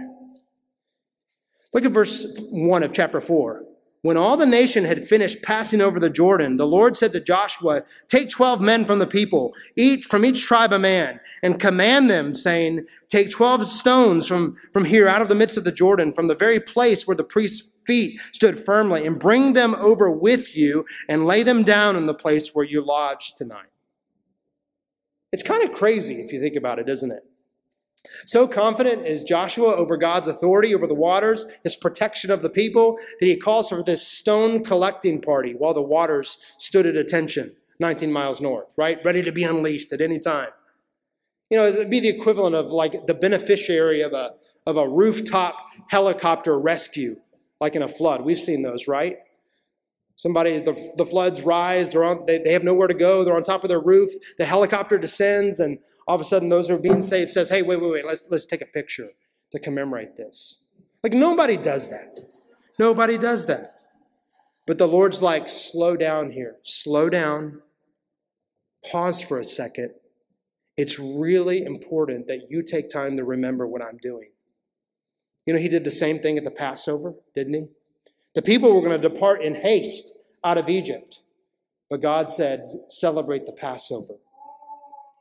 Look 1.74 1.84
at 1.84 1.92
verse 1.92 2.42
1 2.50 2.84
of 2.84 2.94
chapter 2.94 3.20
4. 3.20 3.66
When 4.06 4.18
all 4.18 4.38
the 4.38 4.46
nation 4.46 4.84
had 4.84 5.04
finished 5.04 5.42
passing 5.42 5.82
over 5.82 6.00
the 6.00 6.12
Jordan, 6.12 6.58
the 6.58 6.68
Lord 6.68 6.96
said 6.96 7.12
to 7.14 7.20
Joshua, 7.20 7.82
Take 8.08 8.30
12 8.30 8.62
men 8.62 8.86
from 8.86 9.00
the 9.00 9.08
people, 9.08 9.56
each 9.76 10.06
from 10.06 10.24
each 10.24 10.46
tribe 10.46 10.72
a 10.72 10.78
man, 10.78 11.20
and 11.42 11.60
command 11.60 12.08
them, 12.08 12.36
saying, 12.36 12.86
Take 13.10 13.32
12 13.32 13.66
stones 13.66 14.28
from, 14.28 14.58
from 14.72 14.86
here 14.86 15.08
out 15.08 15.24
of 15.24 15.28
the 15.28 15.34
midst 15.34 15.58
of 15.58 15.64
the 15.64 15.72
Jordan, 15.72 16.14
from 16.14 16.28
the 16.28 16.36
very 16.36 16.60
place 16.60 17.08
where 17.08 17.18
the 17.18 17.24
priest's 17.24 17.74
feet 17.88 18.20
stood 18.32 18.60
firmly, 18.60 19.08
and 19.08 19.20
bring 19.20 19.54
them 19.54 19.74
over 19.80 20.12
with 20.12 20.56
you, 20.56 20.86
and 21.10 21.26
lay 21.26 21.42
them 21.42 21.64
down 21.64 21.96
in 21.96 22.06
the 22.06 22.14
place 22.14 22.52
where 22.54 22.64
you 22.64 22.86
lodge 22.86 23.34
tonight. 23.34 23.72
It's 25.32 25.42
kind 25.42 25.64
of 25.64 25.74
crazy 25.74 26.22
if 26.22 26.32
you 26.32 26.40
think 26.40 26.56
about 26.56 26.78
it, 26.78 26.88
isn't 26.90 27.12
it? 27.12 27.24
So 28.26 28.48
confident 28.48 29.06
is 29.06 29.24
Joshua 29.24 29.76
over 29.76 29.98
God's 29.98 30.28
authority 30.28 30.74
over 30.74 30.88
the 30.88 30.96
waters, 30.96 31.46
his 31.64 31.76
protection 31.76 32.32
of 32.32 32.42
the 32.42 32.50
people, 32.50 32.98
that 33.20 33.26
he 33.26 33.36
calls 33.38 33.70
for 33.70 33.84
this 33.84 34.08
stone 34.08 34.64
collecting 34.64 35.22
party 35.22 35.54
while 35.54 35.74
the 35.74 35.82
waters 35.82 36.38
stood 36.58 36.86
at 36.86 36.96
attention 36.96 37.56
19 37.80 38.12
miles 38.12 38.42
north, 38.42 38.74
right? 38.78 39.00
Ready 39.04 39.22
to 39.24 39.32
be 39.32 39.44
unleashed 39.44 39.92
at 39.92 40.02
any 40.02 40.20
time. 40.20 40.50
You 41.50 41.58
know, 41.58 41.68
it'd 41.68 41.90
be 41.90 42.00
the 42.00 42.10
equivalent 42.10 42.56
of 42.56 42.72
like 42.72 43.06
the 43.06 43.14
beneficiary 43.14 44.02
of 44.02 44.14
a, 44.14 44.32
of 44.66 44.78
a 44.78 44.88
rooftop 44.88 45.58
helicopter 45.90 46.60
rescue, 46.60 47.18
like 47.60 47.76
in 47.76 47.82
a 47.82 47.88
flood. 47.88 48.26
We've 48.26 48.40
seen 48.40 48.64
those, 48.64 48.88
right? 48.88 49.18
Somebody, 50.16 50.60
the, 50.60 50.74
the 50.98 51.06
floods 51.06 51.42
rise, 51.42 51.92
they're 51.92 52.06
on, 52.06 52.26
they, 52.26 52.40
they 52.40 52.54
have 52.54 52.64
nowhere 52.64 52.88
to 52.88 52.94
go, 52.94 53.24
they're 53.24 53.36
on 53.36 53.44
top 53.44 53.64
of 53.64 53.70
their 53.70 53.82
roof, 53.82 54.10
the 54.38 54.46
helicopter 54.46 54.98
descends, 54.98 55.60
and 55.60 55.78
all 56.08 56.16
of 56.16 56.22
a 56.22 56.26
sudden 56.26 56.50
those 56.50 56.68
who 56.68 56.76
are 56.76 56.80
being 56.80 57.02
saved 57.02 57.32
says, 57.32 57.50
hey, 57.50 57.62
wait, 57.62 57.82
wait, 57.82 57.92
wait, 57.92 58.06
let's, 58.06 58.28
let's 58.30 58.46
take 58.46 58.62
a 58.62 58.66
picture 58.66 59.10
to 59.52 59.60
commemorate 59.60 60.16
this. 60.16 60.70
Like 61.04 61.14
nobody 61.14 61.58
does 61.58 61.90
that. 61.90 62.20
Nobody 62.78 63.18
does 63.18 63.46
that. 63.48 63.76
But 64.68 64.78
the 64.78 64.88
Lord's 64.88 65.22
like, 65.22 65.48
slow 65.48 65.96
down 65.96 66.32
here, 66.32 66.58
slow 66.64 67.10
down, 67.10 67.62
pause 68.92 69.22
for 69.22 69.40
a 69.40 69.46
second. 69.46 69.92
It's 70.76 71.00
really 71.00 71.64
important 71.64 72.28
that 72.28 72.50
you 72.50 72.64
take 72.64 72.90
time 72.90 73.18
to 73.18 73.24
remember 73.24 73.66
what 73.68 73.82
I'm 73.82 73.98
doing. 73.98 74.32
You 75.46 75.54
know, 75.54 75.60
he 75.60 75.70
did 75.70 75.84
the 75.84 75.92
same 75.92 76.20
thing 76.20 76.38
at 76.38 76.44
the 76.44 76.52
Passover, 76.52 77.14
didn't 77.34 77.54
he? 77.54 77.68
The 78.34 78.42
people 78.42 78.74
were 78.74 78.82
going 78.82 79.00
to 79.00 79.10
depart 79.10 79.42
in 79.42 79.56
haste 79.56 80.18
out 80.44 80.58
of 80.58 80.68
Egypt. 80.68 81.22
But 81.90 82.02
God 82.02 82.32
said, 82.32 82.66
celebrate 82.90 83.46
the 83.46 83.54
Passover 83.54 84.16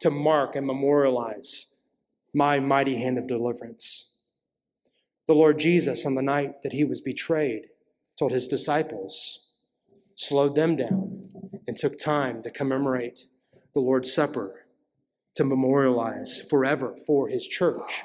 to 0.05 0.11
mark 0.11 0.55
and 0.55 0.66
memorialize 0.66 1.78
my 2.34 2.61
mighty 2.61 2.96
hand 2.96 3.16
of 3.16 3.26
deliverance. 3.26 4.18
The 5.26 5.32
Lord 5.32 5.59
Jesus, 5.59 6.05
on 6.05 6.14
the 6.14 6.20
night 6.20 6.61
that 6.61 6.74
he 6.74 6.84
was 6.84 7.00
betrayed, 7.00 7.68
told 8.18 8.30
his 8.30 8.46
disciples, 8.46 9.48
slowed 10.14 10.57
them 10.57 10.76
down, 10.76 11.30
and 11.66 11.74
took 11.74 11.98
time 11.98 12.42
to 12.42 12.50
commemorate 12.50 13.24
the 13.72 13.80
Lord's 13.80 14.12
Supper 14.12 14.66
to 15.36 15.42
memorialize 15.42 16.38
forever 16.50 16.94
for 17.07 17.28
his 17.28 17.48
church 17.48 18.02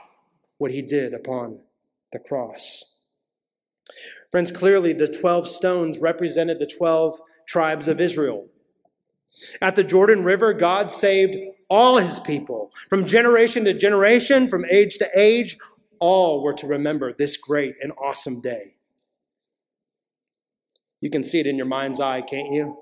what 0.58 0.72
he 0.72 0.82
did 0.82 1.14
upon 1.14 1.60
the 2.14 2.20
cross. 2.20 2.96
Friends, 4.32 4.52
clearly 4.52 4.94
the 4.94 5.10
12 5.10 5.50
stones 5.50 6.00
represented 6.00 6.60
the 6.60 6.66
12 6.78 7.20
tribes 7.46 7.90
of 7.90 8.00
Israel. 8.00 8.48
At 9.62 9.76
the 9.76 9.84
Jordan 9.84 10.24
River, 10.24 10.54
God 10.54 10.90
saved 10.90 11.36
all 11.70 11.98
his 11.98 12.20
people 12.20 12.72
from 12.90 13.06
generation 13.06 13.66
to 13.66 13.74
generation, 13.74 14.50
from 14.50 14.66
age 14.66 14.98
to 14.98 15.10
age. 15.16 15.58
All 16.00 16.42
were 16.42 16.54
to 16.54 16.68
remember 16.68 17.14
this 17.14 17.36
great 17.38 17.76
and 17.82 17.92
awesome 18.02 18.42
day. 18.42 18.76
You 21.02 21.10
can 21.10 21.24
see 21.24 21.40
it 21.40 21.48
in 21.48 21.58
your 21.58 21.66
mind's 21.66 22.00
eye, 22.00 22.22
can't 22.22 22.52
you? 22.52 22.78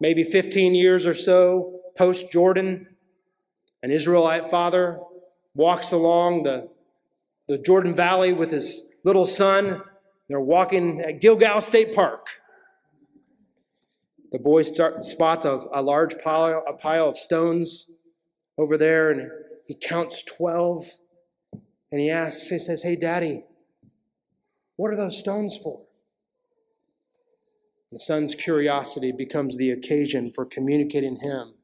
Maybe 0.00 0.22
15 0.22 0.74
years 0.74 1.06
or 1.06 1.14
so 1.14 1.80
post 1.96 2.30
Jordan, 2.30 2.88
an 3.82 3.90
Israelite 3.90 4.50
father 4.50 5.00
walks 5.54 5.92
along 5.92 6.42
the, 6.42 6.68
the 7.48 7.58
Jordan 7.58 7.94
Valley 7.94 8.32
with 8.32 8.50
his 8.50 8.90
little 9.04 9.24
son. 9.24 9.82
They're 10.28 10.40
walking 10.40 11.00
at 11.00 11.20
Gilgal 11.20 11.60
State 11.60 11.94
Park. 11.94 12.26
The 14.32 14.38
boy 14.38 14.62
start, 14.62 15.04
spots 15.04 15.44
a, 15.44 15.64
a 15.72 15.82
large 15.82 16.18
pile, 16.18 16.64
a 16.66 16.72
pile 16.72 17.08
of 17.08 17.16
stones 17.16 17.90
over 18.58 18.76
there, 18.76 19.10
and 19.10 19.30
he 19.66 19.74
counts 19.74 20.22
12. 20.22 20.84
And 21.92 22.00
he 22.00 22.10
asks, 22.10 22.48
he 22.48 22.58
says, 22.58 22.82
Hey, 22.82 22.96
Daddy, 22.96 23.44
what 24.76 24.92
are 24.92 24.96
those 24.96 25.18
stones 25.18 25.56
for? 25.56 25.82
The 27.92 27.98
son's 27.98 28.34
curiosity 28.34 29.12
becomes 29.12 29.56
the 29.56 29.70
occasion 29.70 30.32
for 30.34 30.44
communicating 30.44 31.16
him, 31.16 31.54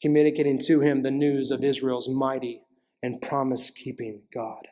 communicating 0.00 0.60
to 0.66 0.80
him 0.80 1.02
the 1.02 1.10
news 1.10 1.50
of 1.50 1.64
Israel's 1.64 2.08
mighty 2.08 2.62
and 3.02 3.20
promise 3.20 3.70
keeping 3.70 4.22
God. 4.32 4.68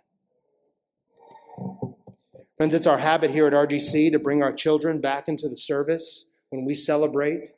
Friends, 2.57 2.73
it's 2.73 2.87
our 2.87 2.99
habit 2.99 3.33
here 3.33 3.47
at 3.47 3.53
RGC 3.53 4.13
to 4.13 4.19
bring 4.19 4.43
our 4.43 4.53
children 4.53 5.01
back 5.01 5.29
into 5.29 5.49
the 5.49 5.57
service 5.57 6.33
when 6.51 6.65
we 6.65 6.75
celebrate 6.75 7.51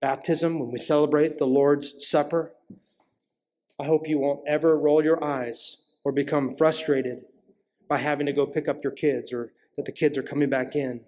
baptism, 0.00 0.58
when 0.58 0.70
we 0.70 0.78
celebrate 0.78 1.38
the 1.38 1.46
Lord's 1.46 2.06
Supper. 2.06 2.52
I 3.80 3.84
hope 3.84 4.06
you 4.06 4.18
won't 4.18 4.46
ever 4.46 4.78
roll 4.78 5.02
your 5.02 5.22
eyes 5.22 5.96
or 6.04 6.12
become 6.12 6.54
frustrated 6.54 7.24
by 7.88 7.98
having 7.98 8.26
to 8.26 8.32
go 8.32 8.46
pick 8.46 8.68
up 8.68 8.84
your 8.84 8.92
kids 8.92 9.32
or 9.32 9.52
that 9.76 9.86
the 9.86 9.92
kids 9.92 10.18
are 10.18 10.22
coming 10.22 10.50
back 10.50 10.76
in. 10.76 11.00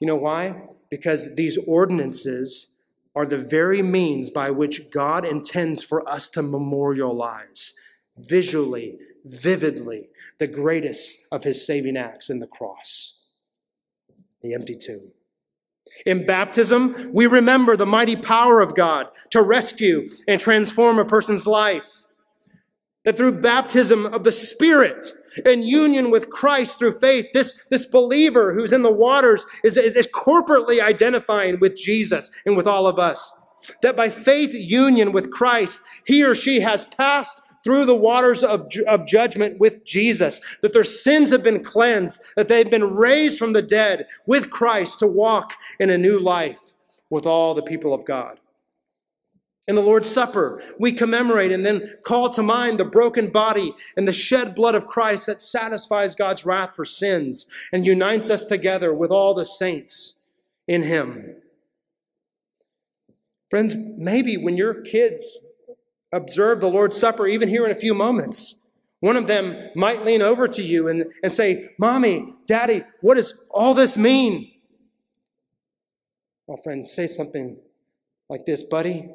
You 0.00 0.06
know 0.06 0.16
why? 0.16 0.62
Because 0.90 1.34
these 1.34 1.58
ordinances 1.66 2.70
are 3.14 3.26
the 3.26 3.36
very 3.38 3.82
means 3.82 4.30
by 4.30 4.50
which 4.50 4.90
God 4.90 5.24
intends 5.24 5.82
for 5.82 6.08
us 6.08 6.28
to 6.28 6.42
memorialize 6.42 7.74
visually, 8.16 8.98
vividly, 9.24 10.08
the 10.38 10.46
greatest 10.46 11.26
of 11.32 11.42
his 11.42 11.66
saving 11.66 11.96
acts 11.96 12.30
in 12.30 12.38
the 12.38 12.46
cross, 12.46 13.26
the 14.40 14.54
empty 14.54 14.76
tomb. 14.76 15.10
In 16.06 16.26
baptism, 16.26 16.94
we 17.12 17.26
remember 17.26 17.76
the 17.76 17.86
mighty 17.86 18.16
power 18.16 18.60
of 18.60 18.74
God 18.74 19.08
to 19.30 19.42
rescue 19.42 20.08
and 20.26 20.40
transform 20.40 20.98
a 20.98 21.04
person's 21.04 21.46
life. 21.46 22.04
That 23.04 23.16
through 23.16 23.40
baptism 23.40 24.06
of 24.06 24.24
the 24.24 24.32
Spirit 24.32 25.06
and 25.44 25.64
union 25.64 26.10
with 26.10 26.30
Christ 26.30 26.78
through 26.78 26.98
faith, 26.98 27.26
this, 27.32 27.66
this 27.66 27.86
believer 27.86 28.54
who's 28.54 28.72
in 28.72 28.82
the 28.82 28.92
waters 28.92 29.46
is, 29.64 29.76
is, 29.76 29.96
is 29.96 30.08
corporately 30.08 30.82
identifying 30.82 31.60
with 31.60 31.76
Jesus 31.76 32.30
and 32.44 32.56
with 32.56 32.66
all 32.66 32.86
of 32.86 32.98
us. 32.98 33.38
That 33.82 33.96
by 33.96 34.08
faith 34.08 34.54
union 34.54 35.12
with 35.12 35.30
Christ, 35.30 35.80
he 36.06 36.24
or 36.24 36.34
she 36.34 36.60
has 36.60 36.84
passed 36.84 37.42
through 37.64 37.84
the 37.84 37.94
waters 37.94 38.42
of, 38.42 38.66
of 38.86 39.06
judgment 39.06 39.58
with 39.58 39.84
Jesus, 39.84 40.40
that 40.62 40.72
their 40.72 40.84
sins 40.84 41.30
have 41.30 41.42
been 41.42 41.62
cleansed, 41.62 42.22
that 42.36 42.48
they've 42.48 42.70
been 42.70 42.94
raised 42.94 43.38
from 43.38 43.52
the 43.52 43.62
dead 43.62 44.06
with 44.26 44.50
Christ 44.50 44.98
to 45.00 45.06
walk 45.06 45.54
in 45.78 45.90
a 45.90 45.98
new 45.98 46.18
life 46.18 46.74
with 47.10 47.26
all 47.26 47.54
the 47.54 47.62
people 47.62 47.92
of 47.94 48.04
God. 48.04 48.38
In 49.66 49.74
the 49.74 49.82
Lord's 49.82 50.08
Supper, 50.08 50.62
we 50.78 50.92
commemorate 50.92 51.52
and 51.52 51.64
then 51.64 51.94
call 52.02 52.30
to 52.30 52.42
mind 52.42 52.80
the 52.80 52.86
broken 52.86 53.28
body 53.28 53.74
and 53.98 54.08
the 54.08 54.14
shed 54.14 54.54
blood 54.54 54.74
of 54.74 54.86
Christ 54.86 55.26
that 55.26 55.42
satisfies 55.42 56.14
God's 56.14 56.46
wrath 56.46 56.74
for 56.74 56.86
sins 56.86 57.46
and 57.70 57.86
unites 57.86 58.30
us 58.30 58.46
together 58.46 58.94
with 58.94 59.10
all 59.10 59.34
the 59.34 59.44
saints 59.44 60.20
in 60.66 60.84
Him. 60.84 61.36
Friends, 63.50 63.76
maybe 63.76 64.38
when 64.38 64.56
your 64.56 64.80
kids 64.80 65.38
observe 66.12 66.60
the 66.60 66.70
Lord's 66.70 66.98
Supper 66.98 67.26
even 67.26 67.48
here 67.48 67.64
in 67.64 67.70
a 67.70 67.76
few 67.76 67.94
moments. 67.94 68.66
One 69.00 69.16
of 69.16 69.26
them 69.26 69.70
might 69.76 70.04
lean 70.04 70.22
over 70.22 70.48
to 70.48 70.62
you 70.62 70.88
and, 70.88 71.04
and 71.22 71.32
say, 71.32 71.70
Mommy, 71.78 72.34
Daddy, 72.46 72.82
what 73.00 73.14
does 73.14 73.48
all 73.52 73.74
this 73.74 73.96
mean? 73.96 74.50
Well, 76.46 76.56
friend, 76.56 76.88
say 76.88 77.06
something 77.06 77.58
like 78.28 78.46
this, 78.46 78.62
buddy. 78.62 79.14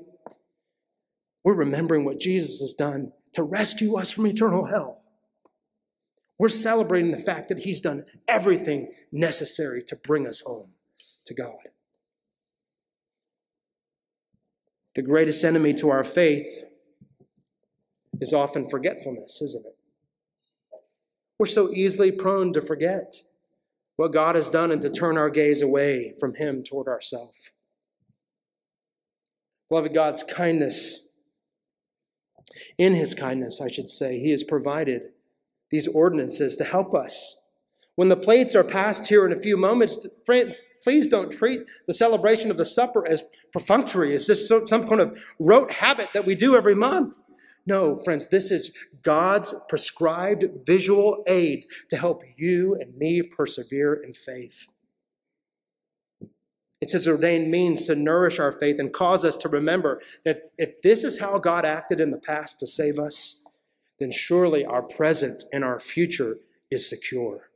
We're 1.43 1.55
remembering 1.55 2.05
what 2.05 2.19
Jesus 2.19 2.61
has 2.61 2.73
done 2.73 3.11
to 3.33 3.43
rescue 3.43 3.97
us 3.97 4.11
from 4.11 4.27
eternal 4.27 4.67
hell. 4.67 5.01
We're 6.39 6.49
celebrating 6.49 7.11
the 7.11 7.17
fact 7.17 7.49
that 7.49 7.59
he's 7.59 7.81
done 7.81 8.05
everything 8.27 8.93
necessary 9.11 9.83
to 9.83 9.95
bring 9.95 10.27
us 10.27 10.41
home 10.41 10.73
to 11.25 11.33
God. 11.33 11.57
The 14.95 15.01
greatest 15.01 15.43
enemy 15.43 15.73
to 15.75 15.89
our 15.89 16.03
faith 16.03 16.65
is 18.21 18.33
often 18.33 18.67
forgetfulness, 18.67 19.41
isn't 19.41 19.65
it? 19.65 19.77
We're 21.39 21.47
so 21.47 21.69
easily 21.71 22.11
prone 22.11 22.53
to 22.53 22.61
forget 22.61 23.15
what 23.95 24.13
God 24.13 24.35
has 24.35 24.49
done 24.49 24.71
and 24.71 24.81
to 24.81 24.89
turn 24.89 25.17
our 25.17 25.29
gaze 25.29 25.61
away 25.61 26.13
from 26.19 26.35
Him 26.35 26.63
toward 26.63 26.87
ourselves. 26.87 27.51
Beloved, 29.69 29.93
God's 29.93 30.23
kindness, 30.23 31.09
in 32.77 32.93
His 32.93 33.13
kindness, 33.13 33.61
I 33.61 33.67
should 33.67 33.89
say, 33.89 34.19
He 34.19 34.31
has 34.31 34.43
provided 34.43 35.09
these 35.69 35.87
ordinances 35.87 36.55
to 36.57 36.63
help 36.63 36.93
us. 36.93 37.39
When 37.95 38.09
the 38.09 38.17
plates 38.17 38.55
are 38.55 38.63
passed 38.63 39.07
here 39.07 39.25
in 39.25 39.31
a 39.31 39.41
few 39.41 39.57
moments, 39.57 40.07
friends, 40.25 40.61
please 40.83 41.07
don't 41.07 41.31
treat 41.31 41.61
the 41.87 41.93
celebration 41.93 42.51
of 42.51 42.57
the 42.57 42.65
supper 42.65 43.07
as 43.07 43.23
perfunctory, 43.51 44.15
as 44.15 44.27
just 44.27 44.47
some 44.47 44.87
kind 44.87 45.01
of 45.01 45.19
rote 45.39 45.71
habit 45.73 46.09
that 46.13 46.25
we 46.25 46.35
do 46.35 46.55
every 46.55 46.75
month. 46.75 47.15
No, 47.65 48.01
friends, 48.03 48.27
this 48.27 48.51
is 48.51 48.75
God's 49.01 49.55
prescribed 49.69 50.65
visual 50.65 51.23
aid 51.27 51.65
to 51.89 51.97
help 51.97 52.21
you 52.35 52.75
and 52.75 52.97
me 52.97 53.21
persevere 53.21 53.93
in 53.93 54.13
faith. 54.13 54.67
It's 56.81 56.91
his 56.91 57.07
ordained 57.07 57.49
means 57.49 57.87
to 57.87 57.95
nourish 57.95 58.39
our 58.39 58.51
faith 58.51 58.77
and 58.77 58.91
cause 58.91 59.23
us 59.23 59.37
to 59.37 59.47
remember 59.47 60.01
that 60.25 60.51
if 60.57 60.81
this 60.81 61.05
is 61.05 61.21
how 61.21 61.39
God 61.39 61.63
acted 61.63 62.01
in 62.01 62.09
the 62.09 62.19
past 62.19 62.59
to 62.59 62.67
save 62.67 62.99
us, 62.99 63.45
then 63.99 64.11
surely 64.11 64.65
our 64.65 64.81
present 64.81 65.43
and 65.53 65.63
our 65.63 65.79
future 65.79 66.39
is 66.69 66.89
secure. 66.89 67.49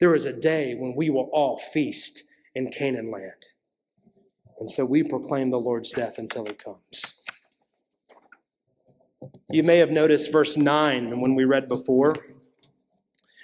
There 0.00 0.16
is 0.16 0.26
a 0.26 0.38
day 0.38 0.74
when 0.74 0.96
we 0.96 1.10
will 1.10 1.30
all 1.32 1.58
feast 1.58 2.24
in 2.56 2.72
Canaan 2.72 3.12
land. 3.12 3.46
And 4.58 4.68
so 4.68 4.84
we 4.84 5.04
proclaim 5.04 5.50
the 5.50 5.60
Lord's 5.60 5.92
death 5.92 6.18
until 6.18 6.44
he 6.44 6.54
comes. 6.54 7.13
You 9.50 9.62
may 9.62 9.78
have 9.78 9.90
noticed 9.90 10.32
verse 10.32 10.56
9 10.56 11.20
when 11.20 11.34
we 11.34 11.44
read 11.44 11.68
before. 11.68 12.16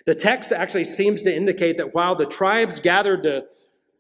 The 0.07 0.15
text 0.15 0.53
actually 0.53 0.85
seems 0.85 1.23
to 1.23 1.35
indicate 1.35 1.77
that 1.77 1.95
while 1.95 2.15
the 2.15 2.27
tribes 2.27 2.81
gathered 2.81 3.23
to 3.25 3.47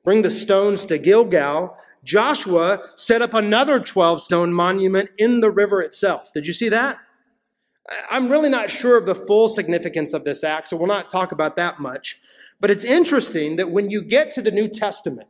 bring 0.02 0.22
the 0.22 0.30
stones 0.30 0.84
to 0.86 0.98
Gilgal, 0.98 1.76
Joshua 2.02 2.88
set 2.94 3.22
up 3.22 3.34
another 3.34 3.78
12 3.78 4.22
stone 4.22 4.52
monument 4.52 5.10
in 5.18 5.40
the 5.40 5.50
river 5.50 5.82
itself. 5.82 6.32
Did 6.32 6.46
you 6.46 6.52
see 6.52 6.68
that? 6.68 6.98
I'm 8.10 8.28
really 8.28 8.48
not 8.48 8.70
sure 8.70 8.96
of 8.96 9.06
the 9.06 9.14
full 9.14 9.48
significance 9.48 10.12
of 10.12 10.24
this 10.24 10.44
act, 10.44 10.68
so 10.68 10.76
we'll 10.76 10.86
not 10.86 11.10
talk 11.10 11.32
about 11.32 11.56
that 11.56 11.80
much. 11.80 12.18
But 12.60 12.70
it's 12.70 12.84
interesting 12.84 13.56
that 13.56 13.70
when 13.70 13.90
you 13.90 14.02
get 14.02 14.30
to 14.32 14.42
the 14.42 14.50
New 14.50 14.68
Testament, 14.68 15.28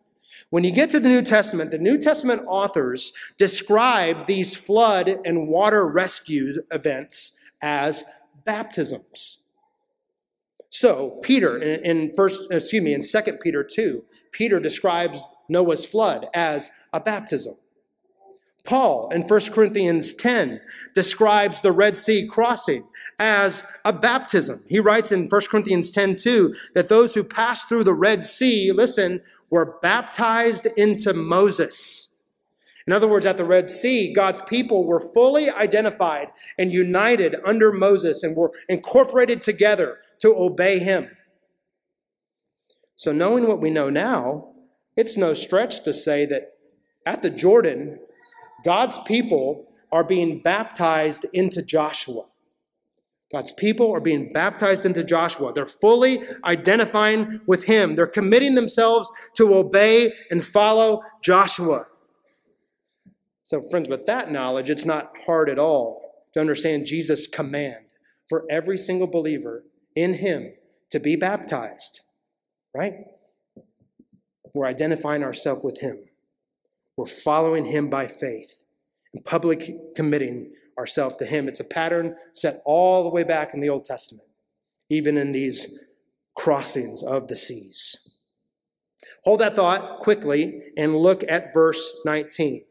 when 0.50 0.64
you 0.64 0.72
get 0.72 0.90
to 0.90 1.00
the 1.00 1.08
New 1.08 1.22
Testament, 1.22 1.70
the 1.70 1.78
New 1.78 1.96
Testament 1.96 2.42
authors 2.46 3.12
describe 3.38 4.26
these 4.26 4.56
flood 4.56 5.18
and 5.24 5.48
water 5.48 5.86
rescue 5.86 6.52
events 6.72 7.40
as 7.62 8.04
baptisms. 8.44 9.42
So 10.68 11.20
Peter 11.22 11.56
in, 11.56 11.84
in 11.84 12.14
first, 12.16 12.50
excuse 12.50 12.82
me, 12.82 12.94
in 12.94 13.02
Second 13.02 13.38
Peter 13.40 13.62
2, 13.64 14.04
Peter 14.32 14.60
describes 14.60 15.26
Noah's 15.48 15.84
flood 15.84 16.26
as 16.34 16.70
a 16.92 17.00
baptism. 17.00 17.54
Paul 18.64 19.10
in 19.10 19.22
1 19.22 19.40
Corinthians 19.52 20.14
10 20.14 20.60
describes 20.94 21.60
the 21.60 21.72
Red 21.72 21.96
Sea 21.96 22.26
crossing 22.26 22.84
as 23.18 23.64
a 23.84 23.92
baptism. 23.92 24.62
He 24.68 24.80
writes 24.80 25.10
in 25.10 25.28
1 25.28 25.40
Corinthians 25.50 25.90
10 25.90 26.16
2 26.16 26.54
that 26.74 26.88
those 26.88 27.14
who 27.14 27.24
passed 27.24 27.68
through 27.68 27.84
the 27.84 27.94
Red 27.94 28.24
Sea, 28.24 28.70
listen, 28.72 29.22
were 29.50 29.78
baptized 29.82 30.66
into 30.76 31.12
Moses. 31.12 32.16
In 32.86 32.92
other 32.92 33.08
words, 33.08 33.26
at 33.26 33.36
the 33.36 33.44
Red 33.44 33.70
Sea, 33.70 34.12
God's 34.12 34.40
people 34.42 34.86
were 34.86 35.00
fully 35.00 35.50
identified 35.50 36.28
and 36.58 36.72
united 36.72 37.36
under 37.44 37.72
Moses 37.72 38.22
and 38.22 38.36
were 38.36 38.52
incorporated 38.68 39.42
together 39.42 39.98
to 40.20 40.34
obey 40.34 40.78
him. 40.78 41.10
So, 42.96 43.12
knowing 43.12 43.46
what 43.46 43.60
we 43.60 43.70
know 43.70 43.90
now, 43.90 44.52
it's 44.96 45.16
no 45.16 45.34
stretch 45.34 45.84
to 45.84 45.92
say 45.92 46.26
that 46.26 46.54
at 47.06 47.22
the 47.22 47.30
Jordan, 47.30 47.98
God's 48.64 48.98
people 48.98 49.66
are 49.90 50.04
being 50.04 50.40
baptized 50.40 51.24
into 51.32 51.62
Joshua. 51.62 52.26
God's 53.32 53.52
people 53.52 53.92
are 53.92 54.00
being 54.00 54.32
baptized 54.32 54.84
into 54.84 55.04
Joshua. 55.04 55.52
They're 55.52 55.64
fully 55.66 56.22
identifying 56.44 57.40
with 57.46 57.64
him. 57.64 57.94
They're 57.94 58.08
committing 58.08 58.56
themselves 58.56 59.10
to 59.36 59.54
obey 59.54 60.12
and 60.30 60.44
follow 60.44 61.02
Joshua. 61.22 61.86
So, 63.44 63.62
friends, 63.62 63.88
with 63.88 64.06
that 64.06 64.32
knowledge, 64.32 64.68
it's 64.68 64.86
not 64.86 65.12
hard 65.26 65.48
at 65.48 65.58
all 65.58 66.24
to 66.32 66.40
understand 66.40 66.86
Jesus' 66.86 67.26
command 67.26 67.84
for 68.28 68.44
every 68.50 68.78
single 68.78 69.08
believer 69.08 69.64
in 69.94 70.14
him 70.14 70.52
to 70.90 71.00
be 71.00 71.16
baptized, 71.16 72.00
right? 72.74 72.94
We're 74.54 74.66
identifying 74.66 75.22
ourselves 75.22 75.62
with 75.62 75.80
him. 75.80 75.98
We're 76.96 77.06
following 77.06 77.66
him 77.66 77.88
by 77.88 78.08
faith 78.08 78.64
and 79.14 79.24
public 79.24 79.94
committing 79.94 80.52
ourselves 80.80 81.16
to 81.16 81.26
him. 81.26 81.46
It's 81.46 81.60
a 81.60 81.64
pattern 81.64 82.16
set 82.32 82.56
all 82.64 83.04
the 83.04 83.10
way 83.10 83.22
back 83.22 83.54
in 83.54 83.60
the 83.60 83.68
Old 83.68 83.84
Testament, 83.84 84.26
even 84.88 85.16
in 85.16 85.30
these 85.30 85.78
crossings 86.34 87.02
of 87.02 87.28
the 87.28 87.36
seas. 87.36 88.08
Hold 89.24 89.40
that 89.40 89.54
thought 89.54 90.00
quickly 90.00 90.62
and 90.76 90.96
look 90.96 91.22
at 91.28 91.52
verse 91.52 92.00
19. 92.04 92.64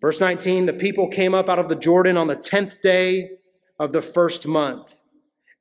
Verse 0.00 0.20
19 0.20 0.66
the 0.66 0.72
people 0.72 1.08
came 1.08 1.34
up 1.34 1.48
out 1.48 1.58
of 1.58 1.68
the 1.68 1.76
Jordan 1.76 2.16
on 2.16 2.26
the 2.26 2.36
10th 2.36 2.80
day 2.80 3.30
of 3.78 3.92
the 3.92 4.02
first 4.02 4.46
month, 4.46 5.00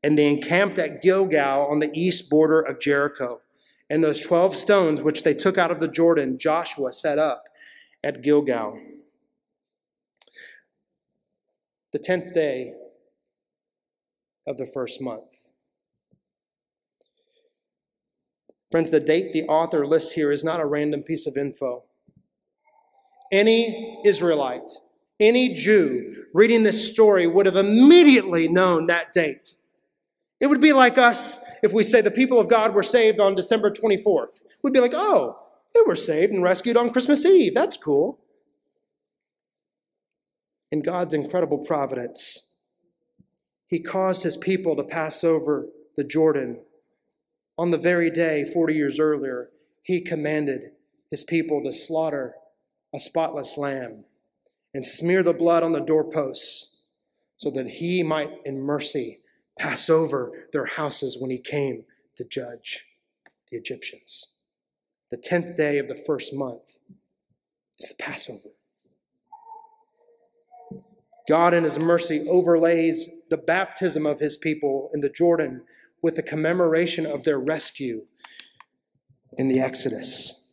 and 0.03 0.18
they 0.18 0.28
encamped 0.28 0.80
at 0.80 1.01
Gilgal 1.01 1.68
on 1.68 1.80
the 1.80 1.91
east 1.93 2.30
border 2.30 2.59
of 2.59 2.80
Jericho. 2.80 3.41
And 3.89 4.03
those 4.03 4.26
12 4.26 4.55
stones 4.55 5.01
which 5.01 5.24
they 5.24 5.34
took 5.34 5.57
out 5.57 5.70
of 5.70 5.80
the 5.80 5.88
Jordan, 5.88 6.38
Joshua 6.39 6.93
set 6.93 7.20
up 7.20 7.43
at 8.03 8.22
Gilgal. 8.22 8.80
The 11.94 12.00
10th 12.00 12.34
day 12.34 12.74
of 14.48 14.58
the 14.58 14.66
first 14.66 15.02
month. 15.02 15.48
Friends, 18.72 18.92
the 18.92 19.02
date 19.02 19.34
the 19.34 19.44
author 19.44 19.86
lists 19.86 20.14
here 20.14 20.32
is 20.32 20.44
not 20.44 20.62
a 20.62 20.66
random 20.66 21.04
piece 21.04 21.28
of 21.28 21.36
info. 21.36 21.84
Any 23.32 24.00
Israelite, 24.06 24.72
any 25.20 25.54
Jew 25.54 26.26
reading 26.34 26.64
this 26.64 26.89
story 26.89 27.28
would 27.28 27.46
have 27.46 27.58
immediately 27.58 28.48
known 28.48 28.86
that 28.86 29.14
date. 29.14 29.56
It 30.39 30.48
would 30.48 30.62
be 30.62 30.74
like 30.74 30.98
us 30.98 31.39
if 31.62 31.74
we 31.74 31.84
say 31.84 32.02
the 32.02 32.10
people 32.10 32.39
of 32.39 32.48
God 32.48 32.74
were 32.74 32.84
saved 32.84 33.20
on 33.20 33.36
December 33.36 33.70
24th. 33.70 34.44
We'd 34.64 34.74
be 34.74 34.80
like, 34.80 34.94
oh, 34.96 35.38
they 35.74 35.82
were 35.86 35.96
saved 35.96 36.32
and 36.32 36.42
rescued 36.42 36.78
on 36.78 36.89
Christmas 36.89 37.26
Eve. 37.26 37.54
That's 37.54 37.78
cool. 37.78 38.20
In 40.72 40.82
God's 40.82 41.14
incredible 41.14 41.60
providence, 41.60 42.58
He 43.68 43.80
caused 43.80 44.24
His 44.24 44.38
people 44.38 44.76
to 44.76 44.84
pass 44.84 45.24
over 45.24 45.68
the 45.98 46.04
Jordan. 46.04 46.62
On 47.58 47.72
the 47.72 47.78
very 47.78 48.10
day, 48.10 48.46
40 48.46 48.74
years 48.74 49.00
earlier, 49.00 49.50
He 49.82 50.02
commanded 50.02 50.72
His 51.10 51.24
people 51.24 51.62
to 51.64 51.74
slaughter 51.74 52.36
a 52.94 53.00
spotless 53.00 53.58
lamb 53.58 54.06
and 54.74 54.86
smear 54.86 55.24
the 55.24 55.34
blood 55.34 55.64
on 55.64 55.74
the 55.74 55.80
doorposts 55.80 56.84
so 57.36 57.52
that 57.52 57.68
He 57.68 58.02
might, 58.02 58.32
in 58.46 58.62
mercy, 58.62 59.22
pass 59.62 59.90
over 59.90 60.48
their 60.54 60.66
houses 60.66 61.18
when 61.20 61.30
he 61.30 61.38
came 61.38 61.84
to 62.18 62.26
judge 62.26 62.86
the 63.50 63.58
Egyptians. 63.58 64.34
The 65.10 65.18
10th 65.18 65.56
day 65.56 65.78
of 65.78 65.88
the 65.88 65.96
first 65.96 66.34
month 66.34 66.78
is 67.80 67.90
the 67.90 67.96
Passover. 68.02 68.50
God, 71.32 71.54
in 71.54 71.64
his 71.64 71.80
mercy, 71.80 72.26
overlays 72.28 73.10
the 73.30 73.38
baptism 73.38 74.06
of 74.06 74.20
his 74.20 74.36
people 74.36 74.90
in 74.94 75.00
the 75.00 75.10
Jordan 75.10 75.62
with 76.04 76.18
the 76.18 76.22
commemoration 76.22 77.06
of 77.06 77.24
their 77.24 77.40
rescue 77.40 78.02
in 79.38 79.48
the 79.48 79.62
Exodus. 79.62 80.50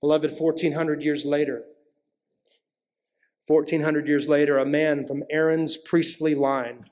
Beloved, 0.00 0.32
1400 0.36 1.04
years 1.04 1.24
later, 1.24 1.62
1400 3.46 4.08
years 4.08 4.28
later, 4.28 4.58
a 4.58 4.66
man 4.66 5.06
from 5.06 5.22
Aaron's 5.30 5.76
priestly 5.76 6.34
line 6.34 6.86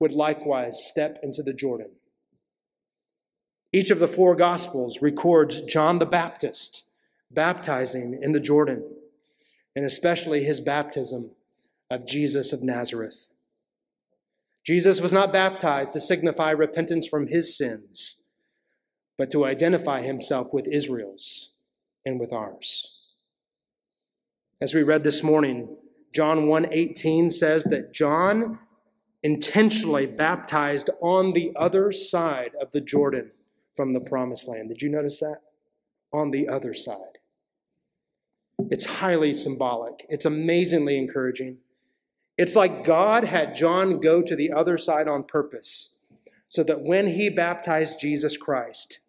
would 0.00 0.10
likewise 0.10 0.84
step 0.84 1.20
into 1.22 1.44
the 1.44 1.54
Jordan. 1.54 1.92
Each 3.72 3.92
of 3.92 4.00
the 4.00 4.08
four 4.08 4.34
Gospels 4.34 5.00
records 5.00 5.62
John 5.62 6.00
the 6.00 6.06
Baptist 6.06 6.90
baptizing 7.30 8.18
in 8.20 8.32
the 8.32 8.40
Jordan, 8.40 8.82
and 9.74 9.84
especially 9.84 10.44
his 10.44 10.60
baptism 10.60 11.30
of 11.90 12.06
Jesus 12.06 12.52
of 12.52 12.62
Nazareth. 12.62 13.26
Jesus 14.64 15.00
was 15.00 15.12
not 15.12 15.32
baptized 15.32 15.92
to 15.92 16.00
signify 16.00 16.50
repentance 16.50 17.06
from 17.06 17.26
his 17.26 17.56
sins, 17.56 18.22
but 19.18 19.30
to 19.30 19.44
identify 19.44 20.00
himself 20.00 20.52
with 20.52 20.66
Israel's 20.66 21.52
and 22.04 22.18
with 22.18 22.32
ours. 22.32 23.00
As 24.60 24.74
we 24.74 24.82
read 24.82 25.04
this 25.04 25.22
morning, 25.22 25.76
John 26.12 26.46
1:18 26.46 27.30
says 27.30 27.64
that 27.64 27.92
John 27.92 28.60
intentionally 29.22 30.06
baptized 30.06 30.90
on 31.00 31.32
the 31.32 31.52
other 31.56 31.90
side 31.92 32.54
of 32.60 32.72
the 32.72 32.80
Jordan 32.80 33.32
from 33.74 33.92
the 33.92 34.00
promised 34.00 34.46
land. 34.46 34.68
Did 34.68 34.80
you 34.82 34.88
notice 34.88 35.20
that? 35.20 35.42
On 36.12 36.30
the 36.30 36.48
other 36.48 36.72
side. 36.72 37.13
It's 38.70 38.86
highly 38.86 39.32
symbolic. 39.32 40.06
It's 40.08 40.24
amazingly 40.24 40.96
encouraging. 40.96 41.58
It's 42.36 42.56
like 42.56 42.84
God 42.84 43.24
had 43.24 43.54
John 43.54 44.00
go 44.00 44.22
to 44.22 44.34
the 44.34 44.52
other 44.52 44.78
side 44.78 45.08
on 45.08 45.24
purpose 45.24 46.06
so 46.48 46.62
that 46.64 46.82
when 46.82 47.08
he 47.08 47.28
baptized 47.28 48.00
Jesus 48.00 48.36
Christ, 48.36 49.00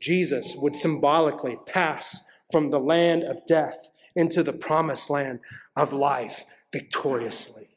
Jesus 0.00 0.56
would 0.56 0.76
symbolically 0.76 1.58
pass 1.66 2.24
from 2.50 2.70
the 2.70 2.78
land 2.80 3.22
of 3.22 3.46
death 3.46 3.90
into 4.14 4.42
the 4.42 4.52
promised 4.52 5.10
land 5.10 5.40
of 5.74 5.92
life 5.92 6.44
victoriously. 6.72 7.68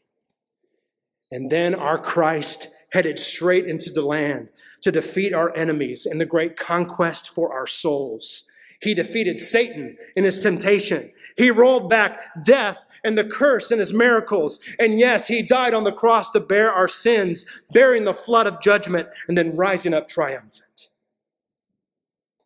And 1.31 1.49
then 1.51 1.75
our 1.75 1.97
Christ 1.97 2.67
headed 2.91 3.19
straight 3.19 3.65
into 3.65 3.91
the 3.91 4.01
land 4.01 4.49
to 4.81 4.91
defeat 4.91 5.33
our 5.33 5.55
enemies 5.55 6.05
in 6.05 6.17
the 6.17 6.25
great 6.25 6.57
conquest 6.57 7.29
for 7.29 7.53
our 7.53 7.67
souls. 7.67 8.45
He 8.81 8.93
defeated 8.93 9.39
Satan 9.39 9.97
in 10.15 10.23
his 10.23 10.39
temptation. 10.39 11.11
He 11.35 11.51
rolled 11.51 11.89
back 11.89 12.21
death 12.45 12.85
and 13.03 13.17
the 13.17 13.25
curse 13.25 13.71
in 13.71 13.79
his 13.79 13.93
miracles. 13.93 14.59
And 14.79 14.97
yes, 14.97 15.27
he 15.27 15.41
died 15.41 15.73
on 15.73 15.83
the 15.83 15.91
cross 15.91 16.29
to 16.31 16.39
bear 16.39 16.71
our 16.71 16.87
sins, 16.87 17.45
bearing 17.71 18.05
the 18.05 18.13
flood 18.13 18.47
of 18.47 18.61
judgment 18.61 19.09
and 19.27 19.37
then 19.37 19.55
rising 19.55 19.93
up 19.93 20.07
triumphant. 20.07 20.89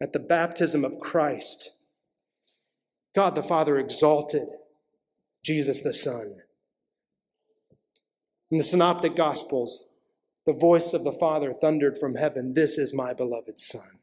At 0.02 0.12
the 0.12 0.20
baptism 0.20 0.84
of 0.84 1.00
Christ, 1.00 1.76
God 3.16 3.36
the 3.36 3.44
Father 3.44 3.78
exalted 3.78 4.48
Jesus 5.44 5.82
the 5.82 5.94
Son. 5.94 6.38
In 8.50 8.58
the 8.58 8.64
Synoptic 8.64 9.16
Gospels, 9.16 9.88
the 10.46 10.54
voice 10.54 10.94
of 10.94 11.04
the 11.04 11.12
Father 11.12 11.54
thundered 11.54 11.98
from 11.98 12.16
heaven, 12.16 12.54
This 12.54 12.78
is 12.78 12.94
my 12.94 13.14
beloved 13.14 13.60
Son, 13.60 14.00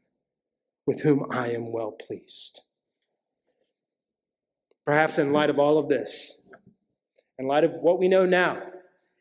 with 0.91 1.03
whom 1.03 1.25
I 1.31 1.47
am 1.51 1.71
well 1.71 1.93
pleased. 1.93 2.63
Perhaps 4.85 5.17
in 5.17 5.31
light 5.31 5.49
of 5.49 5.57
all 5.57 5.77
of 5.77 5.87
this, 5.87 6.51
in 7.39 7.47
light 7.47 7.63
of 7.63 7.71
what 7.75 7.97
we 7.97 8.09
know 8.09 8.25
now, 8.25 8.61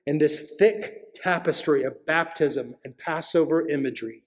in 0.04 0.18
this 0.18 0.56
thick 0.58 1.14
tapestry 1.14 1.84
of 1.84 2.04
baptism 2.04 2.74
and 2.84 2.98
Passover 2.98 3.68
imagery, 3.68 4.24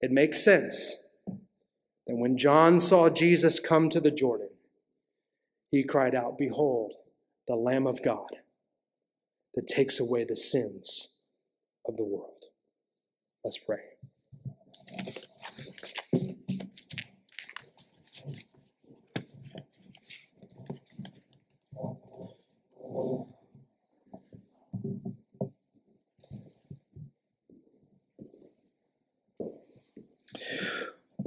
it 0.00 0.10
makes 0.10 0.42
sense 0.42 0.96
that 1.28 2.16
when 2.16 2.36
John 2.36 2.80
saw 2.80 3.08
Jesus 3.08 3.60
come 3.60 3.88
to 3.90 4.00
the 4.00 4.10
Jordan, 4.10 4.50
he 5.70 5.84
cried 5.84 6.16
out, 6.16 6.38
Behold, 6.38 6.94
the 7.46 7.54
Lamb 7.54 7.86
of 7.86 8.02
God 8.02 8.38
that 9.54 9.68
takes 9.68 10.00
away 10.00 10.24
the 10.24 10.34
sins 10.34 11.14
of 11.86 11.96
the 11.96 12.04
world. 12.04 12.46
Let's 13.44 13.58
pray. 13.58 13.78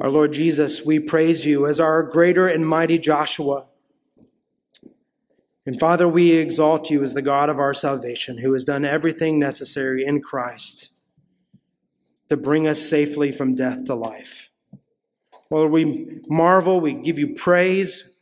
Our 0.01 0.09
Lord 0.09 0.33
Jesus, 0.33 0.83
we 0.83 0.99
praise 0.99 1.45
you 1.45 1.67
as 1.67 1.79
our 1.79 2.01
greater 2.01 2.47
and 2.47 2.67
mighty 2.67 2.97
Joshua. 2.97 3.67
And 5.63 5.79
Father, 5.79 6.07
we 6.07 6.31
exalt 6.31 6.89
you 6.89 7.03
as 7.03 7.13
the 7.13 7.21
God 7.21 7.49
of 7.49 7.59
our 7.59 7.75
salvation, 7.75 8.39
who 8.39 8.51
has 8.53 8.63
done 8.63 8.83
everything 8.83 9.37
necessary 9.37 10.03
in 10.03 10.23
Christ 10.23 10.91
to 12.29 12.35
bring 12.35 12.65
us 12.67 12.81
safely 12.81 13.31
from 13.31 13.53
death 13.53 13.83
to 13.85 13.93
life. 13.93 14.49
Lord, 15.51 15.71
we 15.71 16.21
marvel, 16.27 16.81
we 16.81 16.93
give 16.93 17.19
you 17.19 17.35
praise 17.35 18.17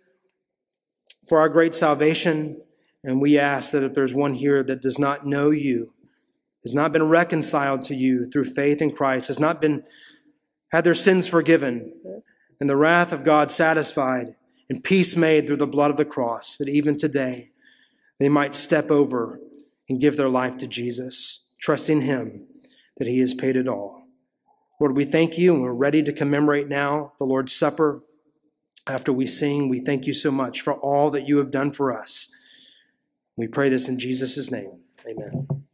for 1.29 1.39
our 1.39 1.47
great 1.47 1.73
salvation, 1.73 2.61
and 3.05 3.21
we 3.21 3.39
ask 3.39 3.71
that 3.71 3.83
if 3.83 3.93
there's 3.93 4.13
one 4.13 4.33
here 4.33 4.63
that 4.63 4.81
does 4.81 4.99
not 4.99 5.25
know 5.25 5.49
you, 5.49 5.93
has 6.65 6.73
not 6.73 6.91
been 6.91 7.07
reconciled 7.07 7.83
to 7.83 7.95
you 7.95 8.29
through 8.29 8.43
faith 8.43 8.81
in 8.81 8.91
Christ, 8.91 9.29
has 9.29 9.39
not 9.39 9.61
been 9.61 9.85
had 10.71 10.83
their 10.83 10.93
sins 10.93 11.27
forgiven, 11.27 11.93
and 12.59 12.69
the 12.69 12.77
wrath 12.77 13.11
of 13.11 13.23
God 13.23 13.49
satisfied, 13.49 14.35
and 14.69 14.83
peace 14.83 15.15
made 15.15 15.47
through 15.47 15.57
the 15.57 15.67
blood 15.67 15.91
of 15.91 15.97
the 15.97 16.05
cross, 16.05 16.57
that 16.57 16.69
even 16.69 16.95
today 16.95 17.49
they 18.19 18.29
might 18.29 18.55
step 18.55 18.91
over 18.91 19.39
and 19.87 20.01
give 20.01 20.17
their 20.17 20.29
life 20.29 20.57
to 20.57 20.67
Jesus, 20.67 21.51
trusting 21.59 22.01
Him 22.01 22.45
that 22.97 23.07
He 23.07 23.19
has 23.19 23.33
paid 23.33 23.55
it 23.55 23.67
all. 23.67 24.03
Lord, 24.79 24.95
we 24.95 25.05
thank 25.05 25.37
you, 25.37 25.53
and 25.53 25.63
we're 25.63 25.73
ready 25.73 26.03
to 26.03 26.13
commemorate 26.13 26.69
now 26.69 27.13
the 27.19 27.25
Lord's 27.25 27.55
Supper. 27.55 28.01
After 28.87 29.11
we 29.11 29.27
sing, 29.27 29.69
we 29.69 29.79
thank 29.81 30.05
you 30.05 30.13
so 30.13 30.31
much 30.31 30.61
for 30.61 30.73
all 30.73 31.09
that 31.11 31.27
you 31.27 31.37
have 31.37 31.51
done 31.51 31.71
for 31.71 31.97
us. 31.97 32.33
We 33.35 33.47
pray 33.47 33.69
this 33.69 33.87
in 33.87 33.99
Jesus' 33.99 34.51
name. 34.51 34.79
Amen. 35.07 35.68